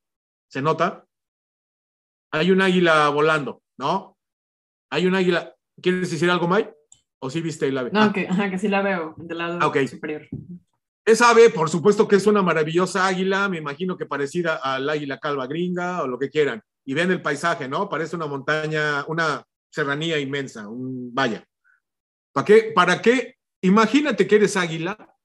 ¿se 0.49 0.61
nota? 0.61 1.05
Hay 2.31 2.51
un 2.51 2.61
águila 2.61 3.09
volando, 3.09 3.63
¿no? 3.77 4.17
Hay 4.91 5.05
un 5.05 5.15
águila. 5.15 5.55
¿Quieres 5.81 6.11
decir 6.11 6.29
algo, 6.29 6.47
May? 6.47 6.69
¿O 7.19 7.29
sí 7.29 7.41
viste 7.41 7.67
el 7.67 7.77
ave? 7.77 7.89
No, 7.91 8.11
que, 8.11 8.27
que 8.27 8.59
sí 8.59 8.67
la 8.67 8.81
veo, 8.81 9.15
del 9.17 9.37
lado 9.37 9.59
ah, 9.61 9.87
superior. 9.87 10.27
Esa 11.05 11.29
ave, 11.29 11.49
por 11.49 11.69
supuesto 11.69 12.07
que 12.07 12.15
es 12.15 12.27
una 12.27 12.41
maravillosa 12.41 13.05
águila, 13.05 13.49
me 13.49 13.57
imagino 13.57 13.97
que 13.97 14.05
parecida 14.05 14.55
al 14.55 14.89
águila 14.89 15.19
calva 15.19 15.47
gringa 15.47 16.03
o 16.03 16.07
lo 16.07 16.17
que 16.17 16.29
quieran. 16.29 16.61
Y 16.85 16.93
ven 16.93 17.11
el 17.11 17.21
paisaje, 17.21 17.67
¿no? 17.67 17.89
Parece 17.89 18.15
una 18.15 18.27
montaña, 18.27 19.05
una 19.07 19.43
serranía 19.69 20.19
inmensa, 20.19 20.67
un 20.67 21.13
vaya. 21.13 21.45
¿Para 22.31 22.45
qué, 22.45 22.71
¿Para 22.73 23.01
qué 23.01 23.35
Imagínate 23.63 24.27
que 24.27 24.35
eres 24.35 24.57
águila, 24.57 25.15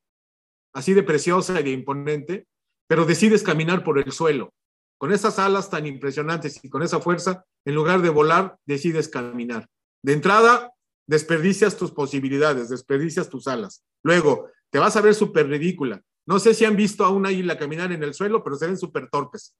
así 0.73 0.95
de 0.95 1.03
preciosa 1.03 1.59
y 1.59 1.65
de 1.65 1.71
imponente, 1.71 2.47
pero 2.87 3.05
decides 3.05 3.43
caminar 3.43 3.83
por 3.83 3.99
el 3.99 4.13
suelo. 4.13 4.55
Con 4.97 5.13
esas 5.13 5.41
alas 5.41 5.71
tan 5.71 5.87
impresionantes 5.87 6.63
y 6.63 6.71
con 6.71 6.85
esa 6.85 7.01
fuerza, 7.01 7.45
en 7.65 7.75
lugar 7.75 8.01
de 8.01 8.11
volar, 8.11 8.57
decides 8.65 9.09
caminar. 9.09 9.69
De 10.05 10.13
entrada, 10.13 10.73
desperdicias 11.09 11.77
tus 11.77 11.91
posibilidades, 11.91 12.69
desperdicias 12.69 13.29
tus 13.29 13.49
alas. 13.49 13.85
Luego, 14.05 14.49
te 14.71 14.79
vas 14.79 14.97
a 14.97 15.01
ver 15.01 15.15
súper 15.15 15.49
ridícula. 15.49 16.03
No 16.27 16.39
sé 16.39 16.55
si 16.55 16.65
han 16.65 16.77
visto 16.77 17.05
a 17.05 17.11
una 17.11 17.31
águila 17.31 17.59
caminar 17.59 17.91
en 17.93 18.03
el 18.03 18.15
suelo, 18.15 18.45
pero 18.45 18.57
se 18.57 18.67
ven 18.67 18.77
súper 18.77 19.09
torpes. 19.09 19.57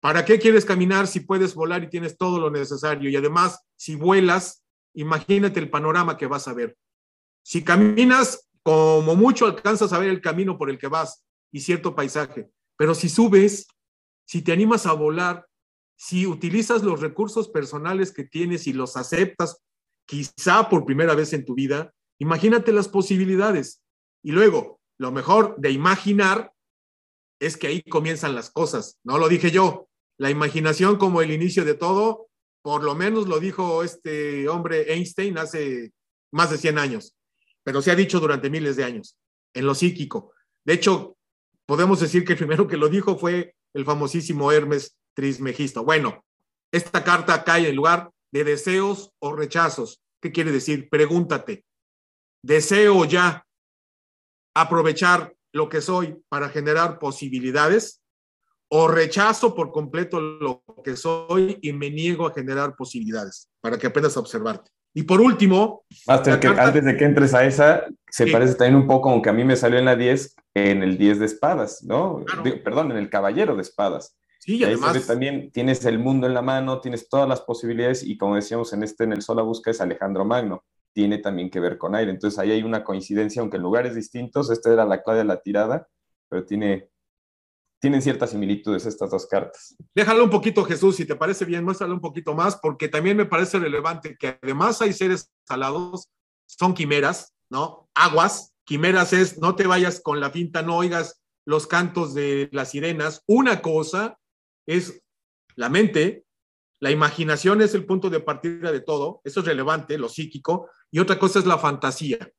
¿Para 0.00 0.24
qué 0.24 0.38
quieres 0.38 0.64
caminar 0.64 1.06
si 1.06 1.20
puedes 1.20 1.54
volar 1.54 1.84
y 1.84 1.90
tienes 1.90 2.16
todo 2.16 2.40
lo 2.40 2.50
necesario? 2.50 3.10
Y 3.10 3.16
además, 3.16 3.60
si 3.76 3.96
vuelas, 3.96 4.64
imagínate 4.94 5.60
el 5.60 5.68
panorama 5.68 6.16
que 6.16 6.26
vas 6.26 6.48
a 6.48 6.54
ver. 6.54 6.76
Si 7.42 7.62
caminas, 7.62 8.48
como 8.62 9.14
mucho 9.14 9.44
alcanzas 9.44 9.92
a 9.92 9.98
ver 9.98 10.08
el 10.08 10.22
camino 10.22 10.56
por 10.56 10.70
el 10.70 10.78
que 10.78 10.88
vas 10.88 11.24
y 11.52 11.60
cierto 11.60 11.94
paisaje. 11.94 12.50
Pero 12.76 12.94
si 12.94 13.10
subes, 13.10 13.68
si 14.24 14.40
te 14.40 14.52
animas 14.52 14.86
a 14.86 14.94
volar, 14.94 15.46
si 15.96 16.26
utilizas 16.26 16.82
los 16.82 17.00
recursos 17.00 17.48
personales 17.48 18.10
que 18.10 18.24
tienes 18.24 18.66
y 18.66 18.72
los 18.72 18.96
aceptas, 18.96 19.62
quizá 20.06 20.68
por 20.70 20.86
primera 20.86 21.14
vez 21.14 21.34
en 21.34 21.44
tu 21.44 21.54
vida, 21.54 21.92
imagínate 22.18 22.72
las 22.72 22.88
posibilidades. 22.88 23.79
Y 24.22 24.32
luego, 24.32 24.80
lo 24.98 25.12
mejor 25.12 25.56
de 25.58 25.70
imaginar 25.70 26.52
es 27.40 27.56
que 27.56 27.68
ahí 27.68 27.82
comienzan 27.82 28.34
las 28.34 28.50
cosas. 28.50 28.98
No 29.02 29.18
lo 29.18 29.28
dije 29.28 29.50
yo. 29.50 29.88
La 30.18 30.30
imaginación 30.30 30.98
como 30.98 31.22
el 31.22 31.30
inicio 31.30 31.64
de 31.64 31.74
todo, 31.74 32.28
por 32.62 32.84
lo 32.84 32.94
menos 32.94 33.26
lo 33.26 33.40
dijo 33.40 33.82
este 33.82 34.48
hombre 34.48 34.92
Einstein 34.92 35.38
hace 35.38 35.92
más 36.30 36.50
de 36.50 36.58
100 36.58 36.78
años, 36.78 37.16
pero 37.64 37.80
se 37.80 37.90
ha 37.90 37.94
dicho 37.94 38.20
durante 38.20 38.50
miles 38.50 38.76
de 38.76 38.84
años, 38.84 39.16
en 39.54 39.64
lo 39.64 39.74
psíquico. 39.74 40.34
De 40.64 40.74
hecho, 40.74 41.16
podemos 41.64 42.00
decir 42.00 42.24
que 42.24 42.32
el 42.32 42.38
primero 42.38 42.68
que 42.68 42.76
lo 42.76 42.90
dijo 42.90 43.16
fue 43.16 43.54
el 43.72 43.86
famosísimo 43.86 44.52
Hermes 44.52 44.94
Trismegisto. 45.14 45.84
Bueno, 45.84 46.22
esta 46.70 47.02
carta 47.02 47.42
cae 47.42 47.68
en 47.68 47.76
lugar 47.76 48.10
de 48.30 48.44
deseos 48.44 49.12
o 49.18 49.34
rechazos. 49.34 50.02
¿Qué 50.20 50.32
quiere 50.32 50.52
decir? 50.52 50.88
Pregúntate. 50.90 51.64
¿Deseo 52.42 53.04
ya 53.06 53.46
aprovechar 54.54 55.34
lo 55.52 55.68
que 55.68 55.80
soy 55.80 56.22
para 56.28 56.48
generar 56.48 56.98
posibilidades? 56.98 58.02
¿O 58.72 58.86
rechazo 58.86 59.54
por 59.54 59.72
completo 59.72 60.20
lo 60.20 60.62
que 60.84 60.96
soy 60.96 61.58
y 61.60 61.72
me 61.72 61.90
niego 61.90 62.26
a 62.26 62.32
generar 62.32 62.76
posibilidades 62.76 63.48
para 63.60 63.76
que 63.76 63.88
aprendas 63.88 64.16
a 64.16 64.20
observarte? 64.20 64.70
Y 64.94 65.04
por 65.04 65.20
último... 65.20 65.84
antes 66.06 66.84
de 66.84 66.96
que 66.96 67.04
entres 67.04 67.34
a 67.34 67.44
esa, 67.44 67.84
se 68.08 68.26
parece 68.26 68.54
también 68.54 68.76
un 68.76 68.86
poco, 68.86 69.10
aunque 69.10 69.30
a 69.30 69.32
mí 69.32 69.44
me 69.44 69.56
salió 69.56 69.78
en 69.78 69.84
la 69.84 69.96
10, 69.96 70.36
en 70.54 70.82
el 70.82 70.98
10 70.98 71.20
de 71.20 71.26
espadas, 71.26 71.82
¿no? 71.84 72.24
perdón, 72.64 72.90
en 72.92 72.98
el 72.98 73.10
caballero 73.10 73.54
de 73.54 73.62
espadas. 73.62 74.16
Sí, 74.40 74.56
y 74.56 74.64
además... 74.64 75.06
también 75.06 75.50
tienes 75.52 75.84
el 75.84 75.98
mundo 75.98 76.26
en 76.26 76.34
la 76.34 76.42
mano, 76.42 76.80
tienes 76.80 77.08
todas 77.08 77.28
las 77.28 77.40
posibilidades 77.42 78.02
y 78.02 78.16
como 78.16 78.36
decíamos 78.36 78.72
en 78.72 78.82
este, 78.82 79.04
en 79.04 79.12
el 79.12 79.22
Sol 79.22 79.42
Busca 79.42 79.70
es 79.70 79.80
Alejandro 79.80 80.24
Magno, 80.24 80.64
tiene 80.92 81.18
también 81.18 81.50
que 81.50 81.60
ver 81.60 81.78
con 81.78 81.94
aire. 81.94 82.10
Entonces 82.10 82.38
ahí 82.38 82.50
hay 82.50 82.62
una 82.62 82.84
coincidencia, 82.84 83.40
aunque 83.40 83.56
en 83.56 83.62
lugares 83.62 83.94
distintos, 83.94 84.50
esta 84.50 84.72
era 84.72 84.84
la 84.84 85.02
clave 85.02 85.20
de 85.20 85.24
la 85.24 85.40
tirada, 85.40 85.88
pero 86.28 86.44
tiene, 86.44 86.90
tienen 87.80 88.02
ciertas 88.02 88.30
similitudes 88.30 88.86
estas 88.86 89.10
dos 89.10 89.26
cartas. 89.26 89.76
Déjalo 89.94 90.24
un 90.24 90.30
poquito, 90.30 90.64
Jesús, 90.64 90.96
si 90.96 91.04
te 91.04 91.16
parece 91.16 91.44
bien, 91.44 91.64
muéstralo 91.64 91.94
un 91.94 92.00
poquito 92.00 92.34
más, 92.34 92.56
porque 92.56 92.88
también 92.88 93.16
me 93.16 93.26
parece 93.26 93.58
relevante 93.58 94.16
que 94.18 94.38
además 94.42 94.80
hay 94.82 94.92
seres 94.92 95.32
salados, 95.46 96.10
son 96.46 96.74
quimeras, 96.74 97.34
¿no? 97.50 97.88
Aguas, 97.94 98.52
quimeras 98.64 99.12
es, 99.12 99.38
no 99.38 99.56
te 99.56 99.66
vayas 99.66 100.00
con 100.00 100.20
la 100.20 100.32
pinta, 100.32 100.62
no 100.62 100.76
oigas 100.76 101.22
los 101.44 101.66
cantos 101.66 102.14
de 102.14 102.48
las 102.52 102.70
sirenas. 102.70 103.22
Una 103.26 103.62
cosa 103.62 104.18
es 104.66 105.02
la 105.56 105.68
mente, 105.68 106.24
la 106.80 106.90
imaginación 106.90 107.60
es 107.60 107.74
el 107.74 107.84
punto 107.84 108.08
de 108.08 108.20
partida 108.20 108.72
de 108.72 108.80
todo, 108.80 109.20
eso 109.24 109.40
es 109.40 109.46
relevante, 109.46 109.98
lo 109.98 110.08
psíquico, 110.08 110.70
y 110.90 110.98
otra 110.98 111.18
cosa 111.18 111.38
es 111.38 111.46
la 111.46 111.58
fantasía, 111.58 112.32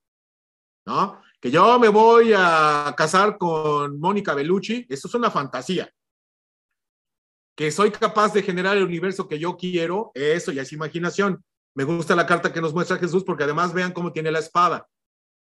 ¿no? 0.86 1.22
Que 1.40 1.52
yo 1.52 1.80
me 1.80 1.88
voy 1.88 2.34
a 2.36 2.94
casar 2.98 3.38
con 3.38 4.00
Mónica 4.00 4.34
Bellucci, 4.34 4.88
eso 4.90 5.08
es 5.08 5.14
una 5.14 5.32
fantasía. 5.32 5.92
Que 7.56 7.72
soy 7.72 7.92
capaz 7.92 8.34
de 8.34 8.42
generar 8.42 8.78
el 8.78 8.84
universo 8.84 9.28
que 9.28 9.38
yo 9.38 9.58
quiero, 9.58 10.12
eso 10.16 10.52
ya 10.52 10.64
es 10.64 10.74
imaginación. 10.74 11.44
Me 11.76 11.84
gusta 11.84 12.16
la 12.16 12.26
carta 12.26 12.52
que 12.52 12.62
nos 12.62 12.74
muestra 12.74 12.98
Jesús 12.98 13.24
porque 13.24 13.44
además 13.44 13.74
vean 13.74 13.92
cómo 13.92 14.12
tiene 14.12 14.32
la 14.32 14.40
espada. 14.40 14.88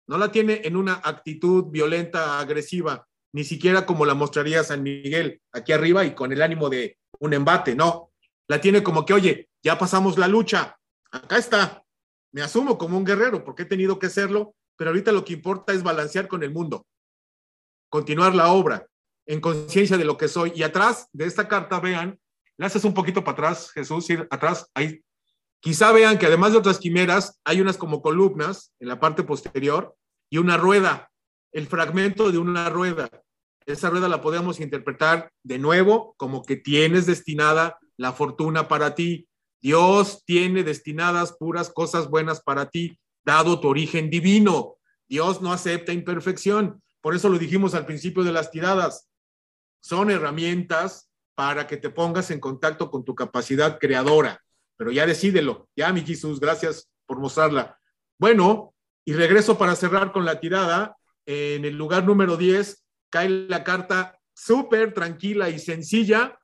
No 0.07 0.17
la 0.17 0.31
tiene 0.31 0.61
en 0.63 0.75
una 0.75 1.01
actitud 1.03 1.65
violenta, 1.65 2.39
agresiva, 2.39 3.07
ni 3.33 3.43
siquiera 3.43 3.85
como 3.85 4.05
la 4.05 4.15
mostraría 4.15 4.63
San 4.63 4.81
Miguel 4.81 5.41
aquí 5.51 5.71
arriba 5.71 6.03
y 6.05 6.15
con 6.15 6.31
el 6.31 6.41
ánimo 6.41 6.69
de 6.69 6.97
un 7.19 7.33
embate, 7.33 7.75
no. 7.75 8.08
La 8.49 8.59
tiene 8.59 8.83
como 8.83 9.05
que, 9.05 9.13
oye, 9.13 9.49
ya 9.63 9.77
pasamos 9.77 10.17
la 10.17 10.27
lucha, 10.27 10.77
acá 11.11 11.37
está. 11.37 11.83
Me 12.31 12.41
asumo 12.41 12.77
como 12.77 12.97
un 12.97 13.05
guerrero 13.05 13.43
porque 13.43 13.63
he 13.63 13.65
tenido 13.65 13.99
que 13.99 14.09
serlo, 14.09 14.55
pero 14.75 14.89
ahorita 14.89 15.11
lo 15.11 15.23
que 15.23 15.33
importa 15.33 15.71
es 15.71 15.83
balancear 15.83 16.27
con 16.27 16.43
el 16.43 16.51
mundo, 16.51 16.85
continuar 17.89 18.35
la 18.35 18.51
obra 18.51 18.87
en 19.25 19.39
conciencia 19.39 19.97
de 19.97 20.05
lo 20.05 20.17
que 20.17 20.27
soy. 20.27 20.51
Y 20.55 20.63
atrás 20.63 21.07
de 21.13 21.25
esta 21.25 21.47
carta, 21.47 21.79
vean, 21.79 22.19
le 22.57 22.65
haces 22.65 22.83
un 22.83 22.93
poquito 22.93 23.23
para 23.23 23.33
atrás, 23.33 23.71
Jesús, 23.71 24.09
ir 24.09 24.27
atrás, 24.29 24.69
ahí. 24.73 25.01
Quizá 25.61 25.91
vean 25.91 26.17
que 26.17 26.25
además 26.25 26.51
de 26.51 26.57
otras 26.57 26.79
quimeras, 26.79 27.39
hay 27.43 27.61
unas 27.61 27.77
como 27.77 28.01
columnas 28.01 28.73
en 28.79 28.87
la 28.87 28.99
parte 28.99 29.23
posterior 29.23 29.95
y 30.29 30.37
una 30.37 30.57
rueda 30.57 31.09
el 31.51 31.67
fragmento 31.67 32.31
de 32.31 32.37
una 32.37 32.69
rueda. 32.69 33.09
Esa 33.65 33.89
rueda 33.89 34.07
la 34.07 34.21
podemos 34.21 34.59
interpretar 34.59 35.31
de 35.43 35.59
nuevo 35.59 36.13
como 36.17 36.43
que 36.43 36.55
tienes 36.55 37.05
destinada 37.05 37.77
la 37.99 38.13
fortuna 38.13 38.67
para 38.67 38.95
ti. 38.95 39.27
Dios 39.61 40.23
tiene 40.25 40.63
destinadas 40.63 41.33
puras 41.33 41.69
cosas 41.69 42.09
buenas 42.09 42.41
para 42.41 42.69
ti, 42.69 42.97
dado 43.25 43.59
tu 43.59 43.67
origen 43.67 44.09
divino. 44.09 44.77
Dios 45.07 45.41
no 45.41 45.51
acepta 45.51 45.91
imperfección. 45.91 46.81
Por 47.01 47.13
eso 47.13 47.27
lo 47.27 47.37
dijimos 47.37 47.75
al 47.75 47.85
principio 47.85 48.23
de 48.23 48.31
las 48.31 48.51
tiradas. 48.51 49.09
Son 49.81 50.09
herramientas 50.09 51.09
para 51.35 51.67
que 51.67 51.75
te 51.75 51.89
pongas 51.89 52.31
en 52.31 52.39
contacto 52.39 52.89
con 52.89 53.03
tu 53.03 53.15
capacidad 53.15 53.77
creadora. 53.79 54.41
Pero 54.77 54.91
ya 54.91 55.05
decídelo. 55.05 55.67
Ya, 55.75 55.91
mi 55.91 56.01
Jesús, 56.01 56.39
gracias 56.39 56.89
por 57.05 57.19
mostrarla. 57.19 57.77
Bueno, 58.17 58.73
y 59.03 59.13
regreso 59.13 59.57
para 59.57 59.75
cerrar 59.75 60.13
con 60.13 60.23
la 60.23 60.39
tirada 60.39 60.95
en 61.25 61.65
el 61.65 61.75
lugar 61.75 62.05
número 62.05 62.37
10 62.37 62.81
cae 63.09 63.27
la 63.27 63.63
carta 63.63 64.17
súper 64.33 64.93
tranquila 64.93 65.49
y 65.49 65.59
sencilla, 65.59 66.38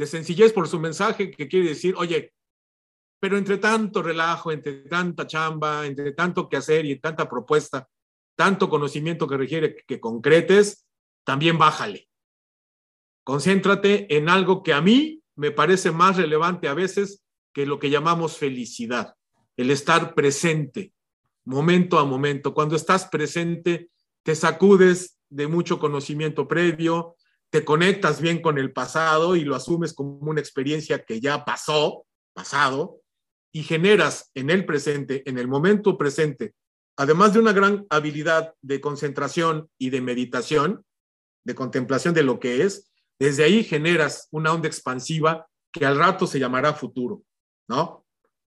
de 0.00 0.06
sencillez 0.06 0.54
por 0.54 0.66
su 0.66 0.80
mensaje, 0.80 1.30
que 1.30 1.46
quiere 1.46 1.68
decir, 1.68 1.94
oye, 1.98 2.32
pero 3.20 3.36
entre 3.36 3.58
tanto 3.58 4.02
relajo, 4.02 4.50
entre 4.50 4.72
tanta 4.88 5.26
chamba, 5.26 5.84
entre 5.86 6.12
tanto 6.12 6.48
que 6.48 6.56
hacer 6.56 6.86
y 6.86 6.98
tanta 6.98 7.28
propuesta, 7.28 7.86
tanto 8.34 8.70
conocimiento 8.70 9.28
que 9.28 9.36
requiere 9.36 9.76
que 9.86 10.00
concretes, 10.00 10.86
también 11.22 11.58
bájale. 11.58 12.08
Concéntrate 13.24 14.16
en 14.16 14.30
algo 14.30 14.62
que 14.62 14.72
a 14.72 14.80
mí 14.80 15.22
me 15.36 15.50
parece 15.50 15.90
más 15.90 16.16
relevante 16.16 16.68
a 16.68 16.72
veces 16.72 17.22
que 17.52 17.66
lo 17.66 17.78
que 17.78 17.90
llamamos 17.90 18.38
felicidad, 18.38 19.16
el 19.58 19.70
estar 19.70 20.14
presente, 20.14 20.94
momento 21.44 21.98
a 21.98 22.06
momento. 22.06 22.54
Cuando 22.54 22.74
estás 22.74 23.06
presente, 23.06 23.90
te 24.22 24.34
sacudes 24.34 25.18
de 25.28 25.46
mucho 25.46 25.78
conocimiento 25.78 26.48
previo, 26.48 27.16
te 27.50 27.64
conectas 27.64 28.20
bien 28.20 28.40
con 28.40 28.58
el 28.58 28.72
pasado 28.72 29.36
y 29.36 29.44
lo 29.44 29.56
asumes 29.56 29.92
como 29.92 30.18
una 30.30 30.40
experiencia 30.40 31.04
que 31.04 31.20
ya 31.20 31.44
pasó, 31.44 32.06
pasado, 32.32 33.00
y 33.52 33.64
generas 33.64 34.30
en 34.34 34.50
el 34.50 34.64
presente, 34.64 35.28
en 35.28 35.36
el 35.36 35.48
momento 35.48 35.98
presente, 35.98 36.54
además 36.96 37.32
de 37.32 37.40
una 37.40 37.52
gran 37.52 37.86
habilidad 37.90 38.54
de 38.62 38.80
concentración 38.80 39.68
y 39.78 39.90
de 39.90 40.00
meditación, 40.00 40.84
de 41.44 41.54
contemplación 41.54 42.14
de 42.14 42.22
lo 42.22 42.38
que 42.38 42.62
es, 42.62 42.92
desde 43.18 43.44
ahí 43.44 43.64
generas 43.64 44.28
una 44.30 44.52
onda 44.52 44.68
expansiva 44.68 45.48
que 45.72 45.84
al 45.84 45.98
rato 45.98 46.26
se 46.26 46.38
llamará 46.38 46.72
futuro, 46.72 47.22
¿no? 47.68 48.06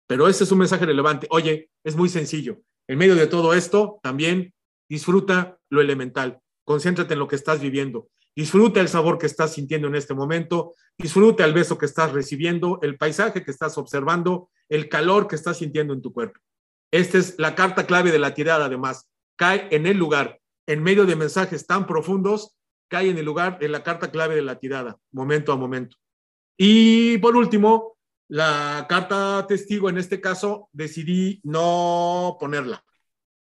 Pero 0.07 0.29
ese 0.29 0.45
es 0.45 0.53
un 0.53 0.59
mensaje 0.59 0.87
relevante. 0.87 1.27
Oye, 1.31 1.71
es 1.85 1.97
muy 1.97 2.09
sencillo. 2.09 2.61
En 2.89 2.99
medio 2.99 3.15
de 3.15 3.27
todo 3.27 3.53
esto, 3.53 3.99
también 4.03 4.55
disfruta 4.89 5.59
lo 5.69 5.81
elemental, 5.81 6.41
concéntrate 6.65 7.15
en 7.15 7.19
lo 7.19 7.29
que 7.29 7.37
estás 7.37 7.61
viviendo, 7.61 8.09
disfruta 8.37 8.81
el 8.81 8.89
sabor 8.89 9.19
que 9.19 9.27
estás 9.27 9.55
sintiendo 9.55 9.89
en 9.89 9.97
este 9.97 10.15
momento, 10.15 10.75
disfruta 10.99 11.45
el 11.45 11.55
beso 11.55 11.79
que 11.79 11.87
estás 11.87 12.13
recibiendo, 12.13 12.79
el 12.83 12.99
paisaje 12.99 13.43
que 13.43 13.51
estás 13.51 13.79
observando, 13.79 14.51
el 14.69 14.89
calor 14.89 15.27
que 15.27 15.37
estás 15.37 15.57
sintiendo 15.57 15.95
en 15.95 16.03
tu 16.03 16.13
cuerpo. 16.13 16.39
Esta 16.93 17.19
es 17.19 17.35
la 17.39 17.55
carta 17.55 17.87
clave 17.87 18.13
de 18.13 18.19
la 18.19 18.35
tirada, 18.35 18.67
además. 18.67 19.09
Cae 19.37 19.69
en 19.71 19.87
el 19.87 19.97
lugar, 19.97 20.41
en 20.67 20.83
medio 20.83 21.07
de 21.07 21.17
mensajes 21.17 21.67
tan 21.67 21.87
profundos, 21.87 22.57
cae 22.89 23.11
en 23.11 23.19
el 23.19 23.25
lugar 23.25 23.59
de 23.59 23.69
la 23.69 23.83
carta 23.83 24.11
clave 24.11 24.37
de 24.37 24.43
la 24.43 24.59
tirada, 24.59 24.99
momento 25.11 25.53
a 25.53 25.57
momento. 25.57 25.97
Y 26.57 27.19
por 27.19 27.37
último, 27.37 27.97
La 28.29 28.87
carta 28.89 29.47
testigo, 29.47 29.89
en 29.89 29.99
este 29.99 30.21
caso, 30.21 30.69
decidí 30.73 31.41
no 31.45 32.37
ponerla. 32.41 32.85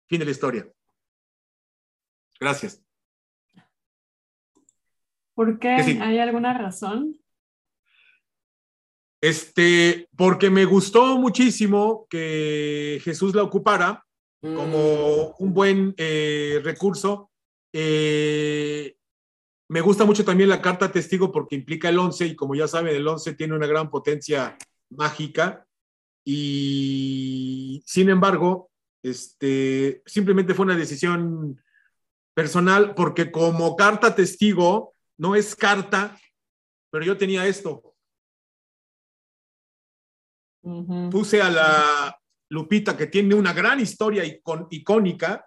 Fin 0.08 0.20
de 0.20 0.26
la 0.26 0.30
historia. 0.30 0.72
Gracias. 2.38 2.85
¿Por 5.36 5.58
qué? 5.58 5.68
¿Hay 5.68 6.18
alguna 6.18 6.54
razón? 6.54 7.20
Este, 9.20 10.08
porque 10.16 10.48
me 10.48 10.64
gustó 10.64 11.18
muchísimo 11.18 12.06
que 12.08 13.00
Jesús 13.04 13.34
la 13.34 13.42
ocupara 13.42 14.02
como 14.40 15.34
mm. 15.38 15.44
un 15.44 15.54
buen 15.54 15.94
eh, 15.98 16.60
recurso. 16.64 17.30
Eh, 17.70 18.96
me 19.68 19.82
gusta 19.82 20.06
mucho 20.06 20.24
también 20.24 20.48
la 20.48 20.62
carta 20.62 20.90
testigo 20.90 21.30
porque 21.30 21.56
implica 21.56 21.90
el 21.90 21.98
11 21.98 22.28
y 22.28 22.34
como 22.34 22.54
ya 22.54 22.66
saben, 22.66 22.96
el 22.96 23.06
11 23.06 23.34
tiene 23.34 23.54
una 23.54 23.66
gran 23.66 23.90
potencia 23.90 24.56
mágica 24.88 25.66
y 26.24 27.82
sin 27.84 28.08
embargo, 28.08 28.70
este, 29.02 30.02
simplemente 30.06 30.54
fue 30.54 30.64
una 30.64 30.76
decisión 30.76 31.60
personal 32.32 32.94
porque 32.94 33.30
como 33.30 33.76
carta 33.76 34.14
testigo, 34.14 34.95
no 35.18 35.34
es 35.34 35.54
carta, 35.54 36.18
pero 36.90 37.04
yo 37.04 37.16
tenía 37.16 37.46
esto. 37.46 37.94
Puse 41.10 41.40
a 41.40 41.50
la 41.50 42.20
Lupita, 42.48 42.96
que 42.96 43.06
tiene 43.06 43.34
una 43.34 43.52
gran 43.52 43.80
historia 43.80 44.24
icónica, 44.70 45.46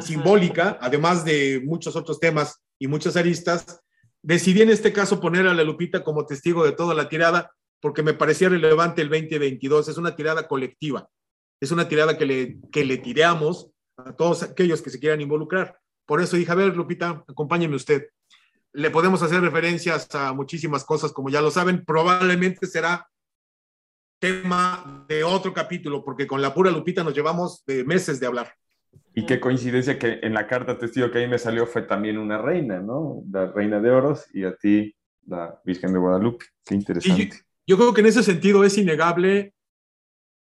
simbólica, 0.00 0.78
además 0.80 1.24
de 1.24 1.62
muchos 1.64 1.96
otros 1.96 2.18
temas 2.18 2.62
y 2.78 2.86
muchas 2.86 3.16
aristas. 3.16 3.80
Decidí 4.22 4.62
en 4.62 4.70
este 4.70 4.92
caso 4.92 5.20
poner 5.20 5.46
a 5.46 5.54
la 5.54 5.64
Lupita 5.64 6.02
como 6.02 6.26
testigo 6.26 6.64
de 6.64 6.72
toda 6.72 6.94
la 6.94 7.08
tirada 7.08 7.52
porque 7.80 8.02
me 8.02 8.14
parecía 8.14 8.48
relevante 8.48 9.02
el 9.02 9.10
2022. 9.10 9.88
Es 9.88 9.98
una 9.98 10.16
tirada 10.16 10.48
colectiva, 10.48 11.08
es 11.60 11.70
una 11.70 11.86
tirada 11.86 12.16
que 12.16 12.24
le, 12.24 12.58
que 12.72 12.84
le 12.84 12.96
tiramos 12.96 13.70
a 13.98 14.16
todos 14.16 14.42
aquellos 14.42 14.80
que 14.80 14.90
se 14.90 14.98
quieran 14.98 15.20
involucrar. 15.20 15.78
Por 16.06 16.20
eso 16.20 16.36
dije, 16.36 16.50
a 16.50 16.54
ver, 16.54 16.74
Lupita, 16.76 17.24
acompáñeme 17.28 17.76
usted. 17.76 18.08
Le 18.74 18.90
podemos 18.90 19.22
hacer 19.22 19.40
referencias 19.40 20.12
a 20.14 20.32
muchísimas 20.32 20.84
cosas, 20.84 21.12
como 21.12 21.30
ya 21.30 21.40
lo 21.40 21.50
saben. 21.50 21.84
Probablemente 21.84 22.66
será 22.66 23.08
tema 24.18 25.06
de 25.08 25.22
otro 25.22 25.54
capítulo, 25.54 26.04
porque 26.04 26.26
con 26.26 26.42
la 26.42 26.52
pura 26.52 26.70
Lupita 26.70 27.04
nos 27.04 27.14
llevamos 27.14 27.64
de 27.66 27.84
meses 27.84 28.18
de 28.18 28.26
hablar. 28.26 28.52
Y 29.14 29.26
qué 29.26 29.38
coincidencia 29.38 29.98
que 29.98 30.18
en 30.22 30.34
la 30.34 30.48
carta 30.48 30.76
testigo 30.76 31.10
que 31.10 31.18
ahí 31.18 31.28
me 31.28 31.38
salió 31.38 31.66
fue 31.66 31.82
también 31.82 32.18
una 32.18 32.38
reina, 32.38 32.80
¿no? 32.80 33.22
La 33.30 33.52
reina 33.52 33.80
de 33.80 33.90
oros 33.90 34.26
y 34.34 34.44
a 34.44 34.56
ti 34.56 34.94
la 35.26 35.60
Virgen 35.64 35.92
de 35.92 35.98
Guadalupe. 36.00 36.46
Qué 36.64 36.74
interesante. 36.74 37.28
Yo, 37.28 37.36
yo, 37.66 37.76
creo 37.76 37.94
que 37.94 38.00
en 38.00 38.08
ese 38.08 38.22
sentido 38.22 38.64
es 38.64 38.76
innegable, 38.76 39.54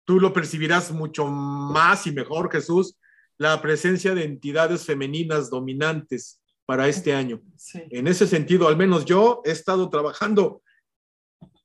tú 0.04 0.20
lo 0.20 0.32
percibirás 0.32 0.92
mucho 0.92 1.26
más 1.26 2.06
y 2.06 2.12
mejor, 2.12 2.50
Jesús, 2.52 2.98
la 3.38 3.62
presencia 3.62 4.14
de 4.14 4.24
entidades 4.24 4.84
femeninas 4.84 5.48
dominantes 5.48 6.40
para 6.70 6.86
este 6.86 7.12
año. 7.12 7.42
En 7.74 8.06
ese 8.06 8.28
sentido, 8.28 8.68
al 8.68 8.76
menos 8.76 9.04
yo 9.04 9.42
he 9.44 9.50
estado 9.50 9.90
trabajando 9.90 10.62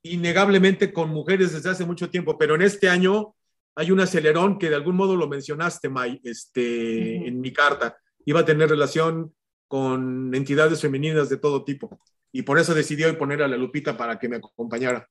innegablemente 0.02 0.92
con 0.92 1.10
mujeres 1.10 1.52
desde 1.52 1.70
hace 1.70 1.84
mucho 1.84 2.10
tiempo, 2.10 2.36
pero 2.36 2.56
en 2.56 2.62
este 2.62 2.88
año 2.88 3.36
hay 3.76 3.92
un 3.92 4.00
acelerón 4.00 4.58
que 4.58 4.68
de 4.68 4.74
algún 4.74 4.96
modo 4.96 5.14
lo 5.14 5.28
mencionaste, 5.28 5.88
May, 5.88 6.20
este, 6.24 7.24
en 7.24 7.40
mi 7.40 7.52
carta. 7.52 7.96
Iba 8.24 8.40
a 8.40 8.44
tener 8.44 8.68
relación 8.68 9.32
con 9.68 10.34
entidades 10.34 10.80
femeninas 10.80 11.28
de 11.28 11.36
todo 11.36 11.62
tipo. 11.62 12.00
Y 12.32 12.42
por 12.42 12.58
eso 12.58 12.74
decidí 12.74 13.04
hoy 13.04 13.12
poner 13.12 13.44
a 13.44 13.46
la 13.46 13.56
Lupita 13.56 13.96
para 13.96 14.18
que 14.18 14.28
me 14.28 14.38
acompañara. 14.38 15.08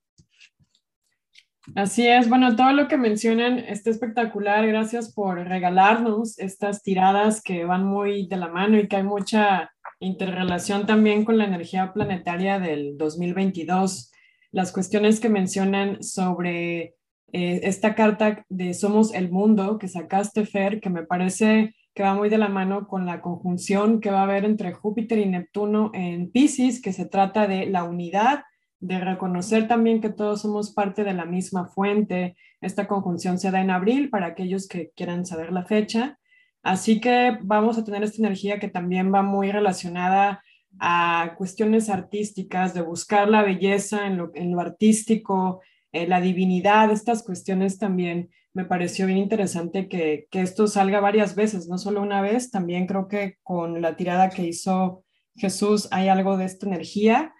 Así 1.73 2.07
es, 2.07 2.29
bueno, 2.29 2.55
todo 2.55 2.73
lo 2.73 2.87
que 2.87 2.97
mencionan 2.97 3.57
está 3.57 3.89
espectacular. 3.89 4.67
Gracias 4.67 5.11
por 5.13 5.39
regalarnos 5.39 6.37
estas 6.37 6.83
tiradas 6.83 7.41
que 7.41 7.65
van 7.65 7.85
muy 7.85 8.27
de 8.27 8.37
la 8.37 8.49
mano 8.49 8.77
y 8.77 8.87
que 8.87 8.97
hay 8.97 9.03
mucha 9.03 9.71
interrelación 9.99 10.85
también 10.85 11.25
con 11.25 11.37
la 11.37 11.45
energía 11.45 11.91
planetaria 11.93 12.59
del 12.59 12.97
2022 12.97 14.11
las 14.55 14.71
cuestiones 14.71 15.19
que 15.19 15.27
mencionan 15.27 16.01
sobre 16.01 16.95
eh, 17.33 17.59
esta 17.63 17.93
carta 17.93 18.45
de 18.47 18.73
Somos 18.73 19.13
el 19.13 19.29
Mundo 19.29 19.77
que 19.77 19.89
sacaste, 19.89 20.45
Fer, 20.45 20.79
que 20.79 20.89
me 20.89 21.03
parece 21.03 21.75
que 21.93 22.03
va 22.03 22.15
muy 22.15 22.29
de 22.29 22.37
la 22.37 22.47
mano 22.47 22.87
con 22.87 23.05
la 23.05 23.19
conjunción 23.21 23.99
que 23.99 24.11
va 24.11 24.21
a 24.21 24.23
haber 24.23 24.45
entre 24.45 24.71
Júpiter 24.71 25.17
y 25.17 25.25
Neptuno 25.25 25.91
en 25.93 26.31
Pisces, 26.31 26.81
que 26.81 26.93
se 26.93 27.05
trata 27.05 27.47
de 27.47 27.65
la 27.65 27.83
unidad, 27.83 28.43
de 28.79 28.99
reconocer 28.99 29.67
también 29.67 30.01
que 30.01 30.09
todos 30.09 30.41
somos 30.41 30.73
parte 30.73 31.03
de 31.03 31.13
la 31.13 31.25
misma 31.25 31.67
fuente. 31.67 32.35
Esta 32.61 32.87
conjunción 32.87 33.39
se 33.39 33.51
da 33.51 33.61
en 33.61 33.71
abril 33.71 34.09
para 34.09 34.27
aquellos 34.27 34.67
que 34.67 34.91
quieran 34.95 35.25
saber 35.25 35.51
la 35.51 35.65
fecha. 35.65 36.19
Así 36.63 36.99
que 36.99 37.37
vamos 37.41 37.77
a 37.77 37.83
tener 37.83 38.03
esta 38.03 38.17
energía 38.17 38.59
que 38.59 38.67
también 38.67 39.13
va 39.13 39.21
muy 39.21 39.51
relacionada 39.51 40.41
a 40.79 41.35
cuestiones 41.37 41.89
artísticas, 41.89 42.73
de 42.73 42.81
buscar 42.81 43.29
la 43.29 43.43
belleza 43.43 44.07
en 44.07 44.17
lo, 44.17 44.31
en 44.33 44.51
lo 44.51 44.59
artístico, 44.59 45.61
eh, 45.91 46.07
la 46.07 46.19
divinidad, 46.19 46.91
estas 46.91 47.23
cuestiones 47.23 47.77
también 47.77 48.29
me 48.53 48.65
pareció 48.65 49.05
bien 49.05 49.19
interesante 49.19 49.87
que, 49.87 50.27
que, 50.31 50.41
esto 50.41 50.67
salga 50.67 50.99
varias 50.99 51.35
veces, 51.35 51.67
no 51.67 51.77
solo 51.77 52.01
una 52.01 52.21
vez, 52.21 52.51
también 52.51 52.87
creo 52.87 53.07
que 53.07 53.37
con 53.43 53.81
la 53.81 53.95
tirada 53.95 54.29
que 54.29 54.43
hizo 54.47 55.03
Jesús 55.35 55.87
hay 55.91 56.07
algo 56.07 56.37
de 56.37 56.45
esta 56.45 56.65
energía. 56.65 57.34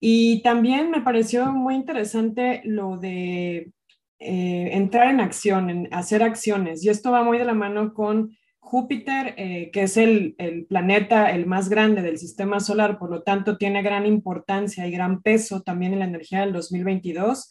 Y 0.00 0.42
también 0.42 0.90
me 0.90 1.00
pareció 1.00 1.52
muy 1.52 1.74
interesante 1.74 2.62
lo 2.64 2.96
de 2.96 3.72
eh, 4.20 4.70
entrar 4.72 5.08
en 5.10 5.20
acción, 5.20 5.70
en 5.70 5.88
hacer 5.92 6.22
acciones. 6.22 6.84
Y 6.84 6.88
esto 6.88 7.10
va 7.10 7.24
muy 7.24 7.38
de 7.38 7.44
la 7.44 7.54
mano 7.54 7.94
con 7.94 8.36
Júpiter, 8.68 9.34
eh, 9.38 9.70
que 9.72 9.84
es 9.84 9.96
el, 9.96 10.36
planeta 10.68 11.30
el 11.30 11.46
más 11.46 11.70
grande 11.70 12.02
del 12.02 12.18
sistema 12.18 12.60
solar, 12.60 12.98
por 12.98 13.10
lo 13.10 13.22
tanto 13.22 13.56
tiene 13.56 13.82
gran 13.82 14.04
importancia 14.04 14.86
y 14.86 14.90
gran 14.90 15.22
peso 15.22 15.62
también 15.62 15.94
en 15.94 16.00
la 16.00 16.04
energía 16.04 16.40
del 16.40 16.52
2022, 16.52 17.48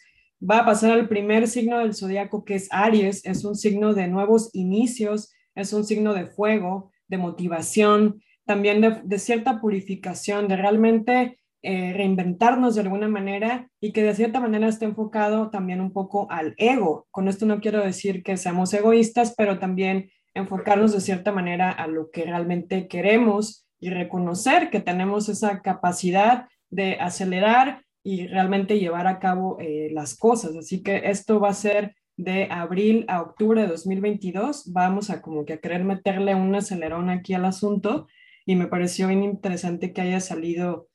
va 0.47 0.59
a 0.59 0.65
pasar 0.65 0.91
al 0.91 1.07
primer 1.07 1.47
signo 1.47 1.79
del 1.79 1.95
zodiaco 1.95 2.45
que 2.45 2.53
es 2.53 2.67
Aries, 2.71 3.25
es 3.25 3.43
un 3.45 3.55
signo 3.55 3.95
de 3.95 4.07
nuevos 4.07 4.51
inicios, 4.53 5.33
es 5.55 5.73
un 5.73 5.85
signo 5.85 6.13
de 6.13 6.27
fuego, 6.27 6.91
de 7.07 7.17
motivación, 7.17 8.21
también 8.45 9.01
de, 9.03 9.19
cierta 9.19 9.59
purificación, 9.59 10.47
de 10.47 10.55
realmente 10.55 11.39
eh, 11.63 11.93
reinventarnos 11.93 12.75
de 12.75 12.81
alguna 12.81 13.07
manera 13.07 13.69
y 13.81 13.91
que 13.91 14.03
de 14.03 14.13
cierta 14.13 14.39
manera 14.39 14.67
esté 14.67 14.85
enfocado 14.85 15.49
también 15.49 15.81
un 15.81 15.91
poco 15.91 16.29
al 16.31 16.53
ego. 16.57 17.07
Con 17.11 17.27
esto 17.27 17.45
no 17.45 17.59
quiero 17.59 17.83
decir 17.83 18.23
que 18.23 18.37
seamos 18.37 18.73
egoístas, 18.73 19.33
pero 19.35 19.59
también 19.59 20.09
enfocarnos 20.33 20.93
de 20.93 21.01
cierta 21.01 21.31
manera 21.31 21.71
a 21.71 21.87
lo 21.87 22.11
que 22.11 22.25
realmente 22.25 22.87
queremos 22.87 23.67
y 23.79 23.89
reconocer 23.89 24.69
que 24.69 24.79
tenemos 24.79 25.29
esa 25.29 25.61
capacidad 25.61 26.47
de 26.69 26.97
acelerar 26.99 27.83
y 28.03 28.27
realmente 28.27 28.79
llevar 28.79 29.07
a 29.07 29.19
cabo 29.19 29.57
eh, 29.59 29.89
las 29.91 30.15
cosas. 30.15 30.55
Así 30.55 30.83
que 30.83 31.01
esto 31.05 31.39
va 31.39 31.49
a 31.49 31.53
ser 31.53 31.95
de 32.15 32.47
abril 32.51 33.05
a 33.07 33.21
octubre 33.21 33.61
de 33.61 33.67
2022. 33.67 34.71
Vamos 34.71 35.09
a 35.09 35.21
como 35.21 35.45
que 35.45 35.53
a 35.53 35.59
querer 35.59 35.83
meterle 35.83 36.35
un 36.35 36.55
acelerón 36.55 37.09
aquí 37.09 37.33
al 37.33 37.45
asunto 37.45 38.07
y 38.45 38.55
me 38.55 38.67
pareció 38.67 39.07
bien 39.07 39.23
interesante 39.23 39.91
que 39.91 40.01
haya 40.01 40.19
salido 40.19 40.87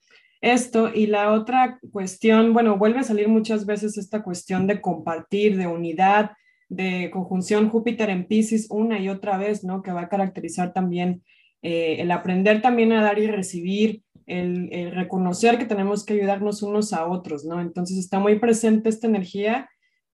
esto. 0.42 0.90
Y 0.94 1.06
la 1.06 1.32
otra 1.32 1.78
cuestión, 1.90 2.52
bueno, 2.52 2.76
vuelve 2.76 3.00
a 3.00 3.04
salir 3.04 3.28
muchas 3.28 3.64
veces 3.64 3.96
esta 3.96 4.22
cuestión 4.22 4.66
de 4.66 4.82
compartir, 4.82 5.56
de 5.56 5.66
unidad, 5.66 6.32
de 6.68 7.10
conjunción 7.10 7.70
Júpiter 7.70 8.10
en 8.10 8.26
Pisces 8.26 8.66
una 8.70 8.98
y 8.98 9.08
otra 9.08 9.38
vez, 9.38 9.64
¿no? 9.64 9.82
Que 9.82 9.92
va 9.92 10.02
a 10.02 10.08
caracterizar 10.08 10.74
también 10.74 11.22
eh, 11.62 11.96
el 12.00 12.10
aprender 12.10 12.60
también 12.60 12.92
a 12.92 13.02
dar 13.02 13.18
y 13.18 13.28
recibir, 13.28 14.02
el, 14.26 14.90
reconocer 14.92 15.58
que 15.58 15.64
tenemos 15.64 16.04
que 16.04 16.14
ayudarnos 16.14 16.62
unos 16.62 16.92
a 16.92 17.06
otros, 17.06 17.44
¿no? 17.44 17.60
Entonces 17.60 17.98
está 17.98 18.18
muy 18.18 18.38
presente 18.38 18.88
esta 18.88 19.06
energía, 19.06 19.70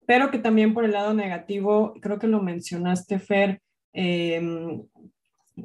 pero 0.06 0.30
que 0.30 0.38
también 0.38 0.74
por 0.74 0.84
el 0.84 0.92
lado 0.92 1.14
negativo, 1.14 1.94
creo 2.00 2.18
que 2.18 2.26
lo 2.26 2.42
mencionaste, 2.42 3.18
Fer, 3.18 3.60
em, 3.92 4.82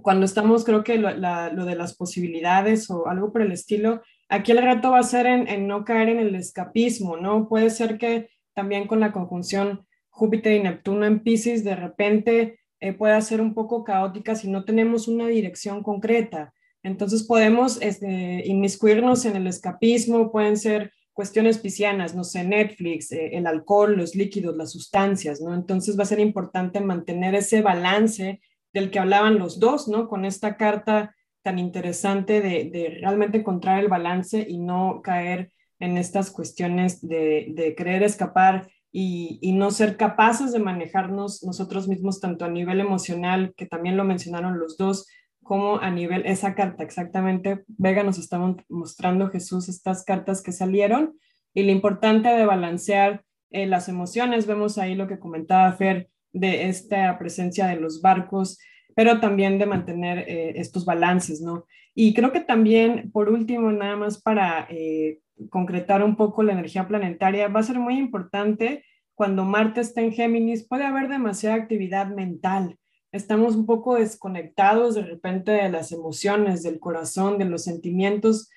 cuando 0.01 0.26
estamos, 0.26 0.64
creo 0.66 0.84
que 0.84 0.97
lo, 0.97 1.66
de 1.66 1.76
las 1.76 1.95
posibilidades 1.95 2.89
o 2.89 3.07
algo 3.07 3.32
por 3.32 3.41
el 3.41 3.51
estilo, 3.51 4.01
aquí 4.30 4.52
el 4.52 4.62
reto 4.62 4.92
va 4.92 5.00
a 5.00 5.04
ser 5.04 5.26
en, 5.26 5.68
no 5.68 5.84
caer 5.84 6.10
en 6.10 6.20
el 6.20 6.36
escapismo, 6.36 7.18
¿no? 7.18 7.50
Puede 7.50 7.70
ser 7.70 7.98
que 7.98 8.30
también 8.54 8.88
con 8.88 9.00
la 9.00 9.12
conjunción 9.12 9.86
Júpiter 10.10 10.54
y 10.54 10.64
Neptuno 10.64 11.06
en 11.06 11.22
Pisces 11.22 11.64
de 11.64 11.76
repente 11.76 12.60
eh, 12.80 12.94
puede 12.94 13.22
ser 13.22 13.42
un 13.42 13.54
poco 13.54 13.84
caótica 13.84 14.36
si 14.36 14.50
no 14.50 14.64
tenemos 14.64 15.08
una 15.08 15.28
dirección 15.28 15.84
concreta. 15.84 16.54
Entonces 16.84 17.24
podemos 17.24 17.82
este, 17.82 18.44
inmiscuirnos 18.46 19.26
en 19.26 19.36
el 19.36 19.48
escapismo, 19.48 20.32
pueden 20.32 20.58
ser 20.58 20.94
cuestiones 21.14 21.58
piscianas, 21.58 22.16
no 22.16 22.24
sé, 22.24 22.46
Netflix, 22.46 23.12
eh, 23.12 23.32
el 23.34 23.48
alcohol, 23.48 23.98
los 23.98 24.16
líquidos, 24.16 24.56
las 24.56 24.72
sustancias, 24.72 25.42
¿no? 25.42 25.54
Entonces 25.54 26.00
va 26.00 26.04
a 26.04 26.06
ser 26.08 26.20
importante 26.20 26.80
mantener 26.80 27.36
ese 27.36 27.62
balance 27.62 28.40
del 28.72 28.92
que 28.92 29.00
hablaban 29.00 29.40
los 29.40 29.60
dos, 29.60 29.88
¿no? 29.90 30.08
Con 30.08 30.24
esta 30.24 30.56
carta 30.56 31.14
tan 31.42 31.60
interesante 31.60 32.42
de, 32.42 32.70
de 32.72 32.98
realmente 33.02 33.40
encontrar 33.40 33.80
el 33.80 33.88
balance 33.88 34.46
y 34.48 34.58
no 34.58 35.02
caer 35.02 35.52
en 35.80 35.98
estas 35.98 36.32
cuestiones 36.32 37.02
de, 37.02 37.48
de 37.56 37.76
querer 37.76 38.04
escapar 38.04 38.68
y, 38.92 39.52
no 39.54 39.72
ser 39.72 39.98
capaces 39.98 40.52
de 40.52 40.60
manejarnos 40.60 41.44
nosotros 41.44 41.88
mismos 41.88 42.20
tanto 42.20 42.46
a 42.46 42.50
nivel 42.50 42.80
emocional, 42.80 43.54
que 43.56 43.66
también 43.66 43.98
lo 43.98 44.04
mencionaron 44.04 44.60
los 44.60 44.78
dos, 44.78 45.08
como 45.44 45.78
a 45.78 45.90
nivel, 45.90 46.26
esa 46.26 46.56
carta 46.56 46.84
exactamente, 46.84 47.64
Vega 47.68 48.04
nos 48.04 48.18
está 48.18 48.40
mostrando 48.68 49.30
Jesús 49.30 49.70
estas 49.70 50.04
cartas 50.04 50.42
que 50.42 50.52
salieron 50.52 51.18
y 51.54 51.64
lo 51.64 51.72
importante 51.72 52.30
de 52.30 52.46
balancear 52.46 53.24
eh, 53.52 53.66
las 53.66 53.90
emociones, 53.90 54.46
vemos 54.46 54.78
ahí 54.78 54.96
lo 54.96 55.08
que 55.08 55.20
comentaba 55.20 55.72
Fer 55.74 56.10
de 56.34 56.70
esta 56.70 57.18
presencia 57.18 57.66
de 57.66 57.78
los 57.78 58.02
barcos, 58.02 58.60
pero 59.00 59.22
también 59.22 59.58
de 59.58 59.66
mantener 59.66 60.26
eh, 60.28 60.60
estos 60.60 60.84
balances, 60.84 61.39
¿no? 61.39 61.66
Y 61.95 62.14
creo 62.14 62.34
que 62.34 62.41
también, 62.41 63.10
por 63.14 63.30
último, 63.30 63.72
nada 63.72 63.95
más 63.95 64.22
para 64.22 64.68
eh, 64.70 65.22
concretar 65.50 66.04
un 66.04 66.18
poco 66.18 66.43
la 66.43 66.52
energía 66.52 66.86
planetaria, 66.86 67.47
va 67.47 67.62
a 67.62 67.64
ser 67.64 67.80
muy 67.80 67.97
importante 67.97 68.84
cuando 69.16 69.45
Marte 69.45 69.80
está 69.80 70.02
en 70.02 70.12
Géminis, 70.12 70.68
puede 70.68 70.84
haber 70.84 71.08
demasiada 71.08 71.56
actividad 71.56 72.08
mental. 72.08 72.78
Estamos 73.14 73.56
un 73.56 73.66
poco 73.66 73.95
desconectados 73.95 74.95
de 74.95 75.04
repente 75.04 75.54
de 75.54 75.70
las 75.70 75.93
emociones, 75.93 76.62
del 76.62 76.82
corazón, 76.82 77.38
de 77.38 77.45
los 77.45 77.64
sentimientos, 77.64 78.50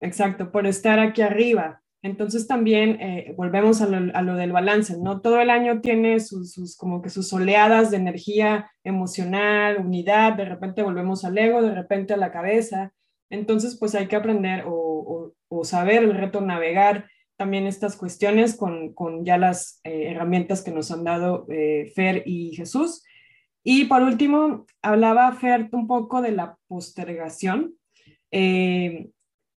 exacto, 0.00 0.52
por 0.52 0.68
estar 0.68 1.00
aquí 1.00 1.22
arriba. 1.22 1.82
Entonces 2.02 2.46
también 2.46 2.98
eh, 3.00 3.34
volvemos 3.36 3.82
a 3.82 3.86
lo, 3.86 4.34
del 4.34 4.52
balance, 4.52 4.96
¿no? 4.98 5.20
Todo 5.20 5.40
el 5.40 5.50
año 5.50 5.80
tiene 5.82 6.18
sus, 6.20 6.76
como 6.78 7.02
que 7.02 7.10
sus 7.10 7.30
oleadas 7.32 7.90
de 7.90 7.98
energía 7.98 8.70
emocional, 8.84 9.78
unidad, 9.78 10.32
de 10.32 10.46
repente 10.46 10.82
volvemos 10.82 11.24
al 11.24 11.36
ego, 11.36 11.60
de 11.60 11.74
repente 11.74 12.14
a 12.14 12.16
la 12.16 12.32
cabeza. 12.32 12.94
Entonces, 13.28 13.76
pues 13.78 13.94
hay 13.94 14.06
que 14.06 14.16
aprender 14.16 14.64
o, 14.66 15.34
saber 15.62 16.04
el 16.04 16.14
reto 16.14 16.40
navegar 16.40 17.06
también 17.36 17.66
estas 17.66 17.96
cuestiones 17.96 18.56
con, 18.56 18.94
ya 19.24 19.36
las 19.36 19.80
eh, 19.84 20.10
herramientas 20.10 20.62
que 20.62 20.70
nos 20.70 20.90
han 20.90 21.04
dado 21.04 21.46
eh, 21.50 21.92
Fer 21.94 22.22
y 22.24 22.54
Jesús. 22.54 23.04
Y 23.62 23.84
por 23.84 24.02
último, 24.02 24.64
hablaba 24.80 25.32
Fer 25.32 25.68
un 25.72 25.86
poco 25.86 26.22
de 26.22 26.32
la 26.32 26.56
postergación 26.66 27.74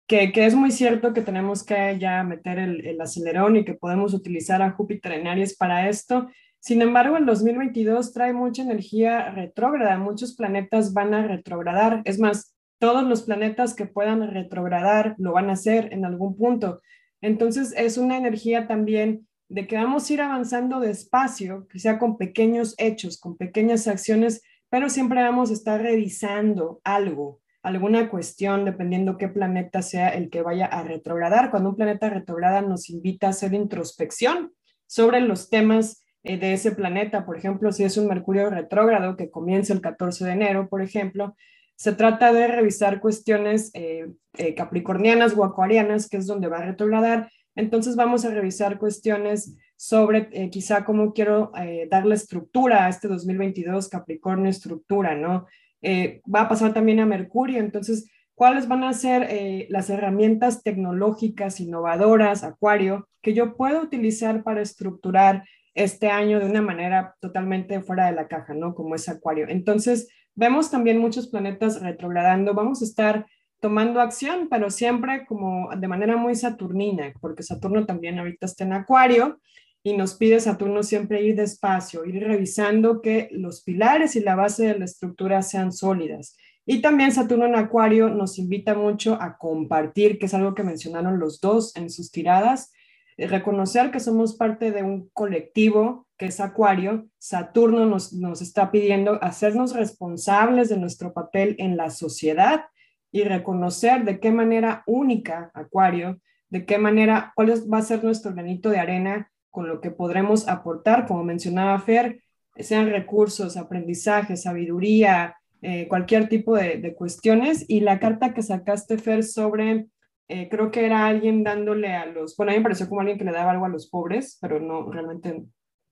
que, 0.07 0.33
es 0.35 0.55
muy 0.55 0.71
cierto 0.71 1.13
que 1.13 1.23
tenemos 1.23 1.65
que 1.65 1.99
ya 1.99 2.23
meter 2.23 2.59
el, 2.59 3.01
acelerón 3.01 3.57
y 3.57 3.65
que 3.65 3.75
podemos 3.75 4.15
utilizar 4.15 4.63
a 4.63 4.73
Júpiter 4.73 5.13
en 5.13 5.27
Aries 5.27 5.57
para 5.57 5.89
esto. 5.89 6.29
Sin 6.61 6.83
embargo, 6.83 7.17
el 7.17 7.27
2022 7.27 8.13
trae 8.13 8.33
mucha 8.33 8.63
energía 8.63 9.31
retrógrada, 9.31 9.99
muchos 9.99 10.37
planetas 10.37 10.93
van 10.93 11.15
a 11.15 11.27
retrogradar. 11.27 12.03
Es 12.05 12.19
más, 12.19 12.55
todos 12.79 13.05
los 13.05 13.23
planetas 13.23 13.75
que 13.75 13.87
puedan 13.87 14.29
retrogradar 14.31 15.15
lo 15.19 15.33
van 15.33 15.51
a 15.51 15.55
hacer 15.55 15.93
en 15.93 16.05
algún 16.05 16.37
punto. 16.37 16.81
Entonces, 17.21 17.75
es 17.77 17.99
una 17.99 18.17
energía 18.17 18.67
también 18.67 19.27
de 19.49 19.67
que 19.67 19.77
vamos 19.77 20.09
a 20.09 20.13
ir 20.13 20.21
avanzando 20.23 20.81
despacio, 20.81 21.67
que 21.69 21.79
sea 21.79 21.99
con 21.99 22.17
pequeños 22.17 22.75
hechos, 22.79 23.21
con 23.21 23.37
pequeñas 23.37 23.87
acciones, 23.87 24.43
pero 24.71 24.89
siempre 24.89 25.23
vamos 25.23 25.51
a 25.51 25.53
estar 25.53 25.83
revisando 25.83 26.81
algo, 26.85 27.42
alguna 27.63 28.11
cuestión, 28.11 28.65
dependiendo 28.65 29.19
qué 29.19 29.29
planeta 29.29 29.83
sea 29.83 30.09
el 30.09 30.31
que 30.31 30.43
vaya 30.43 30.67
a 30.67 30.83
retrogradar. 30.83 31.51
Cuando 31.51 31.71
un 31.71 31.77
planeta 31.77 32.11
retrograda 32.11 32.61
nos 32.61 32.91
invita 32.91 33.29
a 33.29 33.31
hacer 33.31 33.55
introspección 33.55 34.53
sobre 34.87 35.21
los 35.21 35.49
temas 35.49 36.05
eh, 36.25 36.39
de 36.39 36.53
ese 36.53 36.73
planeta. 36.73 37.25
Por 37.25 37.37
ejemplo, 37.37 37.73
si 37.73 37.85
es 37.85 37.97
un 37.97 38.09
Mercurio 38.09 38.51
retrógrado 38.51 39.17
que 39.17 39.31
comienza 39.31 39.73
el 39.73 39.81
14 39.81 40.25
de 40.25 40.33
enero, 40.33 40.69
por 40.69 40.83
ejemplo, 40.83 41.37
se 41.77 41.93
trata 41.93 42.33
de 42.33 42.47
revisar 42.49 43.01
cuestiones 43.01 43.71
eh, 43.75 44.07
eh, 44.35 44.55
capricornianas 44.55 45.37
o 45.37 45.45
acuarianas, 45.45 46.09
que 46.09 46.19
es 46.19 46.27
donde 46.27 46.49
va 46.49 46.59
a 46.59 46.67
retrogradar. 46.67 47.31
Entonces 47.55 47.97
vamos 47.97 48.25
a 48.25 48.31
revisar 48.31 48.79
cuestiones 48.79 49.57
sobre 49.77 50.49
quizá 50.51 50.85
cómo 50.85 51.13
quiero 51.13 51.51
darle 51.91 52.15
estructura 52.15 52.87
a 52.87 52.89
este 52.89 53.09
2022 53.09 53.89
Capricornio 53.89 54.49
estructura, 54.49 55.17
¿no? 55.17 55.49
Eh, 55.83 56.23
va 56.33 56.43
a 56.43 56.49
pasar 56.49 56.73
también 56.73 57.01
a 57.01 57.07
Mercurio. 57.07 57.59
Entonces, 57.61 58.09
¿cuáles 58.35 58.69
van 58.69 58.85
a 58.85 58.93
ser 58.93 59.27
eh, 59.29 59.67
las 59.69 59.91
herramientas 59.91 60.63
tecnológicas 60.63 61.61
innovadoras, 61.61 62.45
Acuario, 62.45 63.09
que 63.21 63.35
yo 63.35 63.57
puedo 63.57 63.83
utilizar 63.83 64.43
para 64.43 64.63
estructurar 64.63 65.45
este 65.75 66.09
año 66.09 66.39
de 66.39 66.47
una 66.47 66.63
manera 66.63 67.17
totalmente 67.21 67.81
fuera 67.81 68.07
de 68.07 68.13
la 68.13 68.29
caja, 68.29 68.55
¿no? 68.55 68.75
Como 68.75 68.95
es 68.95 69.09
Acuario. 69.09 69.47
Entonces, 69.49 70.09
vemos 70.35 70.71
también 70.71 70.99
muchos 70.99 71.29
planetas 71.29 71.81
retrogradando. 71.81 72.55
Vamos 72.55 72.83
a 72.83 72.85
estar 72.85 73.27
tomando 73.61 74.01
acción, 74.01 74.49
pero 74.51 74.71
siempre 74.71 75.25
como 75.27 75.71
de 75.77 75.89
manera 75.89 76.17
muy 76.17 76.35
saturnina, 76.35 77.13
porque 77.21 77.43
Saturno 77.43 77.87
también 77.87 78.19
ahorita 78.19 78.47
está 78.47 78.65
en 78.65 78.73
Acuario 78.73 79.39
y 79.85 79.97
nos 79.97 80.15
pide 80.15 80.39
Saturno 80.41 80.83
siempre 80.83 81.23
ir 81.23 81.37
despacio, 81.37 82.05
ir 82.05 82.23
revisando 82.23 83.03
que 83.03 83.29
los 83.33 83.63
pilares 83.63 84.15
y 84.15 84.21
la 84.21 84.37
base 84.37 84.67
de 84.67 84.79
la 84.79 84.85
estructura 84.85 85.43
sean 85.43 85.73
sólidas. 85.73 86.37
Y 86.65 86.81
también 86.81 87.11
Saturno 87.11 87.47
en 87.47 87.57
Acuario 87.57 88.09
nos 88.09 88.39
invita 88.39 88.75
mucho 88.75 89.19
a 89.21 89.37
compartir, 89.37 90.19
que 90.19 90.27
es 90.27 90.35
algo 90.35 90.55
que 90.55 90.63
mencionaron 90.63 91.19
los 91.19 91.41
dos 91.41 91.75
en 91.77 91.91
sus 91.91 92.13
tiradas, 92.13 92.73
eh, 93.17 93.27
reconocer 93.27 93.91
que 93.91 93.99
somos 93.99 94.37
parte 94.37 94.71
de 94.71 94.85
un 94.85 95.11
colectivo 95.13 96.07
que 96.17 96.27
es 96.27 96.39
Acuario. 96.39 97.09
Saturno 97.19 97.85
nos, 97.85 98.13
nos 98.13 98.41
está 98.41 98.71
pidiendo 98.71 99.19
hacernos 99.23 99.75
responsables 99.75 100.69
de 100.69 100.77
nuestro 100.77 101.13
papel 101.13 101.57
en 101.59 101.77
la 101.77 101.91
sociedad 101.91 102.67
y 103.11 103.25
reconocer 103.25 104.05
de 104.05 104.21
qué 104.21 104.31
manera 104.31 104.85
única 104.87 105.51
Acuario, 105.55 106.21
de 106.49 106.65
qué 106.65 106.79
manera, 106.79 107.33
cuál 107.35 107.51
va 107.73 107.79
a 107.79 107.83
ser 107.83 108.05
nuestro 108.05 108.33
granito 108.33 108.71
de 108.71 108.79
arena 108.79 109.32
con 109.53 109.69
lo 109.69 109.81
que 109.81 109.91
podremos 109.91 110.49
aportar, 110.49 111.07
como 111.07 111.23
mencionaba 111.23 111.79
Fer, 111.79 112.23
sean 112.57 112.91
recursos, 112.91 113.57
aprendizaje, 113.57 114.37
sabiduría, 114.37 115.37
eh, 115.61 115.87
cualquier 115.89 116.29
tipo 116.29 116.57
de, 116.57 116.95
cuestiones. 116.97 117.65
Y 117.69 117.81
la 117.81 118.01
carta 118.01 118.35
que 118.35 118.43
sacaste, 118.43 118.99
Fer, 118.99 119.23
sobre, 119.23 119.87
eh, 120.29 120.49
creo 120.51 120.71
que 120.71 120.87
era 120.87 121.07
alguien 121.07 121.45
dándole 121.45 121.95
a 121.95 122.07
los, 122.07 122.35
bueno, 122.37 122.51
a 122.51 122.55
mí 122.55 122.61
me 122.61 122.65
pareció 122.65 122.89
como 122.89 123.01
alguien 123.01 123.19
que 123.19 123.25
le 123.25 123.33
daba 123.33 123.53
algo 123.53 123.67
a 123.67 123.69
los 123.69 123.89
pobres, 123.89 124.39
pero 124.41 124.59
no, 124.59 124.91
realmente 124.91 125.45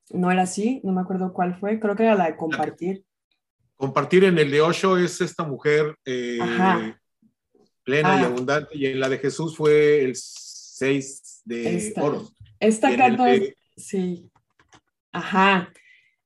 no 0.08 0.30
era 0.30 0.42
así, 0.42 0.80
no 0.82 0.92
me 0.92 1.02
acuerdo 1.02 1.32
cuál 1.32 1.54
fue, 1.54 1.78
creo 1.78 1.94
que 1.94 2.04
era 2.04 2.14
la 2.14 2.26
de 2.26 2.36
compartir. 2.36 3.04
Compartir 3.76 4.24
en 4.24 4.38
el 4.38 4.50
de 4.50 4.60
Osho 4.62 4.96
es 4.96 5.20
esta 5.20 5.44
mujer 5.44 5.94
eh, 6.04 6.38
plena 7.84 8.20
y 8.20 8.24
ah. 8.24 8.26
abundante, 8.26 8.76
y 8.76 8.86
en 8.86 9.00
la 9.00 9.08
de 9.08 9.18
Jesús 9.18 9.54
fue 9.54 10.02
el 10.02 10.16
6 10.16 11.42
de 11.44 11.94
oro. 12.00 12.28
Esta 12.60 12.94
carta, 12.96 13.24
sí, 13.76 14.30
ajá. 15.12 15.72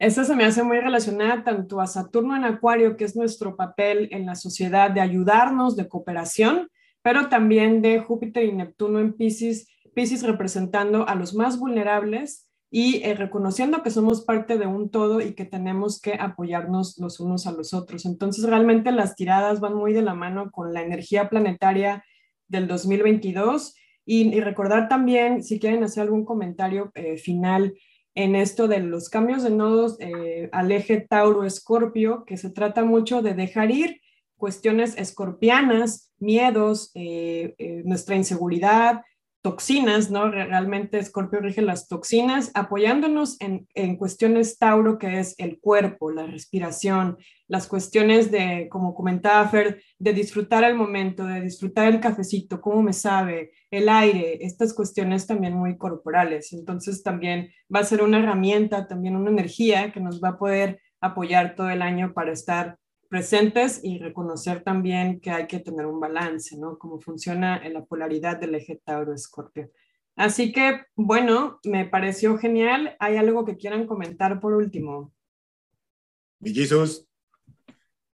Esta 0.01 0.24
se 0.24 0.35
me 0.35 0.45
hace 0.45 0.64
muy 0.64 0.80
relacionada 0.80 1.45
tanto 1.45 1.80
a 1.80 1.87
Saturno 1.87 2.37
en 2.37 2.45
Acuario, 2.45 2.97
que 2.97 3.05
es 3.05 3.14
nuestro 3.14 3.57
papel 3.57 4.09
en 4.11 4.26
la 4.26 4.35
sociedad 4.35 4.91
de 4.91 5.01
ayudarnos, 5.01 5.76
de 5.76 5.89
cooperación, 5.89 6.68
pero 7.01 7.28
también 7.28 7.80
de 7.80 8.01
Júpiter 8.01 8.45
y 8.45 8.53
Neptuno 8.53 8.99
en 8.99 9.12
Pisces, 9.12 9.68
Pisces 9.95 10.24
representando 10.24 11.09
a 11.09 11.14
los 11.14 11.35
más 11.35 11.59
vulnerables 11.59 12.51
y 12.70 13.05
eh, 13.05 13.14
reconociendo 13.14 13.85
que 13.85 13.91
somos 13.91 14.24
parte 14.24 14.59
de 14.59 14.66
un 14.66 14.91
todo 14.91 15.20
y 15.20 15.35
que 15.35 15.45
tenemos 15.45 16.01
que 16.01 16.14
apoyarnos 16.14 16.99
los 16.99 17.20
unos 17.20 17.47
a 17.47 17.53
los 17.53 17.72
otros. 17.72 18.05
Entonces, 18.05 18.45
realmente 18.45 18.91
las 18.91 19.14
tiradas 19.14 19.61
van 19.61 19.74
muy 19.74 19.93
de 19.93 20.03
la 20.03 20.14
mano 20.14 20.51
con 20.51 20.74
la 20.74 20.82
energía 20.82 21.28
planetaria 21.28 22.05
del 22.49 22.66
2022 22.66 23.76
y, 24.07 24.40
recordar 24.40 24.88
también, 24.88 25.42
si 25.42 25.59
quieren 25.59 25.82
hacer 25.82 26.02
algún 26.02 26.24
comentario 26.24 26.90
eh, 26.94 27.16
final 27.16 27.74
en 28.14 28.36
esto 28.36 28.68
de 28.68 28.80
los 28.80 29.09
cambios 29.09 29.42
de 29.42 29.50
nodos 29.50 29.96
eh, 29.98 30.48
al 30.52 30.70
eje 30.70 31.00
Tauro-Escorpio, 31.00 32.24
que 32.24 32.36
se 32.36 32.50
trata 32.50 32.84
mucho 32.84 33.22
de 33.22 33.34
dejar 33.34 33.70
ir 33.70 34.00
cuestiones 34.36 34.96
escorpianas, 34.98 36.12
miedos, 36.18 36.90
eh, 36.94 37.55
nuestra 37.84 38.14
inseguridad, 38.14 39.00
toxinas, 39.45 40.11
¿no? 40.11 40.30
Realmente 40.30 41.05
Scorpio 41.05 41.38
rige 41.38 41.61
las 41.61 41.86
toxinas, 41.86 42.51
apoyándonos 42.55 43.38
en, 43.42 43.68
en, 43.74 43.97
cuestiones 43.97 44.57
Tauro, 44.57 44.97
que 44.97 45.18
es 45.18 45.34
el 45.36 45.61
cuerpo, 45.61 46.11
la 46.11 46.24
respiración, 46.24 47.18
las 47.47 47.68
cuestiones 47.68 48.30
de, 48.30 48.68
como 48.70 48.95
comentaba 48.95 49.47
Fer, 49.51 49.82
de 49.99 50.14
disfrutar 50.14 50.64
el 50.64 50.76
momento, 50.76 51.26
de 51.26 51.42
disfrutar 51.42 51.88
el 51.88 52.01
cafecito, 52.01 52.62
cómo 52.62 52.80
me 52.82 52.95
sabe, 52.95 53.53
el 53.70 53.90
aire, 53.90 54.38
estas 54.40 54.72
cuestiones 54.72 55.26
también 55.26 55.53
muy 55.53 55.76
corporales. 55.76 56.55
Entonces 56.55 57.03
también 57.03 57.51
va 57.72 57.80
a 57.80 57.84
ser 57.84 58.03
una 58.03 58.20
herramienta, 58.20 58.88
también 58.88 59.14
una 59.14 59.30
energía 59.30 59.92
que 59.92 60.01
nos 60.01 60.22
va 60.24 60.30
a 60.30 60.38
poder 60.38 60.80
apoyar 61.03 61.55
todo 61.55 61.68
el 61.68 61.82
año 61.82 62.14
para 62.14 62.32
estar 62.32 62.78
presentes 63.14 63.78
y 63.84 64.00
reconocer 64.00 64.64
también 64.64 65.20
que 65.20 65.30
hay 65.30 65.46
que 65.46 65.60
tener 65.60 65.86
un 65.86 66.00
balance, 66.00 66.58
¿no? 66.58 66.76
Cómo 66.76 66.98
funciona 66.98 67.64
en 67.64 67.74
la 67.74 67.84
polaridad 67.84 68.40
del 68.40 68.56
eje 68.56 68.82
Tauro-Escorpio. 68.84 69.70
Así 70.16 70.50
que, 70.50 70.80
bueno, 70.96 71.60
me 71.62 71.84
pareció 71.84 72.36
genial. 72.38 72.96
¿Hay 72.98 73.16
algo 73.16 73.44
que 73.44 73.56
quieran 73.56 73.86
comentar 73.86 74.40
por 74.40 74.54
último? 74.54 75.12
Mi 76.40 76.52
Jesús. 76.52 77.06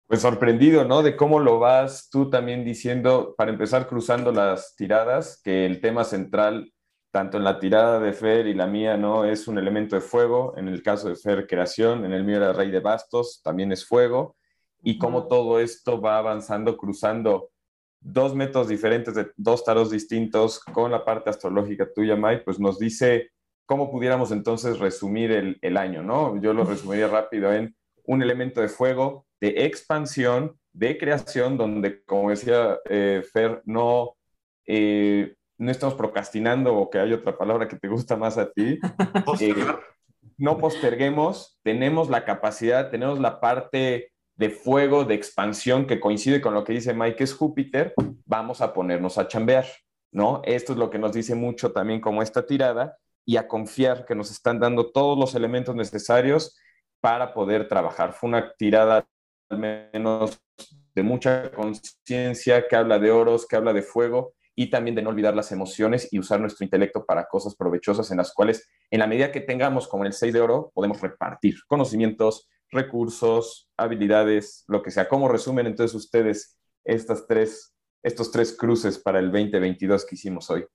Pues 0.08 0.22
sorprendido, 0.22 0.84
¿no? 0.84 1.04
De 1.04 1.16
cómo 1.16 1.42
lo 1.42 1.60
vas 1.60 2.10
tú 2.10 2.32
también 2.32 2.66
diciendo, 2.66 3.36
para 3.38 3.52
empezar 3.52 3.88
cruzando 3.88 4.32
las 4.32 4.76
tiradas, 4.76 5.40
que 5.44 5.68
el 5.68 5.80
tema 5.80 6.06
central 6.06 6.74
tanto 7.12 7.38
en 7.38 7.44
la 7.44 7.60
tirada 7.60 8.00
de 8.00 8.14
Fer 8.14 8.48
y 8.48 8.56
la 8.56 8.66
mía, 8.66 8.98
¿no? 8.98 9.26
Es 9.26 9.48
un 9.48 9.60
elemento 9.60 9.96
de 9.96 10.02
fuego, 10.02 10.56
en 10.58 10.68
el 10.68 10.82
caso 10.82 11.08
de 11.08 11.16
Fer, 11.16 11.46
creación, 11.46 12.04
en 12.04 12.14
el 12.14 12.24
mío 12.24 12.38
era 12.38 12.52
rey 12.52 12.72
de 12.72 12.80
bastos, 12.80 13.42
también 13.44 13.72
es 13.72 13.86
fuego, 13.86 14.37
y 14.88 14.98
cómo 14.98 15.28
todo 15.28 15.60
esto 15.60 16.00
va 16.00 16.18
avanzando, 16.18 16.78
cruzando 16.78 17.50
dos 18.00 18.34
métodos 18.34 18.70
diferentes 18.70 19.16
de 19.16 19.30
dos 19.36 19.66
taros 19.66 19.92
distintos 19.92 20.62
con 20.62 20.92
la 20.92 21.04
parte 21.04 21.30
astrológica 21.30 21.92
tuya, 21.94 22.16
Mike, 22.16 22.44
pues 22.46 22.58
nos 22.58 22.80
dice 22.80 23.32
cómo 23.66 23.92
pudiéramos 23.92 24.32
entonces 24.32 24.80
resumir 24.80 25.34
el, 25.34 25.58
el 25.62 25.76
año, 25.76 26.04
¿no? 26.04 26.40
Yo 26.40 26.54
lo 26.54 26.64
resumiría 26.64 27.10
rápido 27.10 27.52
en 27.52 27.76
un 28.06 28.24
elemento 28.24 28.62
de 28.62 28.70
fuego, 28.70 29.26
de 29.42 29.66
expansión, 29.66 30.58
de 30.72 30.98
creación, 30.98 31.58
donde, 31.58 32.02
como 32.06 32.30
decía 32.30 32.80
eh, 32.90 33.26
Fer, 33.34 33.62
no, 33.66 34.16
eh, 34.66 35.36
no 35.58 35.70
estamos 35.70 35.96
procrastinando 35.96 36.74
o 36.74 36.90
que 36.90 37.00
hay 37.00 37.12
otra 37.12 37.38
palabra 37.38 37.68
que 37.68 37.76
te 37.76 37.90
gusta 37.90 38.16
más 38.16 38.38
a 38.38 38.50
ti. 38.54 38.80
Eh, 39.42 39.54
no 40.38 40.60
posterguemos, 40.60 41.60
tenemos 41.62 42.10
la 42.10 42.24
capacidad, 42.24 42.90
tenemos 42.90 43.20
la 43.20 43.42
parte 43.42 44.12
de 44.38 44.52
fuego, 44.52 45.04
de 45.04 45.16
expansión 45.16 45.88
que 45.88 46.00
coincide 46.00 46.40
con 46.42 46.54
lo 46.54 46.64
que 46.64 46.74
dice 46.74 46.94
Mike, 46.94 47.24
es 47.24 47.34
Júpiter, 47.34 47.94
vamos 48.26 48.62
a 48.62 48.72
ponernos 48.72 49.18
a 49.18 49.28
chambear, 49.28 49.66
¿no? 50.12 50.42
Esto 50.46 50.74
es 50.74 50.80
lo 50.80 50.90
que 50.90 51.00
nos 51.00 51.12
dice 51.12 51.36
mucho 51.36 51.72
también 51.72 52.00
como 52.00 52.22
esta 52.22 52.46
tirada 52.46 52.98
y 53.26 53.38
a 53.38 53.48
confiar 53.48 54.06
que 54.06 54.16
nos 54.16 54.32
están 54.32 54.60
dando 54.60 54.92
todos 54.92 55.18
los 55.18 55.34
elementos 55.36 55.76
necesarios 55.76 56.56
para 57.02 57.34
poder 57.34 57.68
trabajar. 57.68 58.14
Fue 58.14 58.30
una 58.30 58.54
tirada 58.54 59.08
al 59.50 59.58
menos 59.58 60.40
de 60.94 61.04
mucha 61.04 61.52
conciencia, 61.52 62.68
que 62.68 62.76
habla 62.76 63.00
de 63.00 63.12
oros, 63.12 63.48
que 63.48 63.56
habla 63.56 63.74
de 63.74 63.82
fuego 63.82 64.34
y 64.56 64.70
también 64.70 64.96
de 64.96 65.02
no 65.02 65.10
olvidar 65.10 65.36
las 65.36 65.52
emociones 65.52 66.12
y 66.12 66.20
usar 66.20 66.40
nuestro 66.40 66.64
intelecto 66.64 67.06
para 67.06 67.28
cosas 67.28 67.56
provechosas 67.56 68.10
en 68.12 68.18
las 68.18 68.34
cuales, 68.34 68.68
en 68.90 69.00
la 69.00 69.08
medida 69.08 69.32
que 69.32 69.42
tengamos, 69.42 69.88
como 69.88 70.06
el 70.06 70.14
6 70.14 70.34
de 70.34 70.42
oro, 70.42 70.72
podemos 70.74 71.00
repartir 71.00 71.56
conocimientos, 71.68 72.48
recursos, 72.72 73.70
habilidades, 73.78 74.64
lo 74.68 74.82
que 74.82 74.92
sea. 74.92 75.08
¿Cómo 75.08 75.30
resumen 75.30 75.68
entonces 75.68 75.96
ustedes 75.96 76.58
estas 76.84 77.28
tres, 77.28 77.74
estos 78.04 78.32
tres 78.32 78.56
cruces 78.58 78.98
para 78.98 79.20
el 79.20 79.32
2022 79.32 80.06
que 80.06 80.16
hicimos 80.16 80.50
hoy? 80.50 80.66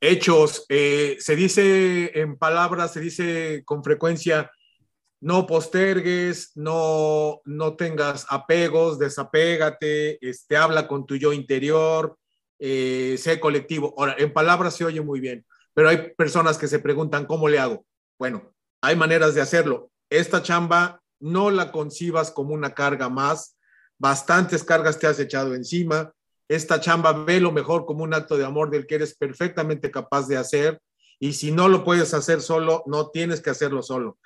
Hechos, 0.00 0.66
eh, 0.68 1.16
se 1.20 1.36
dice 1.36 2.18
en 2.18 2.36
palabras, 2.36 2.92
se 2.92 3.00
dice 3.00 3.62
con 3.64 3.84
frecuencia, 3.84 4.50
no 5.20 5.46
postergues, 5.46 6.50
no, 6.56 7.40
no 7.44 7.76
tengas 7.76 8.26
apegos, 8.28 8.98
desapégate, 8.98 10.18
este, 10.28 10.56
habla 10.56 10.88
con 10.88 11.06
tu 11.06 11.14
yo 11.14 11.32
interior, 11.32 12.18
eh, 12.58 13.16
sé 13.18 13.38
colectivo. 13.38 13.94
Ahora, 13.96 14.16
en 14.18 14.32
palabras 14.32 14.74
se 14.74 14.84
oye 14.84 15.00
muy 15.00 15.20
bien, 15.20 15.46
pero 15.74 15.88
hay 15.88 16.12
personas 16.16 16.58
que 16.58 16.66
se 16.66 16.80
preguntan, 16.80 17.26
¿cómo 17.26 17.48
le 17.48 17.60
hago? 17.60 17.86
Bueno, 18.18 18.52
hay 18.80 18.96
maneras 18.96 19.34
de 19.34 19.40
hacerlo. 19.40 19.90
Esta 20.10 20.42
chamba 20.42 21.01
no 21.22 21.50
la 21.50 21.72
concibas 21.72 22.30
como 22.30 22.52
una 22.52 22.74
carga 22.74 23.08
más, 23.08 23.56
bastantes 23.98 24.64
cargas 24.64 24.98
te 24.98 25.06
has 25.06 25.18
echado 25.18 25.54
encima, 25.54 26.12
esta 26.48 26.80
chamba 26.80 27.12
ve 27.12 27.40
lo 27.40 27.52
mejor 27.52 27.86
como 27.86 28.04
un 28.04 28.12
acto 28.12 28.36
de 28.36 28.44
amor 28.44 28.70
del 28.70 28.86
que 28.86 28.96
eres 28.96 29.16
perfectamente 29.16 29.90
capaz 29.90 30.26
de 30.28 30.36
hacer 30.36 30.82
y 31.18 31.34
si 31.34 31.52
no 31.52 31.68
lo 31.68 31.84
puedes 31.84 32.12
hacer 32.14 32.42
solo, 32.42 32.82
no 32.86 33.10
tienes 33.10 33.40
que 33.40 33.50
hacerlo 33.50 33.82
solo. 33.82 34.18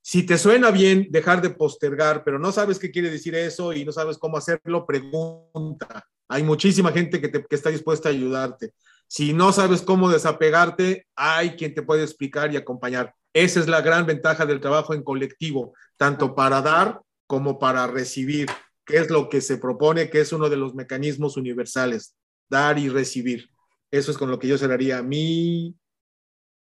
Si 0.00 0.24
te 0.24 0.38
suena 0.38 0.70
bien 0.70 1.08
dejar 1.10 1.42
de 1.42 1.50
postergar, 1.50 2.22
pero 2.24 2.38
no 2.38 2.52
sabes 2.52 2.78
qué 2.78 2.92
quiere 2.92 3.10
decir 3.10 3.34
eso 3.34 3.72
y 3.72 3.84
no 3.84 3.90
sabes 3.90 4.16
cómo 4.16 4.36
hacerlo, 4.36 4.86
pregunta. 4.86 6.06
Hay 6.28 6.44
muchísima 6.44 6.92
gente 6.92 7.20
que, 7.20 7.30
que 7.30 7.46
está 7.50 7.70
dispuesta 7.70 8.08
a 8.08 8.12
ayudarte. 8.12 8.72
Si 9.08 9.32
no 9.32 9.52
sabes 9.52 9.82
cómo 9.82 10.10
desapegarte, 10.10 11.06
hay 11.14 11.50
quien 11.50 11.74
te 11.74 11.82
puede 11.82 12.02
explicar 12.02 12.52
y 12.52 12.56
acompañar. 12.56 13.14
Esa 13.32 13.60
es 13.60 13.68
la 13.68 13.82
gran 13.82 14.06
ventaja 14.06 14.46
del 14.46 14.60
trabajo 14.60 14.94
en 14.94 15.02
colectivo, 15.02 15.74
tanto 15.96 16.34
para 16.34 16.62
dar 16.62 17.00
como 17.26 17.58
para 17.58 17.86
recibir, 17.86 18.48
que 18.84 18.96
es 18.96 19.10
lo 19.10 19.28
que 19.28 19.40
se 19.40 19.58
propone, 19.58 20.10
que 20.10 20.20
es 20.20 20.32
uno 20.32 20.48
de 20.48 20.56
los 20.56 20.74
mecanismos 20.74 21.36
universales, 21.36 22.16
dar 22.48 22.78
y 22.78 22.88
recibir. 22.88 23.50
Eso 23.90 24.10
es 24.10 24.18
con 24.18 24.30
lo 24.30 24.38
que 24.38 24.48
yo 24.48 24.58
cerraría 24.58 25.02
mi 25.02 25.76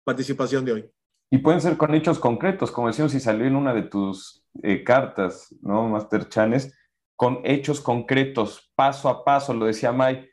participación 0.03 0.65
de 0.65 0.71
hoy. 0.71 0.91
Y 1.29 1.37
pueden 1.37 1.61
ser 1.61 1.77
con 1.77 1.93
hechos 1.93 2.19
concretos, 2.19 2.71
como 2.71 2.87
decíamos, 2.87 3.13
si 3.13 3.19
salió 3.19 3.45
en 3.45 3.55
una 3.55 3.73
de 3.73 3.83
tus 3.83 4.43
eh, 4.63 4.83
cartas, 4.83 5.55
¿no, 5.61 5.87
Master 5.87 6.27
Chanes? 6.27 6.73
Con 7.15 7.39
hechos 7.43 7.79
concretos, 7.79 8.71
paso 8.75 9.07
a 9.07 9.23
paso, 9.23 9.53
lo 9.53 9.65
decía 9.65 9.91
May, 9.91 10.27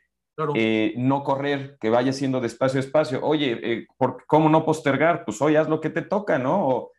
eh, 0.55 0.93
no 0.97 1.23
correr, 1.23 1.77
que 1.79 1.89
vaya 1.89 2.13
siendo 2.13 2.39
despacio 2.39 2.79
espacio. 2.79 3.19
Oye, 3.23 3.59
eh, 3.61 3.87
¿cómo 4.27 4.49
no 4.49 4.65
postergar? 4.65 5.25
Pues 5.25 5.41
hoy 5.41 5.55
haz 5.55 5.69
lo 5.69 5.81
que 5.81 5.89
te 5.89 6.01
toca, 6.01 6.37
¿no? 6.39 6.89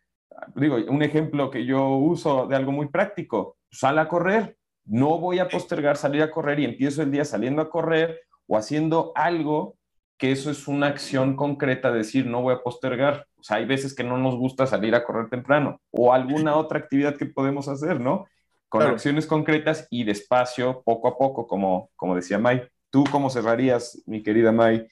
digo, 0.55 0.77
un 0.87 1.03
ejemplo 1.03 1.49
que 1.49 1.65
yo 1.65 1.89
uso 1.89 2.47
de 2.47 2.55
algo 2.55 2.71
muy 2.71 2.87
práctico, 2.87 3.57
sal 3.69 3.99
a 3.99 4.07
correr, 4.07 4.57
no 4.85 5.19
voy 5.19 5.39
a 5.39 5.47
postergar 5.47 5.97
salir 5.97 6.21
a 6.23 6.31
correr 6.31 6.59
y 6.59 6.65
empiezo 6.65 7.01
el 7.01 7.11
día 7.11 7.25
saliendo 7.25 7.61
a 7.61 7.69
correr 7.69 8.21
o 8.47 8.57
haciendo 8.57 9.11
algo 9.15 9.75
que 10.17 10.31
eso 10.31 10.51
es 10.51 10.67
una 10.67 10.87
acción 10.87 11.35
concreta, 11.35 11.91
decir, 11.91 12.27
no 12.27 12.41
voy 12.41 12.53
a 12.53 12.61
postergar. 12.61 13.25
O 13.37 13.43
sea, 13.43 13.57
hay 13.57 13.65
veces 13.65 13.95
que 13.95 14.03
no 14.03 14.17
nos 14.17 14.35
gusta 14.35 14.67
salir 14.67 14.93
a 14.93 15.03
correr 15.03 15.29
temprano 15.29 15.81
o 15.89 16.13
alguna 16.13 16.55
otra 16.55 16.77
actividad 16.77 17.15
que 17.17 17.25
podemos 17.25 17.67
hacer, 17.67 17.99
¿no? 17.99 18.27
Con 18.69 18.83
acciones 18.83 19.25
concretas 19.25 19.87
y 19.89 20.03
despacio, 20.03 20.83
poco 20.85 21.07
a 21.07 21.17
poco, 21.17 21.47
como, 21.47 21.89
como 21.95 22.15
decía 22.15 22.37
Mike. 22.37 22.69
¿Tú 22.91 23.05
cómo 23.09 23.29
cerrarías, 23.29 24.03
mi 24.05 24.21
querida 24.21 24.51
May, 24.51 24.85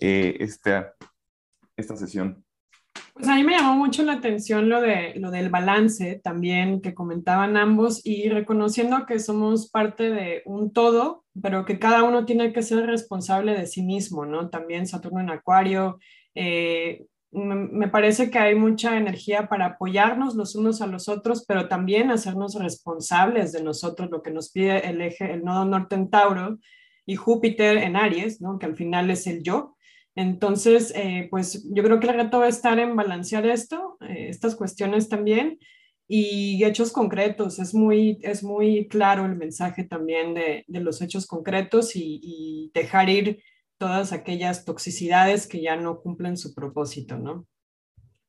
eh, 0.00 0.36
esta, 0.40 0.94
esta 1.76 1.96
sesión? 1.96 2.44
Pues 3.14 3.28
a 3.28 3.36
mí 3.36 3.44
me 3.44 3.56
llamó 3.56 3.76
mucho 3.76 4.02
la 4.02 4.14
atención 4.14 4.68
lo, 4.68 4.80
de, 4.80 5.14
lo 5.16 5.30
del 5.30 5.48
balance 5.48 6.20
también 6.22 6.80
que 6.80 6.94
comentaban 6.94 7.56
ambos 7.56 8.04
y 8.04 8.28
reconociendo 8.28 9.06
que 9.06 9.20
somos 9.20 9.70
parte 9.70 10.10
de 10.10 10.42
un 10.46 10.72
todo, 10.72 11.24
pero 11.40 11.64
que 11.64 11.78
cada 11.78 12.02
uno 12.02 12.24
tiene 12.24 12.52
que 12.52 12.62
ser 12.62 12.86
responsable 12.86 13.54
de 13.54 13.68
sí 13.68 13.82
mismo, 13.82 14.26
¿no? 14.26 14.50
También 14.50 14.88
Saturno 14.88 15.20
en 15.20 15.30
Acuario. 15.30 16.00
Eh, 16.34 17.06
me 17.30 17.88
parece 17.88 18.30
que 18.30 18.38
hay 18.38 18.56
mucha 18.56 18.96
energía 18.96 19.48
para 19.48 19.66
apoyarnos 19.66 20.34
los 20.34 20.56
unos 20.56 20.80
a 20.82 20.86
los 20.88 21.08
otros, 21.08 21.44
pero 21.46 21.68
también 21.68 22.10
hacernos 22.10 22.54
responsables 22.54 23.52
de 23.52 23.62
nosotros, 23.62 24.10
lo 24.10 24.22
que 24.22 24.30
nos 24.32 24.50
pide 24.50 24.88
el 24.88 25.00
eje, 25.00 25.32
el 25.32 25.44
nodo 25.44 25.64
norte 25.64 25.94
en 25.96 26.10
Tauro, 26.10 26.58
y 27.06 27.16
Júpiter 27.16 27.76
en 27.78 27.96
Aries, 27.96 28.40
¿no? 28.40 28.58
que 28.58 28.66
al 28.66 28.76
final 28.76 29.10
es 29.10 29.26
el 29.26 29.42
yo. 29.42 29.76
Entonces, 30.16 30.92
eh, 30.94 31.26
pues 31.30 31.66
yo 31.74 31.82
creo 31.82 31.98
que 31.98 32.06
el 32.06 32.14
reto 32.14 32.38
va 32.38 32.46
a 32.46 32.48
estar 32.48 32.78
en 32.78 32.94
balancear 32.94 33.46
esto, 33.46 33.96
eh, 34.00 34.28
estas 34.28 34.54
cuestiones 34.54 35.08
también, 35.08 35.58
y 36.06 36.64
hechos 36.64 36.92
concretos. 36.92 37.58
Es 37.58 37.74
muy, 37.74 38.18
es 38.22 38.44
muy 38.44 38.86
claro 38.88 39.26
el 39.26 39.36
mensaje 39.36 39.84
también 39.84 40.34
de, 40.34 40.64
los 40.68 41.02
hechos 41.02 41.26
concretos 41.26 41.92
y, 41.94 42.70
dejar 42.74 43.08
ir 43.08 43.42
todas 43.78 44.12
aquellas 44.12 44.64
toxicidades 44.64 45.46
que 45.46 45.60
ya 45.60 45.76
no 45.76 46.00
cumplen 46.00 46.36
su 46.36 46.54
propósito, 46.54 47.18
¿no? 47.18 47.46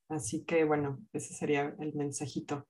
Así 0.10 0.44
que 0.44 0.66
bueno, 0.66 1.00
ese 1.14 1.34
sería 1.34 1.76
el 1.80 1.94
mensajito. 1.94 2.68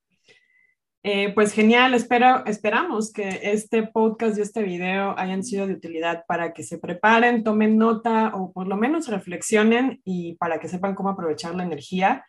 Eh, 1.07 1.33
pues 1.35 1.53
genial, 1.53 1.93
espero, 1.93 2.43
esperamos 2.47 3.13
que 3.13 3.39
este 3.43 3.83
podcast 3.83 4.39
y 4.39 4.41
este 4.41 4.63
video 4.63 5.13
hayan 5.19 5.43
sido 5.43 5.67
de 5.67 5.73
utilidad 5.73 6.23
para 6.27 6.51
que 6.51 6.63
se 6.63 6.79
preparen, 6.79 7.43
tomen 7.43 7.77
nota 7.77 8.31
o 8.33 8.51
por 8.51 8.65
lo 8.65 8.75
menos 8.75 9.07
reflexionen 9.07 10.01
y 10.03 10.33
para 10.37 10.59
que 10.59 10.67
sepan 10.67 10.95
cómo 10.95 11.09
aprovechar 11.09 11.53
la 11.53 11.61
energía. 11.61 12.25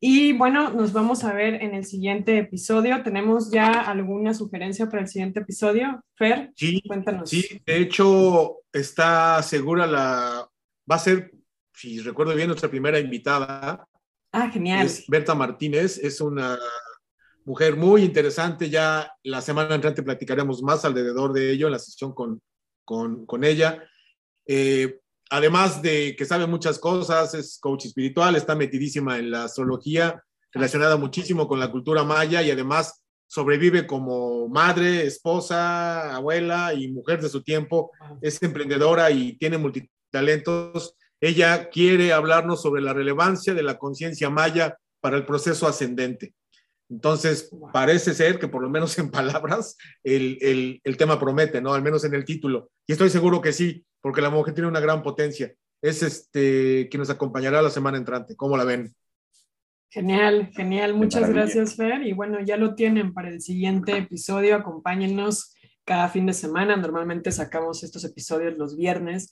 Y 0.00 0.32
bueno, 0.32 0.70
nos 0.70 0.92
vamos 0.92 1.22
a 1.22 1.32
ver 1.32 1.62
en 1.62 1.76
el 1.76 1.84
siguiente 1.84 2.38
episodio. 2.38 3.04
¿Tenemos 3.04 3.52
ya 3.52 3.82
alguna 3.82 4.34
sugerencia 4.34 4.86
para 4.86 5.02
el 5.02 5.08
siguiente 5.08 5.38
episodio? 5.38 6.02
Fer, 6.16 6.50
sí, 6.56 6.82
cuéntanos. 6.88 7.30
Sí, 7.30 7.62
de 7.64 7.76
hecho 7.76 8.62
está 8.72 9.40
segura 9.44 9.86
la, 9.86 10.44
va 10.90 10.96
a 10.96 10.98
ser, 10.98 11.30
si 11.72 12.00
recuerdo 12.00 12.34
bien, 12.34 12.48
nuestra 12.48 12.68
primera 12.68 12.98
invitada. 12.98 13.86
Ah, 14.32 14.50
genial. 14.50 14.84
Es 14.84 15.04
Berta 15.06 15.36
Martínez, 15.36 15.98
es 15.98 16.20
una 16.20 16.58
mujer 17.48 17.76
muy 17.76 18.04
interesante. 18.04 18.68
Ya 18.68 19.10
la 19.24 19.40
semana 19.40 19.74
entrante 19.74 20.02
platicaremos 20.02 20.62
más 20.62 20.84
alrededor 20.84 21.32
de 21.32 21.50
ello 21.50 21.66
en 21.66 21.72
la 21.72 21.78
sesión 21.78 22.12
con, 22.12 22.42
con, 22.84 23.24
con 23.24 23.42
ella. 23.42 23.82
Eh, 24.46 25.00
además 25.30 25.80
de 25.80 26.14
que 26.14 26.26
sabe 26.26 26.46
muchas 26.46 26.78
cosas, 26.78 27.32
es 27.32 27.58
coach 27.58 27.86
espiritual, 27.86 28.36
está 28.36 28.54
metidísima 28.54 29.18
en 29.18 29.30
la 29.30 29.44
astrología, 29.44 30.22
relacionada 30.52 30.98
muchísimo 30.98 31.48
con 31.48 31.58
la 31.58 31.70
cultura 31.70 32.04
maya 32.04 32.42
y 32.42 32.50
además 32.50 33.02
sobrevive 33.26 33.86
como 33.86 34.48
madre, 34.48 35.06
esposa, 35.06 36.14
abuela 36.14 36.74
y 36.74 36.88
mujer 36.88 37.22
de 37.22 37.30
su 37.30 37.42
tiempo. 37.42 37.92
Es 38.20 38.42
emprendedora 38.42 39.10
y 39.10 39.38
tiene 39.38 39.56
multitalentos. 39.56 40.96
Ella 41.18 41.70
quiere 41.70 42.12
hablarnos 42.12 42.60
sobre 42.60 42.82
la 42.82 42.92
relevancia 42.92 43.54
de 43.54 43.62
la 43.62 43.78
conciencia 43.78 44.28
maya 44.28 44.76
para 45.00 45.16
el 45.16 45.24
proceso 45.24 45.66
ascendente. 45.66 46.34
Entonces, 46.90 47.50
parece 47.72 48.14
ser 48.14 48.38
que 48.38 48.48
por 48.48 48.62
lo 48.62 48.70
menos 48.70 48.98
en 48.98 49.10
palabras 49.10 49.76
el, 50.02 50.80
tema 50.96 51.18
promete, 51.18 51.60
¿no? 51.60 51.74
Al 51.74 51.82
menos 51.82 52.04
en 52.04 52.14
el 52.14 52.24
título. 52.24 52.70
Y 52.86 52.92
estoy 52.92 53.10
seguro 53.10 53.40
que 53.40 53.52
sí, 53.52 53.84
porque 54.00 54.22
la 54.22 54.30
mujer 54.30 54.54
tiene 54.54 54.68
una 54.68 54.80
gran 54.80 55.02
potencia. 55.02 55.52
es 55.82 56.02
este 56.02 56.88
quien 56.90 57.00
nos 57.00 57.10
acompañará 57.10 57.62
la 57.62 57.70
semana 57.70 57.98
entrante. 57.98 58.36
¿Cómo 58.36 58.56
la 58.56 58.64
ven? 58.64 58.94
Genial, 59.90 60.50
genial. 60.54 60.94
Muchas 60.94 61.30
gracias, 61.30 61.76
Fer. 61.76 62.02
Y 62.06 62.12
bueno, 62.12 62.40
ya 62.40 62.56
lo 62.56 62.74
tienen 62.74 63.14
para 63.14 63.30
el 63.30 63.40
siguiente 63.40 63.96
episodio. 63.96 64.56
Acompáñennos 64.56 65.54
cada 65.84 66.08
fin 66.08 66.26
de 66.26 66.34
semana. 66.34 66.76
Normalmente 66.76 67.32
sacamos 67.32 67.82
estos 67.82 68.04
episodios 68.04 68.58
los 68.58 68.76
viernes. 68.76 69.30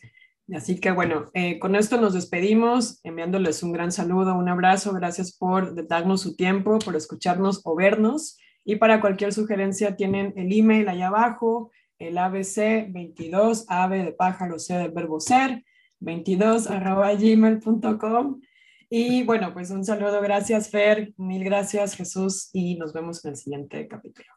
Así 0.55 0.79
que 0.79 0.93
bueno, 0.93 1.25
eh, 1.35 1.59
con 1.59 1.75
esto 1.75 2.01
nos 2.01 2.15
despedimos, 2.15 3.01
enviándoles 3.03 3.63
un 3.63 3.73
gran 3.73 3.91
saludo, 3.91 4.37
un 4.37 4.49
abrazo. 4.49 4.93
Gracias 4.93 5.37
por 5.37 5.87
darnos 5.89 6.21
su 6.21 6.37
tiempo, 6.37 6.79
por 6.79 6.95
escucharnos 6.95 7.63
o 7.65 7.75
vernos. 7.75 8.39
Y 8.65 8.77
para 8.77 9.01
cualquier 9.01 9.33
sugerencia 9.33 9.97
tienen 9.97 10.33
el 10.37 10.53
email 10.53 10.89
allá 10.89 11.09
abajo, 11.09 11.71
el 11.99 12.19
ABC 12.19 12.93
22, 12.93 13.67
ave 13.69 14.05
de 14.05 14.13
pájaro, 14.13 14.59
C 14.59 14.75
del 14.75 14.91
verbo 14.93 15.21
ser, 15.21 15.65
22 16.01 16.69
arroba 16.69 17.15
gmail.com. 17.15 18.41
Y 18.89 19.25
bueno, 19.25 19.53
pues 19.53 19.71
un 19.71 19.85
saludo, 19.85 20.21
gracias 20.21 20.71
Fer, 20.71 21.13
mil 21.17 21.43
gracias 21.43 21.97
Jesús 21.97 22.51
y 22.53 22.77
nos 22.77 22.93
vemos 22.93 23.25
en 23.25 23.33
el 23.33 23.37
siguiente 23.37 23.89
capítulo. 23.89 24.29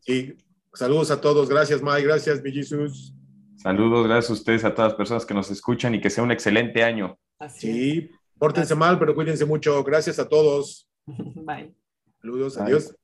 Sí, 0.00 0.34
saludos 0.72 1.10
a 1.10 1.20
todos, 1.20 1.50
gracias 1.50 1.82
Mike, 1.82 2.04
gracias 2.04 2.42
mi 2.42 2.50
Jesús. 2.50 3.14
Saludos, 3.62 4.06
gracias 4.06 4.30
a 4.30 4.32
ustedes, 4.32 4.64
a 4.64 4.74
todas 4.74 4.92
las 4.92 4.96
personas 4.96 5.26
que 5.26 5.34
nos 5.34 5.50
escuchan 5.50 5.94
y 5.94 6.00
que 6.00 6.08
sea 6.08 6.24
un 6.24 6.30
excelente 6.30 6.82
año. 6.82 7.18
sí, 7.50 8.10
pórtense 8.38 8.74
mal, 8.74 8.98
pero 8.98 9.14
cuídense 9.14 9.44
mucho. 9.44 9.84
Gracias 9.84 10.18
a 10.18 10.26
todos. 10.26 10.88
Bye. 11.06 11.74
Saludos, 12.22 12.56
adiós. 12.56 12.94